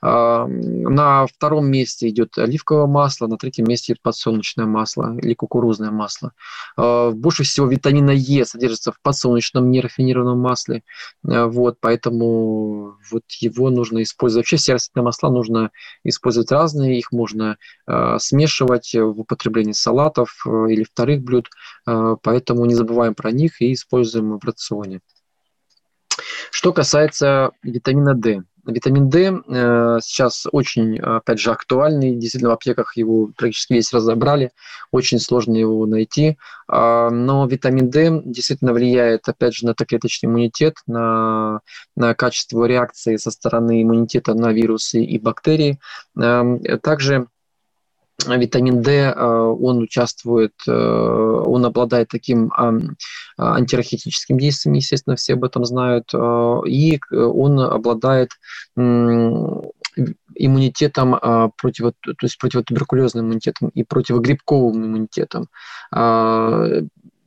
На 0.02 1.26
втором 1.28 1.66
месте 1.66 2.08
идет 2.08 2.36
оливковое 2.36 2.86
масло, 2.86 3.28
на 3.28 3.38
третьем 3.38 3.66
месте 3.68 3.94
подсолнечное 4.02 4.66
масло 4.66 5.16
или 5.16 5.34
кукурузное 5.34 5.92
масло. 5.92 6.32
А, 6.76 7.12
больше 7.12 7.44
всего 7.44 7.68
витамина 7.68 8.10
Е 8.10 8.44
содержится 8.44 8.90
в 8.90 9.00
подсолнечном 9.00 9.70
нерафинированном 9.70 10.40
масле, 10.40 10.82
а, 11.24 11.46
вот, 11.46 11.76
поэтому 11.80 12.96
вот 13.12 13.22
его 13.38 13.70
нужно 13.70 14.02
использовать. 14.02 14.44
Вообще 14.44 14.56
все 14.56 14.72
растительные 14.72 15.04
масла 15.04 15.30
нужно 15.30 15.70
использовать 16.02 16.50
разные, 16.50 16.98
их 16.98 17.12
можно 17.12 17.56
а, 17.86 18.18
смешивать 18.18 18.92
в 18.94 19.20
употреблении 19.20 19.72
салатов 19.72 20.44
или 20.46 20.82
вторых 20.82 21.22
блюд, 21.22 21.48
поэтому 21.84 22.64
не 22.66 22.74
забываем 22.74 23.14
про 23.14 23.30
них 23.30 23.60
и 23.62 23.72
используем 23.72 24.38
в 24.38 24.44
рационе. 24.44 25.00
Что 26.50 26.72
касается 26.72 27.50
витамина 27.62 28.14
D, 28.14 28.42
Витамин 28.64 29.08
D 29.08 29.32
э, 29.48 29.98
сейчас 30.02 30.46
очень, 30.52 30.98
опять 31.00 31.40
же, 31.40 31.50
актуальный. 31.50 32.14
Действительно, 32.14 32.50
в 32.50 32.54
аптеках 32.54 32.96
его 32.96 33.30
практически 33.36 33.72
весь 33.72 33.92
разобрали. 33.92 34.52
Очень 34.92 35.18
сложно 35.18 35.56
его 35.56 35.84
найти. 35.84 36.38
Э, 36.72 37.08
но 37.10 37.44
витамин 37.46 37.90
D 37.90 38.22
действительно 38.24 38.72
влияет, 38.72 39.28
опять 39.28 39.54
же, 39.54 39.66
на 39.66 39.74
токлеточный 39.74 40.28
иммунитет, 40.28 40.76
на, 40.86 41.60
на 41.96 42.14
качество 42.14 42.64
реакции 42.64 43.16
со 43.16 43.32
стороны 43.32 43.82
иммунитета 43.82 44.34
на 44.34 44.52
вирусы 44.52 45.02
и 45.02 45.18
бактерии. 45.18 45.80
Э, 46.16 46.78
также 46.80 47.26
витамин 48.28 48.82
D, 48.82 48.90
э, 48.90 49.24
он 49.24 49.78
участвует, 49.78 50.54
э, 50.66 50.72
он 50.72 51.64
обладает 51.64 52.08
таким 52.08 52.50
антирахитическим 53.36 54.38
действием, 54.38 54.74
естественно, 54.74 55.16
все 55.16 55.34
об 55.34 55.44
этом 55.44 55.64
знают, 55.64 56.10
э, 56.14 56.60
и 56.66 57.00
он 57.12 57.60
обладает 57.60 58.30
иммунитетом 60.34 61.50
против, 61.58 61.92
то 62.00 62.14
есть 62.22 62.38
противотуберкулезным 62.38 63.26
иммунитетом 63.26 63.68
и 63.74 63.84
противогрибковым 63.84 64.86
иммунитетом. 64.86 65.48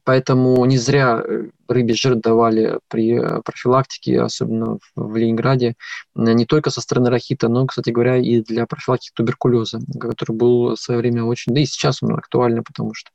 Поэтому 0.05 0.63
не 0.65 0.77
зря 0.77 1.21
э, 1.25 1.47
рыбий 1.68 1.95
жир 1.95 2.16
давали 2.16 2.80
при 2.88 3.20
э, 3.20 3.41
профилактике, 3.43 4.22
особенно 4.22 4.80
в 4.95 5.16
Ленинграде, 5.16 5.76
не 6.16 6.45
только 6.45 6.70
со 6.70 6.82
стороны 6.82 7.09
рахита, 7.09 7.49
но, 7.49 7.66
кстати 7.66 7.89
говоря, 7.89 8.18
и 8.18 8.41
для 8.41 8.66
профилактики 8.66 9.13
туберкулеза, 9.16 9.80
который 9.99 10.36
был 10.36 10.76
в 10.76 10.80
свое 10.80 10.99
время 10.99 11.24
очень, 11.24 11.53
да 11.53 11.61
и 11.61 11.66
сейчас 11.66 12.01
он 12.01 12.13
актуальный, 12.13 12.61
потому 12.61 12.93
что 12.93 13.11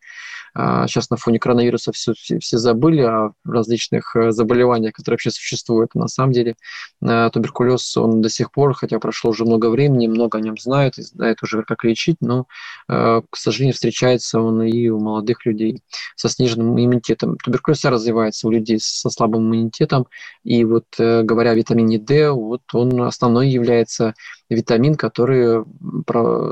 а, 0.55 0.87
сейчас 0.87 1.11
на 1.11 1.17
фоне 1.17 1.39
коронавируса 1.39 1.93
все, 1.93 2.13
все, 2.15 2.39
все 2.39 2.59
забыли 2.59 3.03
о 3.03 3.33
различных 3.45 4.17
э, 4.17 4.33
заболеваниях, 4.33 4.95
которые 4.95 5.15
вообще 5.15 5.31
существуют. 5.31 5.95
На 5.95 6.09
самом 6.09 6.33
деле 6.33 6.57
э, 7.03 7.31
туберкулез, 7.33 7.97
он 7.97 8.21
до 8.21 8.29
сих 8.29 8.51
пор, 8.51 8.75
хотя 8.75 8.99
прошло 8.99 9.31
уже 9.31 9.45
много 9.45 9.71
времени, 9.71 10.09
много 10.09 10.39
о 10.39 10.41
нем 10.41 10.59
знают, 10.59 10.99
и 10.99 11.03
знают 11.03 11.43
уже, 11.43 11.63
как 11.63 11.85
лечить, 11.85 12.17
но, 12.21 12.47
э, 12.89 13.23
к 13.31 13.37
сожалению, 13.37 13.75
встречается 13.75 14.41
он 14.41 14.63
и 14.63 14.89
у 14.89 14.99
молодых 14.99 15.47
людей 15.47 15.83
со 16.17 16.29
сниженным 16.29 16.73
иммунитетом. 16.73 17.37
Туберкулез 17.39 17.85
развивается 17.85 18.40
у 18.49 18.51
людей 18.51 18.79
со 18.81 19.11
слабым 19.11 19.43
иммунитетом, 19.47 20.07
и 20.45 20.65
вот 20.65 20.87
говоря 20.99 21.51
о 21.51 21.55
витамине 21.55 21.99
D, 21.99 22.31
вот 22.31 22.63
он 22.73 23.03
основной 23.03 23.49
является 23.49 24.15
витамин, 24.49 24.95
который, 24.97 25.65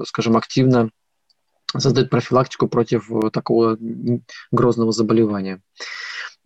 скажем, 0.07 0.36
активно 0.36 0.91
создать 1.76 2.09
профилактику 2.09 2.66
против 2.66 3.11
такого 3.32 3.76
грозного 4.51 4.93
заболевания. 4.93 5.61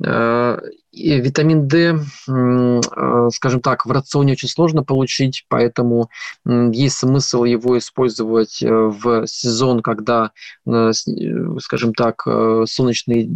Э, 0.05 0.59
витамин 0.93 1.68
D, 1.68 1.97
э, 2.28 3.28
скажем 3.32 3.61
так, 3.61 3.86
в 3.86 3.90
рационе 3.90 4.32
очень 4.32 4.49
сложно 4.49 4.82
получить, 4.84 5.47
поэтому 5.49 6.11
есть 6.45 6.99
смысл 6.99 7.45
его 7.45 7.78
использовать 7.78 8.62
э, 8.62 8.68
в 8.70 9.26
сезон, 9.26 9.80
когда, 9.80 10.32
скажем 10.66 11.95
так, 11.95 12.22
солнечные, 12.66 13.28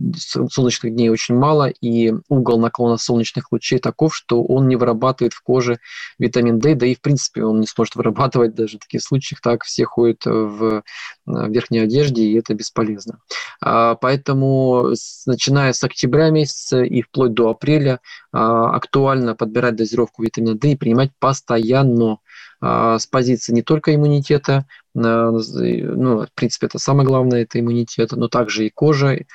солнечных 0.50 0.92
дней 0.94 1.08
очень 1.08 1.36
мало, 1.36 1.68
и 1.68 2.12
угол 2.28 2.60
наклона 2.60 2.98
солнечных 2.98 3.52
лучей 3.52 3.78
таков, 3.78 4.14
что 4.14 4.42
он 4.42 4.68
не 4.68 4.76
вырабатывает 4.76 5.32
в 5.32 5.42
коже 5.42 5.78
витамин 6.18 6.58
D, 6.58 6.74
да 6.74 6.86
и 6.86 6.94
в 6.94 7.00
принципе 7.00 7.44
он 7.44 7.60
не 7.60 7.66
сможет 7.66 7.94
вырабатывать 7.96 8.54
даже 8.54 8.76
в 8.76 8.80
таких 8.80 9.02
случаях, 9.02 9.40
так 9.40 9.64
все 9.64 9.84
ходят 9.86 10.26
в 10.26 10.82
верхней 11.26 11.78
одежде, 11.78 12.22
и 12.24 12.38
это 12.38 12.54
бесполезно. 12.54 13.18
А, 13.60 13.94
поэтому, 13.94 14.92
начиная 15.26 15.72
с 15.72 15.82
октября 15.82 16.30
месяца 16.30 16.45
и 16.72 17.02
вплоть 17.02 17.34
до 17.34 17.50
апреля, 17.50 18.00
а, 18.32 18.74
актуально 18.74 19.34
подбирать 19.34 19.76
дозировку 19.76 20.22
витамина 20.22 20.54
D 20.54 20.72
и 20.72 20.76
принимать 20.76 21.10
постоянно 21.18 22.18
а, 22.60 22.98
с 22.98 23.06
позиции 23.06 23.52
не 23.52 23.62
только 23.62 23.94
иммунитета, 23.94 24.66
ну, 24.94 25.40
в 25.40 26.28
принципе, 26.34 26.68
это 26.68 26.78
самое 26.78 27.06
главное, 27.06 27.42
это 27.42 27.60
иммунитет, 27.60 28.12
но 28.12 28.28
также 28.28 28.66
и 28.66 28.70
кожа, 28.70 29.26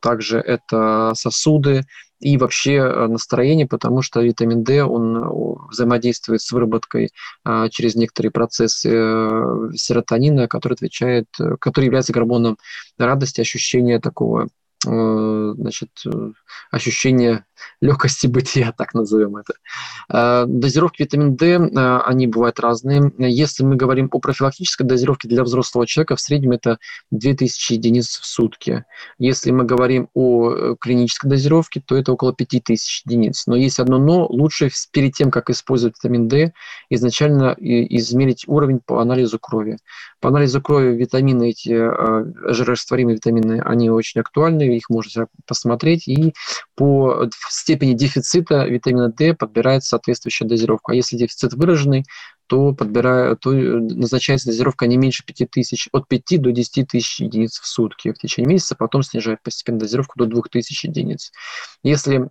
также 0.00 0.38
это 0.38 1.12
сосуды, 1.14 1.84
и 2.20 2.36
вообще 2.36 3.06
настроение, 3.06 3.66
потому 3.66 4.02
что 4.02 4.20
витамин 4.20 4.64
D, 4.64 4.82
он 4.82 5.68
взаимодействует 5.70 6.40
с 6.40 6.50
выработкой 6.50 7.10
а, 7.44 7.68
через 7.68 7.94
некоторые 7.94 8.32
процессы 8.32 8.90
э, 8.92 9.70
серотонина, 9.74 10.48
который 10.48 10.74
отвечает, 10.74 11.26
э, 11.38 11.56
который 11.60 11.86
является 11.86 12.12
гормоном 12.12 12.58
радости, 12.98 13.40
ощущения 13.40 14.00
такого 14.00 14.48
значит, 14.84 16.04
ощущение 16.70 17.44
легкости 17.80 18.26
бытия, 18.26 18.72
так 18.76 18.94
назовем 18.94 19.36
это. 19.36 19.54
Э, 20.12 20.44
дозировки 20.46 21.02
витамина 21.02 21.36
D, 21.36 21.46
э, 21.46 21.98
они 22.04 22.26
бывают 22.26 22.60
разные. 22.60 23.12
Если 23.18 23.64
мы 23.64 23.76
говорим 23.76 24.08
о 24.12 24.18
профилактической 24.18 24.84
дозировке 24.84 25.28
для 25.28 25.42
взрослого 25.42 25.86
человека, 25.86 26.16
в 26.16 26.20
среднем 26.20 26.52
это 26.52 26.78
2000 27.10 27.72
единиц 27.72 28.18
в 28.18 28.26
сутки. 28.26 28.84
Если 29.18 29.50
мы 29.50 29.64
говорим 29.64 30.08
о 30.14 30.50
э, 30.50 30.76
клинической 30.80 31.30
дозировке, 31.30 31.80
то 31.84 31.96
это 31.96 32.12
около 32.12 32.32
5000 32.32 33.02
единиц. 33.06 33.46
Но 33.46 33.56
есть 33.56 33.78
одно 33.78 33.98
но, 33.98 34.26
лучше 34.26 34.70
перед 34.92 35.14
тем, 35.14 35.30
как 35.30 35.50
использовать 35.50 35.96
витамин 35.96 36.28
D, 36.28 36.52
изначально 36.88 37.54
измерить 37.58 38.44
уровень 38.46 38.80
по 38.84 39.00
анализу 39.00 39.38
крови. 39.38 39.78
По 40.20 40.28
анализу 40.28 40.60
крови 40.62 40.96
витамины, 40.96 41.50
эти 41.50 41.70
жирорастворимые 42.52 43.16
витамины, 43.16 43.60
они 43.64 43.90
очень 43.90 44.20
актуальны, 44.20 44.62
их 44.76 44.88
можно 44.88 45.26
посмотреть, 45.46 46.08
и 46.08 46.34
по 46.74 47.28
степени 47.52 47.94
дефицита 47.94 48.64
витамина 48.64 49.10
D 49.10 49.34
подбирается 49.34 49.90
соответствующая 49.90 50.46
дозировка. 50.46 50.92
А 50.92 50.94
если 50.94 51.16
дефицит 51.16 51.54
выраженный, 51.54 52.04
то, 52.46 52.72
подбираю, 52.72 53.36
то 53.36 53.50
назначается 53.50 54.48
дозировка 54.48 54.86
не 54.86 54.96
меньше 54.96 55.24
5 55.24 55.50
тысяч, 55.50 55.88
от 55.92 56.08
5 56.08 56.40
до 56.40 56.50
10 56.50 56.88
тысяч 56.88 57.20
единиц 57.20 57.58
в 57.60 57.66
сутки 57.66 58.10
в 58.10 58.18
течение 58.18 58.54
месяца, 58.54 58.74
потом 58.74 59.02
снижает 59.02 59.42
постепенно 59.42 59.78
дозировку 59.78 60.18
до 60.18 60.26
2000 60.26 60.86
единиц. 60.86 61.30
Если 61.82 62.30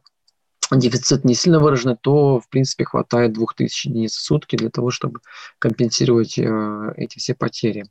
дефицит 0.72 1.24
не 1.24 1.36
сильно 1.36 1.60
выраженный, 1.60 1.98
то, 2.00 2.40
в 2.40 2.50
принципе, 2.50 2.86
хватает 2.86 3.34
2000 3.34 3.88
единиц 3.88 4.16
в 4.16 4.22
сутки 4.22 4.56
для 4.56 4.70
того, 4.70 4.90
чтобы 4.90 5.20
компенсировать 5.60 6.38
э, 6.40 6.94
эти 6.98 7.20
все 7.20 7.36
потери. 7.36 7.86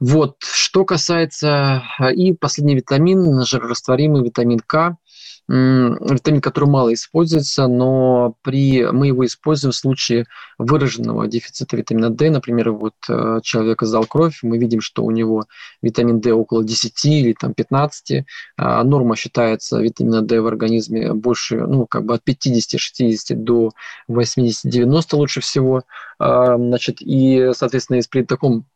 Вот, 0.00 0.42
что 0.42 0.84
касается... 0.84 1.84
Э, 2.00 2.12
и 2.12 2.34
последний 2.34 2.74
витамин, 2.74 3.42
жирорастворимый 3.44 4.24
витамин 4.24 4.58
К– 4.58 4.96
витамин, 5.50 6.40
который 6.40 6.68
мало 6.68 6.94
используется, 6.94 7.66
но 7.66 8.36
при, 8.42 8.86
мы 8.92 9.08
его 9.08 9.26
используем 9.26 9.72
в 9.72 9.76
случае 9.76 10.26
выраженного 10.58 11.26
дефицита 11.26 11.76
витамина 11.76 12.10
D. 12.10 12.30
Например, 12.30 12.70
вот 12.70 12.94
э, 13.08 13.40
человек 13.42 13.82
сдал 13.82 14.06
кровь, 14.06 14.40
мы 14.42 14.58
видим, 14.58 14.80
что 14.80 15.02
у 15.02 15.10
него 15.10 15.46
витамин 15.82 16.20
D 16.20 16.32
около 16.32 16.62
10 16.62 17.04
или 17.04 17.32
там, 17.32 17.54
15. 17.54 18.24
А 18.58 18.84
норма 18.84 19.16
считается 19.16 19.80
витамина 19.80 20.22
D 20.22 20.40
в 20.40 20.46
организме 20.46 21.14
больше, 21.14 21.56
ну, 21.66 21.86
как 21.86 22.04
бы 22.04 22.14
от 22.14 22.22
50-60 22.28 23.34
до 23.34 23.72
80-90 24.08 25.16
лучше 25.16 25.40
всего. 25.40 25.82
А, 26.20 26.56
значит, 26.56 26.98
и, 27.00 27.50
соответственно, 27.54 28.00
при 28.08 28.22
таком 28.22 28.66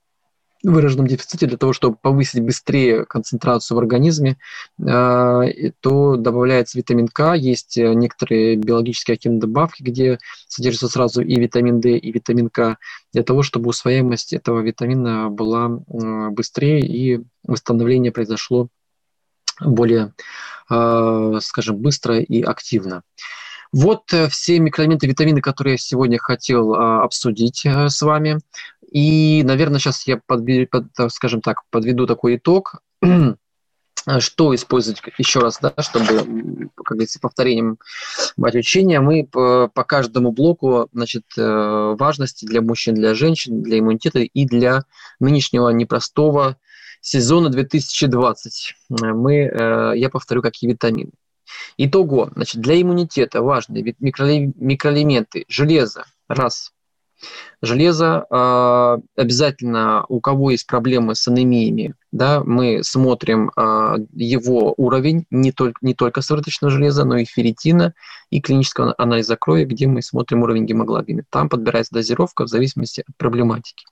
выраженном 0.64 1.06
дефиците 1.06 1.46
для 1.46 1.56
того, 1.56 1.72
чтобы 1.72 1.96
повысить 1.96 2.42
быстрее 2.42 3.04
концентрацию 3.04 3.76
в 3.76 3.78
организме, 3.78 4.38
а, 4.80 5.44
то 5.80 6.16
добавляется 6.16 6.78
витамин 6.78 7.08
К. 7.08 7.34
Есть 7.34 7.76
э, 7.78 7.92
некоторые 7.94 8.56
биологические 8.56 9.14
активные 9.14 9.40
добавки, 9.40 9.82
где 9.82 10.18
содержится 10.48 10.88
сразу 10.88 11.22
и 11.22 11.38
витамин 11.38 11.80
D, 11.80 11.96
и 11.96 12.12
витамин 12.12 12.48
К, 12.48 12.78
для 13.12 13.22
того, 13.22 13.42
чтобы 13.42 13.68
усвояемость 13.68 14.32
этого 14.32 14.60
витамина 14.60 15.28
была 15.30 15.68
быстрее 15.68 16.80
и 16.80 17.20
восстановление 17.46 18.12
произошло 18.12 18.68
более, 19.60 20.14
скажем, 20.66 21.76
быстро 21.76 22.18
и 22.18 22.42
активно. 22.42 23.02
Вот 23.74 24.12
э, 24.12 24.28
все 24.28 24.60
микроэлементы, 24.60 25.08
витамины, 25.08 25.40
которые 25.40 25.74
я 25.74 25.78
сегодня 25.78 26.16
хотел 26.16 26.74
обсудить 26.74 27.66
э, 27.66 27.88
с 27.88 28.00
вами. 28.02 28.38
И, 28.91 29.43
наверное, 29.45 29.78
сейчас 29.78 30.07
я, 30.07 30.20
подберу, 30.26 30.66
под, 30.66 31.12
скажем 31.12 31.41
так, 31.41 31.62
подведу 31.70 32.07
такой 32.07 32.37
итог. 32.37 32.82
Что 34.18 34.55
использовать 34.55 35.01
еще 35.16 35.41
раз, 35.41 35.59
да, 35.62 35.72
чтобы, 35.78 36.68
как 36.74 36.89
говорится, 36.89 37.18
повторением 37.20 37.78
брать 38.37 38.55
учения, 38.55 39.01
мы 39.01 39.26
по, 39.26 39.70
по 39.72 39.82
каждому 39.82 40.30
блоку 40.30 40.91
значит, 40.93 41.22
э, 41.39 41.97
важности 41.99 42.45
для 42.45 42.61
мужчин, 42.61 42.97
для 42.97 43.14
женщин, 43.14 43.62
для 43.62 43.78
иммунитета 43.78 44.18
и 44.18 44.45
для 44.45 44.85
нынешнего 45.20 45.70
непростого 45.70 46.59
сезона 47.01 47.49
2020. 47.49 48.74
Мы, 48.91 49.95
я 49.97 50.11
повторю, 50.11 50.43
какие 50.43 50.70
витамины. 50.70 51.12
Итого, 51.76 52.30
значит, 52.35 52.61
для 52.61 52.80
иммунитета 52.80 53.43
важны 53.43 53.95
микроэлементы 53.99 55.45
железо, 55.49 56.05
раз. 56.28 56.74
Железо 57.62 58.26
э, 58.28 58.98
обязательно, 59.16 60.04
у 60.08 60.20
кого 60.20 60.50
есть 60.50 60.66
проблемы 60.66 61.14
с 61.14 61.26
анемиями, 61.28 61.94
да, 62.12 62.42
мы 62.44 62.82
смотрим 62.82 63.50
э, 63.56 63.96
его 64.12 64.74
уровень 64.76 65.26
не 65.30 65.52
только, 65.52 65.78
не 65.80 65.94
только 65.94 66.20
сывороточного 66.20 66.70
железа, 66.70 67.04
но 67.04 67.16
и 67.18 67.24
ферритина 67.24 67.94
и 68.30 68.40
клинического 68.40 68.94
анализа 68.98 69.36
крови, 69.36 69.64
где 69.64 69.86
мы 69.86 70.02
смотрим 70.02 70.42
уровень 70.42 70.66
гемоглобина. 70.66 71.24
Там 71.30 71.48
подбирается 71.48 71.94
дозировка 71.94 72.44
в 72.44 72.48
зависимости 72.48 73.04
от 73.06 73.16
проблематики. 73.16 73.84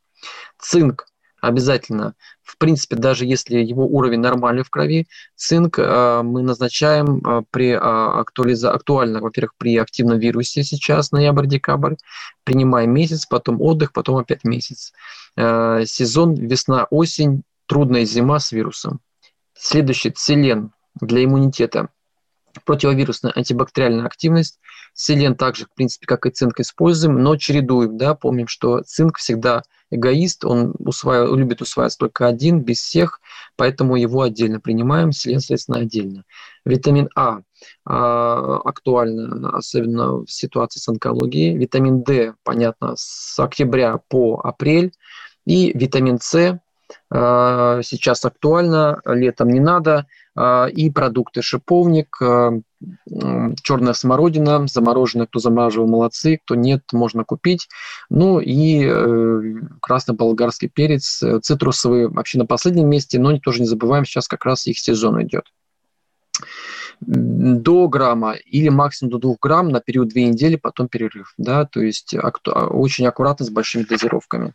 Цинк 0.58 1.06
обязательно, 1.43 2.14
в 2.43 2.57
принципе, 2.57 2.97
даже 2.97 3.26
если 3.26 3.57
его 3.57 3.84
уровень 3.86 4.20
нормальный 4.20 4.62
в 4.62 4.70
крови, 4.70 5.09
цинк 5.34 5.78
э, 5.78 6.22
мы 6.22 6.43
назначаем 6.43 7.18
э, 7.18 7.43
при 7.51 7.72
э, 7.72 7.76
актуализа... 7.76 8.72
актуально, 8.72 9.20
во-первых, 9.20 9.55
при 9.59 9.76
активном 9.76 10.18
вирусе 10.18 10.62
сейчас, 10.62 11.11
ноябрь-декабрь, 11.11 11.97
принимаем 12.45 12.95
месяц, 12.95 13.26
потом 13.26 13.61
отдых, 13.61 13.93
потом 13.93 14.16
опять 14.16 14.45
месяц. 14.45 14.93
Сезон 15.36 16.34
весна-осень, 16.34 17.43
трудная 17.66 18.05
зима 18.05 18.38
с 18.38 18.53
вирусом. 18.53 19.01
Следующий, 19.55 20.12
селен 20.14 20.72
для 21.01 21.24
иммунитета– 21.24 21.88
противовирусная 22.64 23.32
антибактериальная 23.32 24.07
активность. 24.07 24.61
Селен 24.95 25.34
также, 25.34 25.64
в 25.64 25.74
принципе, 25.74 26.07
как 26.07 26.26
и 26.26 26.30
цинк, 26.30 26.61
используем, 26.61 27.22
но 27.22 27.36
чередуем. 27.36 27.97
Да? 27.97 28.14
Помним, 28.14 28.47
что 28.47 28.82
цинк 28.82 29.18
всегда 29.18 29.62
эгоист, 29.93 30.45
он 30.45 30.74
усваивает, 30.78 31.36
любит 31.36 31.62
усваивать 31.62 31.97
только 31.99 32.26
один, 32.26 32.61
без 32.61 32.78
всех, 32.78 33.20
поэтому 33.57 33.97
его 33.97 34.22
отдельно 34.22 34.61
принимаем, 34.61 35.12
селен, 35.12 35.40
соответственно, 35.40 35.78
отдельно. 35.78 36.24
Витамин 36.64 37.09
А 37.14 37.40
а 37.84 38.57
актуально, 38.64 39.51
особенно 39.57 40.24
в 40.24 40.30
ситуации 40.30 40.80
с 40.80 40.88
онкологией. 40.88 41.57
Витамин 41.57 42.03
D, 42.03 42.34
понятно, 42.43 42.95
с 42.97 43.38
октября 43.38 43.99
по 44.09 44.40
апрель. 44.43 44.93
И 45.45 45.76
витамин 45.76 46.18
С 46.20 46.61
сейчас 47.11 48.24
актуально, 48.24 49.01
летом 49.05 49.49
не 49.49 49.61
надо– 49.61 50.07
а, 50.34 50.66
и 50.66 50.90
продукты 50.90 51.43
шиповник, 51.43 52.16
а, 52.22 52.53
черная 53.62 53.93
смородина, 53.93 54.66
замороженная, 54.66 55.26
кто 55.26 55.38
замораживал, 55.38 55.86
молодцы, 55.86 56.38
кто 56.43 56.55
нет, 56.55 56.82
можно 56.93 57.24
купить. 57.24 57.68
Ну 58.09 58.40
и 58.40 58.84
э, 58.84 59.43
красный 59.80 60.14
болгарский 60.14 60.68
перец, 60.68 61.22
э, 61.22 61.38
цитрусовый 61.40 62.09
вообще 62.09 62.38
на 62.38 62.47
последнем 62.47 62.88
месте, 62.88 63.20
но 63.20 63.38
тоже 63.38 63.61
не 63.61 63.66
забываем, 63.66 64.05
сейчас 64.05 64.26
как 64.26 64.45
раз 64.45 64.66
их 64.66 64.78
сезон 64.78 65.22
идет 65.22 65.45
до 67.01 67.88
грамма 67.88 68.32
или 68.32 68.68
максимум 68.68 69.11
до 69.11 69.18
2 69.18 69.34
грамм 69.40 69.68
на 69.70 69.80
период 69.80 70.09
2 70.09 70.20
недели, 70.22 70.55
потом 70.55 70.86
перерыв. 70.86 71.34
Да? 71.36 71.64
То 71.64 71.80
есть 71.80 72.14
очень 72.14 73.07
аккуратно 73.07 73.45
с 73.45 73.51
большими 73.51 73.82
дозировками. 73.82 74.55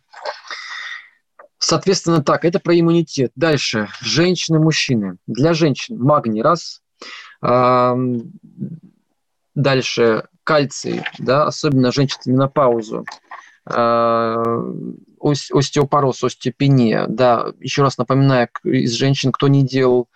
Соответственно, 1.58 2.22
так, 2.22 2.44
это 2.44 2.60
про 2.60 2.78
иммунитет. 2.78 3.32
Дальше, 3.34 3.88
женщины, 4.00 4.58
мужчины. 4.60 5.16
Для 5.26 5.54
женщин 5.54 5.98
магний 5.98 6.42
раз. 6.42 6.82
Дальше 9.54 10.24
кальций, 10.44 11.02
да, 11.18 11.44
особенно 11.44 11.92
женщин 11.92 12.18
менопаузу. 12.26 13.04
А, 13.66 14.42
остеопороз, 15.20 16.24
остеопения, 16.24 17.06
да, 17.08 17.52
еще 17.60 17.82
раз 17.82 17.98
напоминаю, 17.98 18.48
из 18.64 18.92
женщин, 18.92 19.30
кто 19.30 19.48
не 19.48 19.62
делал 19.62 20.08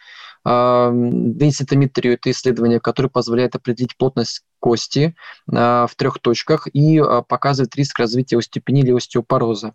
денситометрию– 0.45 2.15
это 2.15 2.31
исследование, 2.31 2.81
которое 2.81 3.09
позволяет 3.09 3.55
определить 3.55 3.97
плотность 3.97 4.43
кости 4.63 5.17
а, 5.53 5.87
в 5.87 5.95
трех 5.97 6.21
точках 6.21 6.69
и 6.73 6.99
а, 6.99 7.23
показывает 7.23 7.75
риск 7.75 7.99
развития 7.99 8.39
остеопении 8.39 8.83
или 8.83 8.93
остеопороза. 8.93 9.75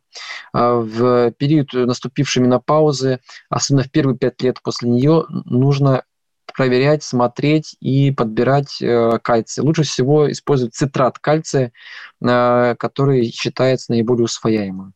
А, 0.53 0.76
в 0.76 1.32
период 1.32 1.74
наступившей 1.74 2.41
менопаузы, 2.41 3.20
особенно 3.49 3.84
в 3.84 3.91
первые 3.91 4.18
пять 4.18 4.41
лет 4.41 4.61
после 4.63 4.89
нее, 4.89 5.26
нужно 5.30 6.03
проверять, 6.55 7.03
смотреть 7.03 7.76
и 7.82 8.09
подбирать 8.09 8.82
э, 8.82 9.20
кальций. 9.22 9.63
Лучше 9.63 9.84
всего 9.84 10.32
использовать 10.32 10.74
цитрат 10.74 11.20
кальция, 11.20 11.72
который 12.20 13.30
считается 13.30 13.91
наиболее 13.91 14.24
усвояемым. 14.24 14.93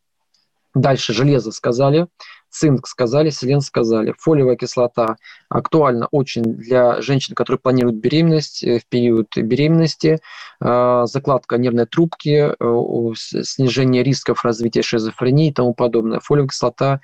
Дальше 0.73 1.13
железо 1.13 1.51
сказали 1.51 2.07
цинк 2.51 2.87
сказали, 2.87 3.29
селен 3.29 3.61
сказали. 3.61 4.13
Фолиевая 4.19 4.55
кислота 4.55 5.15
актуальна 5.49 6.07
очень 6.11 6.43
для 6.43 7.01
женщин, 7.01 7.33
которые 7.33 7.59
планируют 7.59 7.97
беременность, 7.97 8.63
э, 8.63 8.79
в 8.79 8.85
период 8.85 9.35
беременности, 9.35 10.19
э, 10.59 11.03
закладка 11.05 11.57
нервной 11.57 11.85
трубки, 11.85 12.51
э, 12.51 13.13
снижение 13.15 14.03
рисков 14.03 14.43
развития 14.43 14.83
шизофрении 14.83 15.49
и 15.49 15.53
тому 15.53 15.73
подобное. 15.73 16.19
Фолиевая 16.19 16.49
кислота 16.49 17.01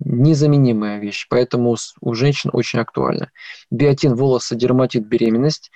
незаменимая 0.00 0.98
вещь, 0.98 1.26
поэтому 1.28 1.76
у 2.00 2.14
женщин 2.14 2.50
очень 2.52 2.80
актуальна. 2.80 3.30
Биотин, 3.70 4.14
волосы, 4.14 4.56
дерматит, 4.56 5.06
беременность. 5.06 5.70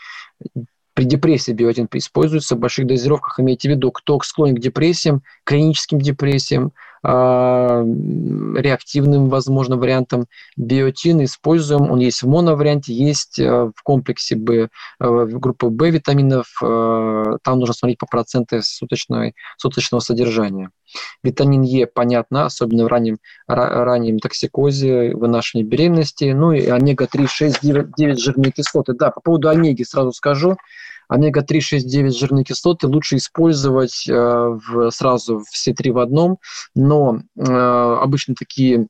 При 0.94 1.04
депрессии 1.04 1.52
биотин 1.52 1.88
используется 1.92 2.56
в 2.56 2.58
больших 2.58 2.86
дозировках. 2.86 3.38
Имейте 3.38 3.68
в 3.68 3.70
виду, 3.70 3.92
кто 3.92 4.18
склонен 4.20 4.56
к 4.56 4.60
депрессиям, 4.60 5.22
клиническим 5.44 6.00
депрессиям, 6.00 6.72
реактивным, 7.04 9.28
возможно, 9.28 9.76
вариантом 9.76 10.26
биотин 10.56 11.24
используем. 11.24 11.90
Он 11.90 11.98
есть 11.98 12.22
в 12.22 12.28
моноварианте, 12.28 12.92
есть 12.92 13.38
э, 13.38 13.70
в 13.74 13.82
комплексе 13.82 14.36
Б, 14.36 14.68
э, 15.00 15.08
группы 15.26 15.68
В 15.68 15.90
витаминов. 15.90 16.46
Э, 16.62 17.38
там 17.42 17.58
нужно 17.58 17.74
смотреть 17.74 17.98
по 17.98 18.06
проценту 18.06 18.60
суточной, 18.62 19.34
суточного 19.56 20.00
содержания. 20.00 20.70
Витамин 21.22 21.62
Е, 21.62 21.86
понятно, 21.86 22.46
особенно 22.46 22.84
в 22.84 22.88
раннем, 22.88 23.18
раннем 23.46 24.18
токсикозе, 24.18 25.14
вынашивании 25.14 25.68
беременности. 25.68 26.32
Ну 26.34 26.52
и 26.52 26.66
омега-3, 26.66 27.26
6, 27.28 27.62
9, 27.62 27.92
9 27.96 28.18
жирные 28.18 28.52
кислоты. 28.52 28.94
Да, 28.94 29.10
по 29.10 29.20
поводу 29.20 29.48
омеги 29.48 29.82
сразу 29.82 30.12
скажу. 30.12 30.56
Омега-3, 31.08 31.60
6, 31.60 31.88
9 31.88 32.16
жирные 32.16 32.44
кислоты 32.44 32.86
лучше 32.86 33.16
использовать 33.16 34.06
э, 34.08 34.12
в, 34.12 34.90
сразу 34.90 35.42
все 35.50 35.72
три 35.72 35.90
в 35.90 35.98
одном, 35.98 36.38
но 36.74 37.20
э, 37.36 37.42
обычно 37.42 38.34
такие 38.34 38.88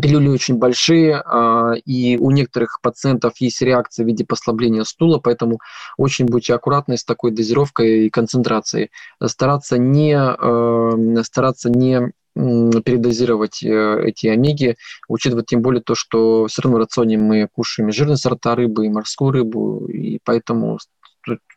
пилюли 0.00 0.28
очень 0.28 0.56
большие, 0.56 1.22
э, 1.22 1.74
и 1.84 2.16
у 2.16 2.30
некоторых 2.30 2.80
пациентов 2.82 3.34
есть 3.40 3.60
реакция 3.60 4.04
в 4.04 4.06
виде 4.06 4.24
послабления 4.24 4.84
стула, 4.84 5.18
поэтому 5.18 5.58
очень 5.98 6.24
будьте 6.24 6.54
аккуратны 6.54 6.96
с 6.96 7.04
такой 7.04 7.30
дозировкой 7.30 8.06
и 8.06 8.10
концентрацией. 8.10 8.90
Стараться 9.22 9.76
не, 9.76 10.16
э, 10.16 11.22
стараться 11.22 11.70
не 11.70 12.12
передозировать 12.34 13.62
эти 13.62 14.26
омеги, 14.26 14.74
учитывая 15.06 15.44
тем 15.44 15.62
более 15.62 15.80
то, 15.80 15.94
что 15.94 16.48
все 16.48 16.62
равно 16.62 16.78
в 16.78 16.80
рационе 16.80 17.16
мы 17.16 17.48
кушаем 17.52 17.92
жирные 17.92 18.16
сорта 18.16 18.56
рыбы, 18.56 18.86
и 18.86 18.90
морскую 18.90 19.30
рыбу, 19.30 19.86
и 19.86 20.18
поэтому 20.24 20.80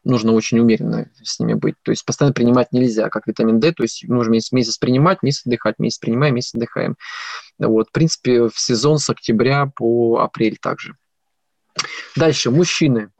нужно 0.03 0.33
очень 0.33 0.59
умеренно 0.59 1.09
с 1.21 1.39
ними 1.39 1.53
быть. 1.53 1.75
То 1.83 1.91
есть 1.91 2.05
постоянно 2.05 2.33
принимать 2.33 2.71
нельзя, 2.71 3.09
как 3.09 3.27
витамин 3.27 3.59
D, 3.59 3.73
то 3.73 3.83
есть 3.83 4.07
нужно 4.07 4.31
месяц, 4.31 4.51
месяц 4.51 4.77
принимать, 4.77 5.23
месяц 5.23 5.45
отдыхать, 5.45 5.79
месяц 5.79 5.99
принимаем, 5.99 6.35
месяц 6.35 6.55
отдыхаем. 6.55 6.95
Вот, 7.59 7.89
в 7.89 7.91
принципе, 7.91 8.47
в 8.47 8.53
сезон 8.55 8.99
с 8.99 9.09
октября 9.09 9.71
по 9.75 10.19
апрель 10.19 10.57
также. 10.61 10.95
Дальше, 12.15 12.51
мужчины 12.51 13.11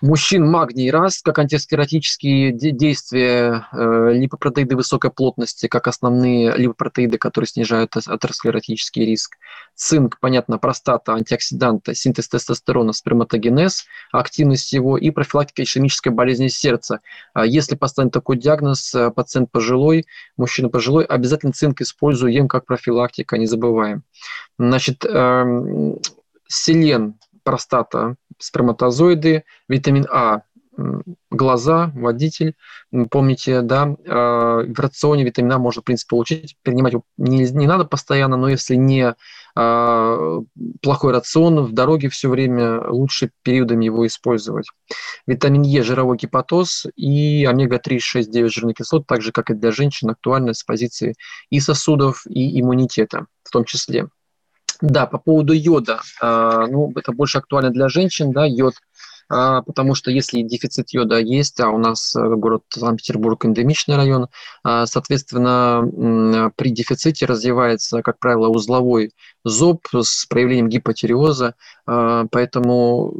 мужчин 0.00 0.46
магний 0.46 0.90
раз, 0.90 1.20
как 1.22 1.38
антисклеротические 1.38 2.52
действия, 2.52 3.66
э, 3.72 4.12
липопротеиды 4.12 4.76
высокой 4.76 5.10
плотности, 5.10 5.66
как 5.66 5.86
основные 5.88 6.56
липопротеиды, 6.56 7.18
которые 7.18 7.48
снижают 7.48 7.96
атеросклеротический 7.96 9.04
риск. 9.04 9.36
Цинк, 9.74 10.18
понятно, 10.20 10.58
простата, 10.58 11.12
антиоксиданты, 11.12 11.94
синтез 11.94 12.28
тестостерона, 12.28 12.92
сперматогенез, 12.92 13.84
активность 14.12 14.72
его 14.72 14.96
и 14.96 15.10
профилактика 15.10 15.62
ишемической 15.62 16.12
болезни 16.12 16.48
сердца. 16.48 17.00
А 17.34 17.44
если 17.44 17.76
поставить 17.76 18.12
такой 18.12 18.38
диагноз, 18.38 18.94
э, 18.94 19.10
пациент 19.10 19.50
пожилой, 19.50 20.06
мужчина 20.36 20.68
пожилой, 20.68 21.04
обязательно 21.04 21.52
цинк 21.52 21.80
используем 21.80 22.48
как 22.48 22.66
профилактика, 22.66 23.38
не 23.38 23.46
забываем. 23.46 24.02
Значит, 24.58 25.04
эм, 25.04 25.98
селен, 26.48 27.14
простата, 27.42 28.16
сперматозоиды, 28.38 29.44
витамин 29.68 30.06
А, 30.10 30.42
глаза, 31.30 31.92
водитель. 31.94 32.54
Помните, 33.10 33.62
да, 33.62 33.94
а, 34.06 34.62
в 34.62 34.80
рационе 34.80 35.24
витамина 35.24 35.58
можно, 35.58 35.82
в 35.82 35.84
принципе, 35.84 36.10
получить, 36.10 36.56
принимать 36.62 36.94
не, 37.16 37.48
не 37.50 37.66
надо 37.66 37.84
постоянно, 37.84 38.36
но 38.36 38.48
если 38.48 38.74
не 38.74 39.14
а, 39.54 40.40
плохой 40.82 41.12
рацион, 41.12 41.64
в 41.64 41.72
дороге 41.72 42.08
все 42.08 42.28
время 42.28 42.88
лучше 42.88 43.30
периодами 43.42 43.84
его 43.84 44.06
использовать. 44.06 44.66
Витамин 45.26 45.62
Е, 45.62 45.82
жировой 45.82 46.16
гепатоз 46.16 46.86
и 46.96 47.44
омега-3, 47.44 47.98
6, 47.98 48.30
9 48.30 48.52
жирных 48.52 48.76
кислот, 48.76 49.06
так 49.06 49.22
же, 49.22 49.32
как 49.32 49.50
и 49.50 49.54
для 49.54 49.72
женщин, 49.72 50.10
актуально 50.10 50.54
с 50.54 50.62
позиции 50.62 51.14
и 51.50 51.60
сосудов, 51.60 52.22
и 52.26 52.60
иммунитета 52.60 53.26
в 53.42 53.50
том 53.50 53.64
числе. 53.64 54.08
Да, 54.82 55.06
по 55.06 55.18
поводу 55.18 55.52
йода, 55.52 56.00
а, 56.20 56.66
ну, 56.66 56.92
это 56.96 57.12
больше 57.12 57.38
актуально 57.38 57.70
для 57.70 57.88
женщин, 57.88 58.32
да, 58.32 58.46
йод 58.46 58.74
потому 59.30 59.94
что 59.94 60.10
если 60.10 60.42
дефицит 60.42 60.90
йода 60.90 61.18
есть, 61.18 61.60
а 61.60 61.70
у 61.70 61.78
нас 61.78 62.16
э, 62.16 62.34
город 62.34 62.64
Санкт-Петербург 62.70 63.44
эндемичный 63.44 63.96
район, 63.96 64.28
а, 64.64 64.86
соответственно, 64.86 66.52
при 66.56 66.70
дефиците 66.70 67.26
развивается, 67.26 68.02
как 68.02 68.18
правило, 68.18 68.48
узловой 68.48 69.12
зоб 69.44 69.86
с 69.92 70.26
проявлением 70.26 70.68
гипотиреоза, 70.68 71.54
а, 71.86 72.26
поэтому 72.30 73.14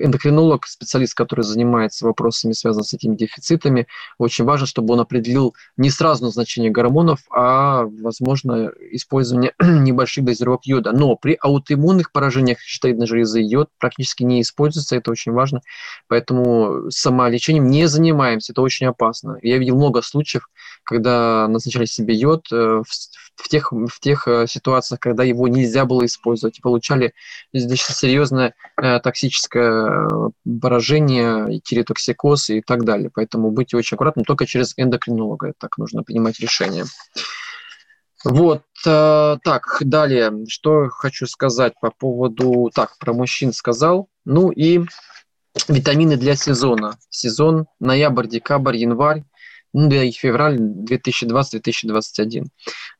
эндокринолог, 0.00 0.66
специалист, 0.66 1.14
который 1.14 1.42
занимается 1.42 2.06
вопросами, 2.06 2.52
связанными 2.52 2.86
с 2.86 2.94
этими 2.94 3.16
дефицитами, 3.16 3.86
очень 4.18 4.44
важно, 4.44 4.66
чтобы 4.66 4.94
он 4.94 5.00
определил 5.00 5.54
не 5.76 5.90
сразу 5.90 6.24
назначение 6.24 6.70
гормонов, 6.70 7.20
а, 7.30 7.84
возможно, 7.84 8.72
использование 8.90 9.52
небольших 9.60 10.24
дозировок 10.24 10.66
йода. 10.66 10.92
Но 10.92 11.16
при 11.16 11.38
аутоиммунных 11.40 12.12
поражениях 12.12 12.60
щитовидной 12.60 13.06
железы 13.06 13.40
йод 13.40 13.70
практически 13.78 14.24
не 14.24 14.42
используется, 14.42 14.96
это 14.96 15.10
очень 15.10 15.25
очень 15.26 15.32
важно. 15.32 15.60
Поэтому 16.08 16.90
самолечением 16.90 17.68
не 17.68 17.86
занимаемся, 17.86 18.52
это 18.52 18.62
очень 18.62 18.86
опасно. 18.86 19.38
Я 19.42 19.58
видел 19.58 19.76
много 19.76 20.02
случаев, 20.02 20.48
когда 20.84 21.48
назначали 21.48 21.84
себе 21.84 22.14
йод 22.14 22.46
э, 22.52 22.56
в, 22.56 22.84
в, 23.36 23.48
тех, 23.48 23.72
в 23.72 24.00
тех 24.00 24.28
э, 24.28 24.46
ситуациях, 24.46 25.00
когда 25.00 25.24
его 25.24 25.48
нельзя 25.48 25.84
было 25.84 26.06
использовать, 26.06 26.58
и 26.58 26.62
получали 26.62 27.12
достаточно 27.52 27.94
серьезное 27.94 28.54
э, 28.80 29.00
токсическое 29.00 30.08
поражение, 30.60 31.60
тиреотоксикоз 31.60 32.50
и 32.50 32.60
так 32.60 32.84
далее. 32.84 33.10
Поэтому 33.12 33.50
будьте 33.50 33.76
очень 33.76 33.96
аккуратны, 33.96 34.22
только 34.24 34.46
через 34.46 34.74
эндокринолога 34.76 35.52
так 35.58 35.76
нужно 35.78 36.02
принимать 36.02 36.38
решение. 36.40 36.84
Вот, 38.24 38.62
э, 38.84 39.36
так, 39.44 39.78
далее, 39.80 40.32
что 40.48 40.88
хочу 40.88 41.26
сказать 41.26 41.74
по 41.80 41.90
поводу, 41.90 42.70
так, 42.74 42.98
про 42.98 43.12
мужчин 43.12 43.52
сказал, 43.52 44.08
ну 44.24 44.50
и 44.50 44.80
витамины 45.68 46.16
для 46.16 46.36
сезона. 46.36 46.98
Сезон 47.10 47.66
ноябрь, 47.80 48.26
декабрь, 48.26 48.76
январь, 48.76 49.24
ну 49.78 49.90
да 49.90 50.02
и 50.02 50.10
февраль 50.10 50.58
2020-2021. 50.58 52.46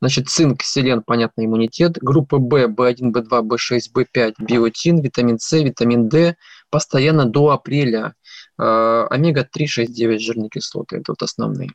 Значит, 0.02 0.28
цинк, 0.28 0.62
селен, 0.62 1.02
понятно, 1.02 1.46
иммунитет. 1.46 1.96
Группа 2.02 2.36
В, 2.36 2.52
В1, 2.52 3.12
В2, 3.12 3.48
В6, 3.48 3.80
В5, 3.94 4.34
биотин, 4.40 5.00
витамин 5.00 5.38
С, 5.38 5.52
витамин 5.52 6.10
D 6.10 6.36
постоянно 6.70 7.24
до 7.24 7.48
апреля. 7.50 8.14
Э, 8.58 9.06
омега-3, 9.10 9.66
6, 9.66 9.92
9 9.92 10.20
жирные 10.20 10.50
кислоты. 10.50 10.96
Это 10.96 11.12
вот 11.12 11.22
основные. 11.22 11.70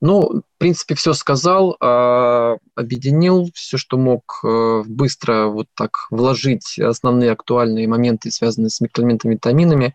Ну, 0.00 0.20
в 0.20 0.58
принципе, 0.58 0.94
все 0.94 1.14
сказал, 1.14 1.76
э, 1.80 2.56
объединил 2.76 3.50
все, 3.54 3.76
что 3.76 3.98
мог 3.98 4.40
э, 4.44 4.82
быстро 4.86 5.46
вот 5.46 5.66
так 5.74 5.90
вложить 6.10 6.78
основные 6.78 7.32
актуальные 7.32 7.88
моменты, 7.88 8.30
связанные 8.30 8.70
с 8.70 8.80
микроэлементами, 8.80 9.34
витаминами. 9.34 9.94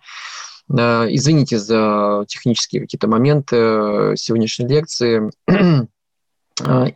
Извините 0.70 1.60
за 1.60 2.26
технические 2.28 2.82
какие-то 2.82 3.08
моменты 3.08 4.16
сегодняшней 4.16 4.68
лекции. 4.68 5.30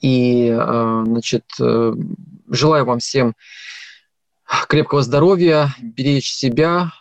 И, 0.02 0.56
значит, 0.56 1.44
желаю 2.50 2.86
вам 2.86 3.00
всем 3.00 3.34
крепкого 4.68 5.02
здоровья, 5.02 5.76
беречь 5.82 6.32
себя, 6.32 6.92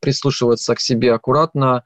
прислушиваться 0.00 0.74
к 0.74 0.80
себе 0.80 1.12
аккуратно, 1.12 1.84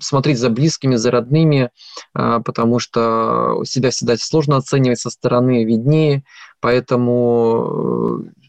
смотреть 0.00 0.38
за 0.38 0.50
близкими, 0.50 0.96
за 0.96 1.10
родными, 1.10 1.70
потому 2.12 2.78
что 2.78 3.62
себя 3.64 3.90
всегда 3.90 4.16
сложно 4.16 4.56
оценивать 4.56 5.00
со 5.00 5.10
стороны, 5.10 5.64
виднее, 5.64 6.24
поэтому 6.60 8.24
э, 8.34 8.47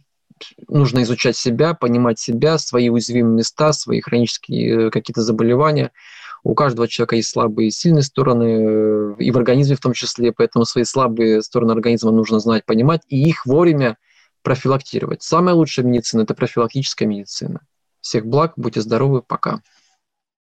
нужно 0.68 1.04
изучать 1.04 1.38
себя, 1.38 1.74
понимать 1.74 2.20
себя, 2.20 2.58
свои 2.58 2.90
уязвимые 2.90 3.38
места, 3.38 3.74
свои 3.74 4.02
хронические 4.02 4.88
э, 4.88 4.90
какие-то 4.92 5.22
заболевания– 5.22 5.92
у 6.44 6.56
каждого 6.56 6.88
человека 6.88 7.16
есть 7.18 7.30
слабые 7.30 7.68
и 7.68 7.72
сильные 7.72 8.04
стороны, 8.04 8.44
э, 8.44 9.16
и 9.20 9.32
в 9.32 9.38
организме 9.38 9.76
в 9.76 9.82
том 9.82 9.94
числе, 9.94 10.32
поэтому 10.32 10.66
свои 10.66 10.84
слабые 10.84 11.42
стороны 11.42 11.72
организма 11.72 12.12
нужно 12.12 12.40
знать, 12.40 12.66
понимать, 12.66 13.02
и 13.08 13.22
их 13.22 13.46
вовремя 13.46 13.98
профилактировать. 14.42 15.22
Самая 15.22 15.56
лучшая 15.56 15.86
медицина– 15.86 16.22
это 16.24 16.34
профилактическая 16.34 17.08
медицина. 17.08 17.62
Всех 18.00 18.26
благ, 18.26 18.54
будьте 18.56 18.82
здоровы, 18.82 19.22
пока. 19.22 19.62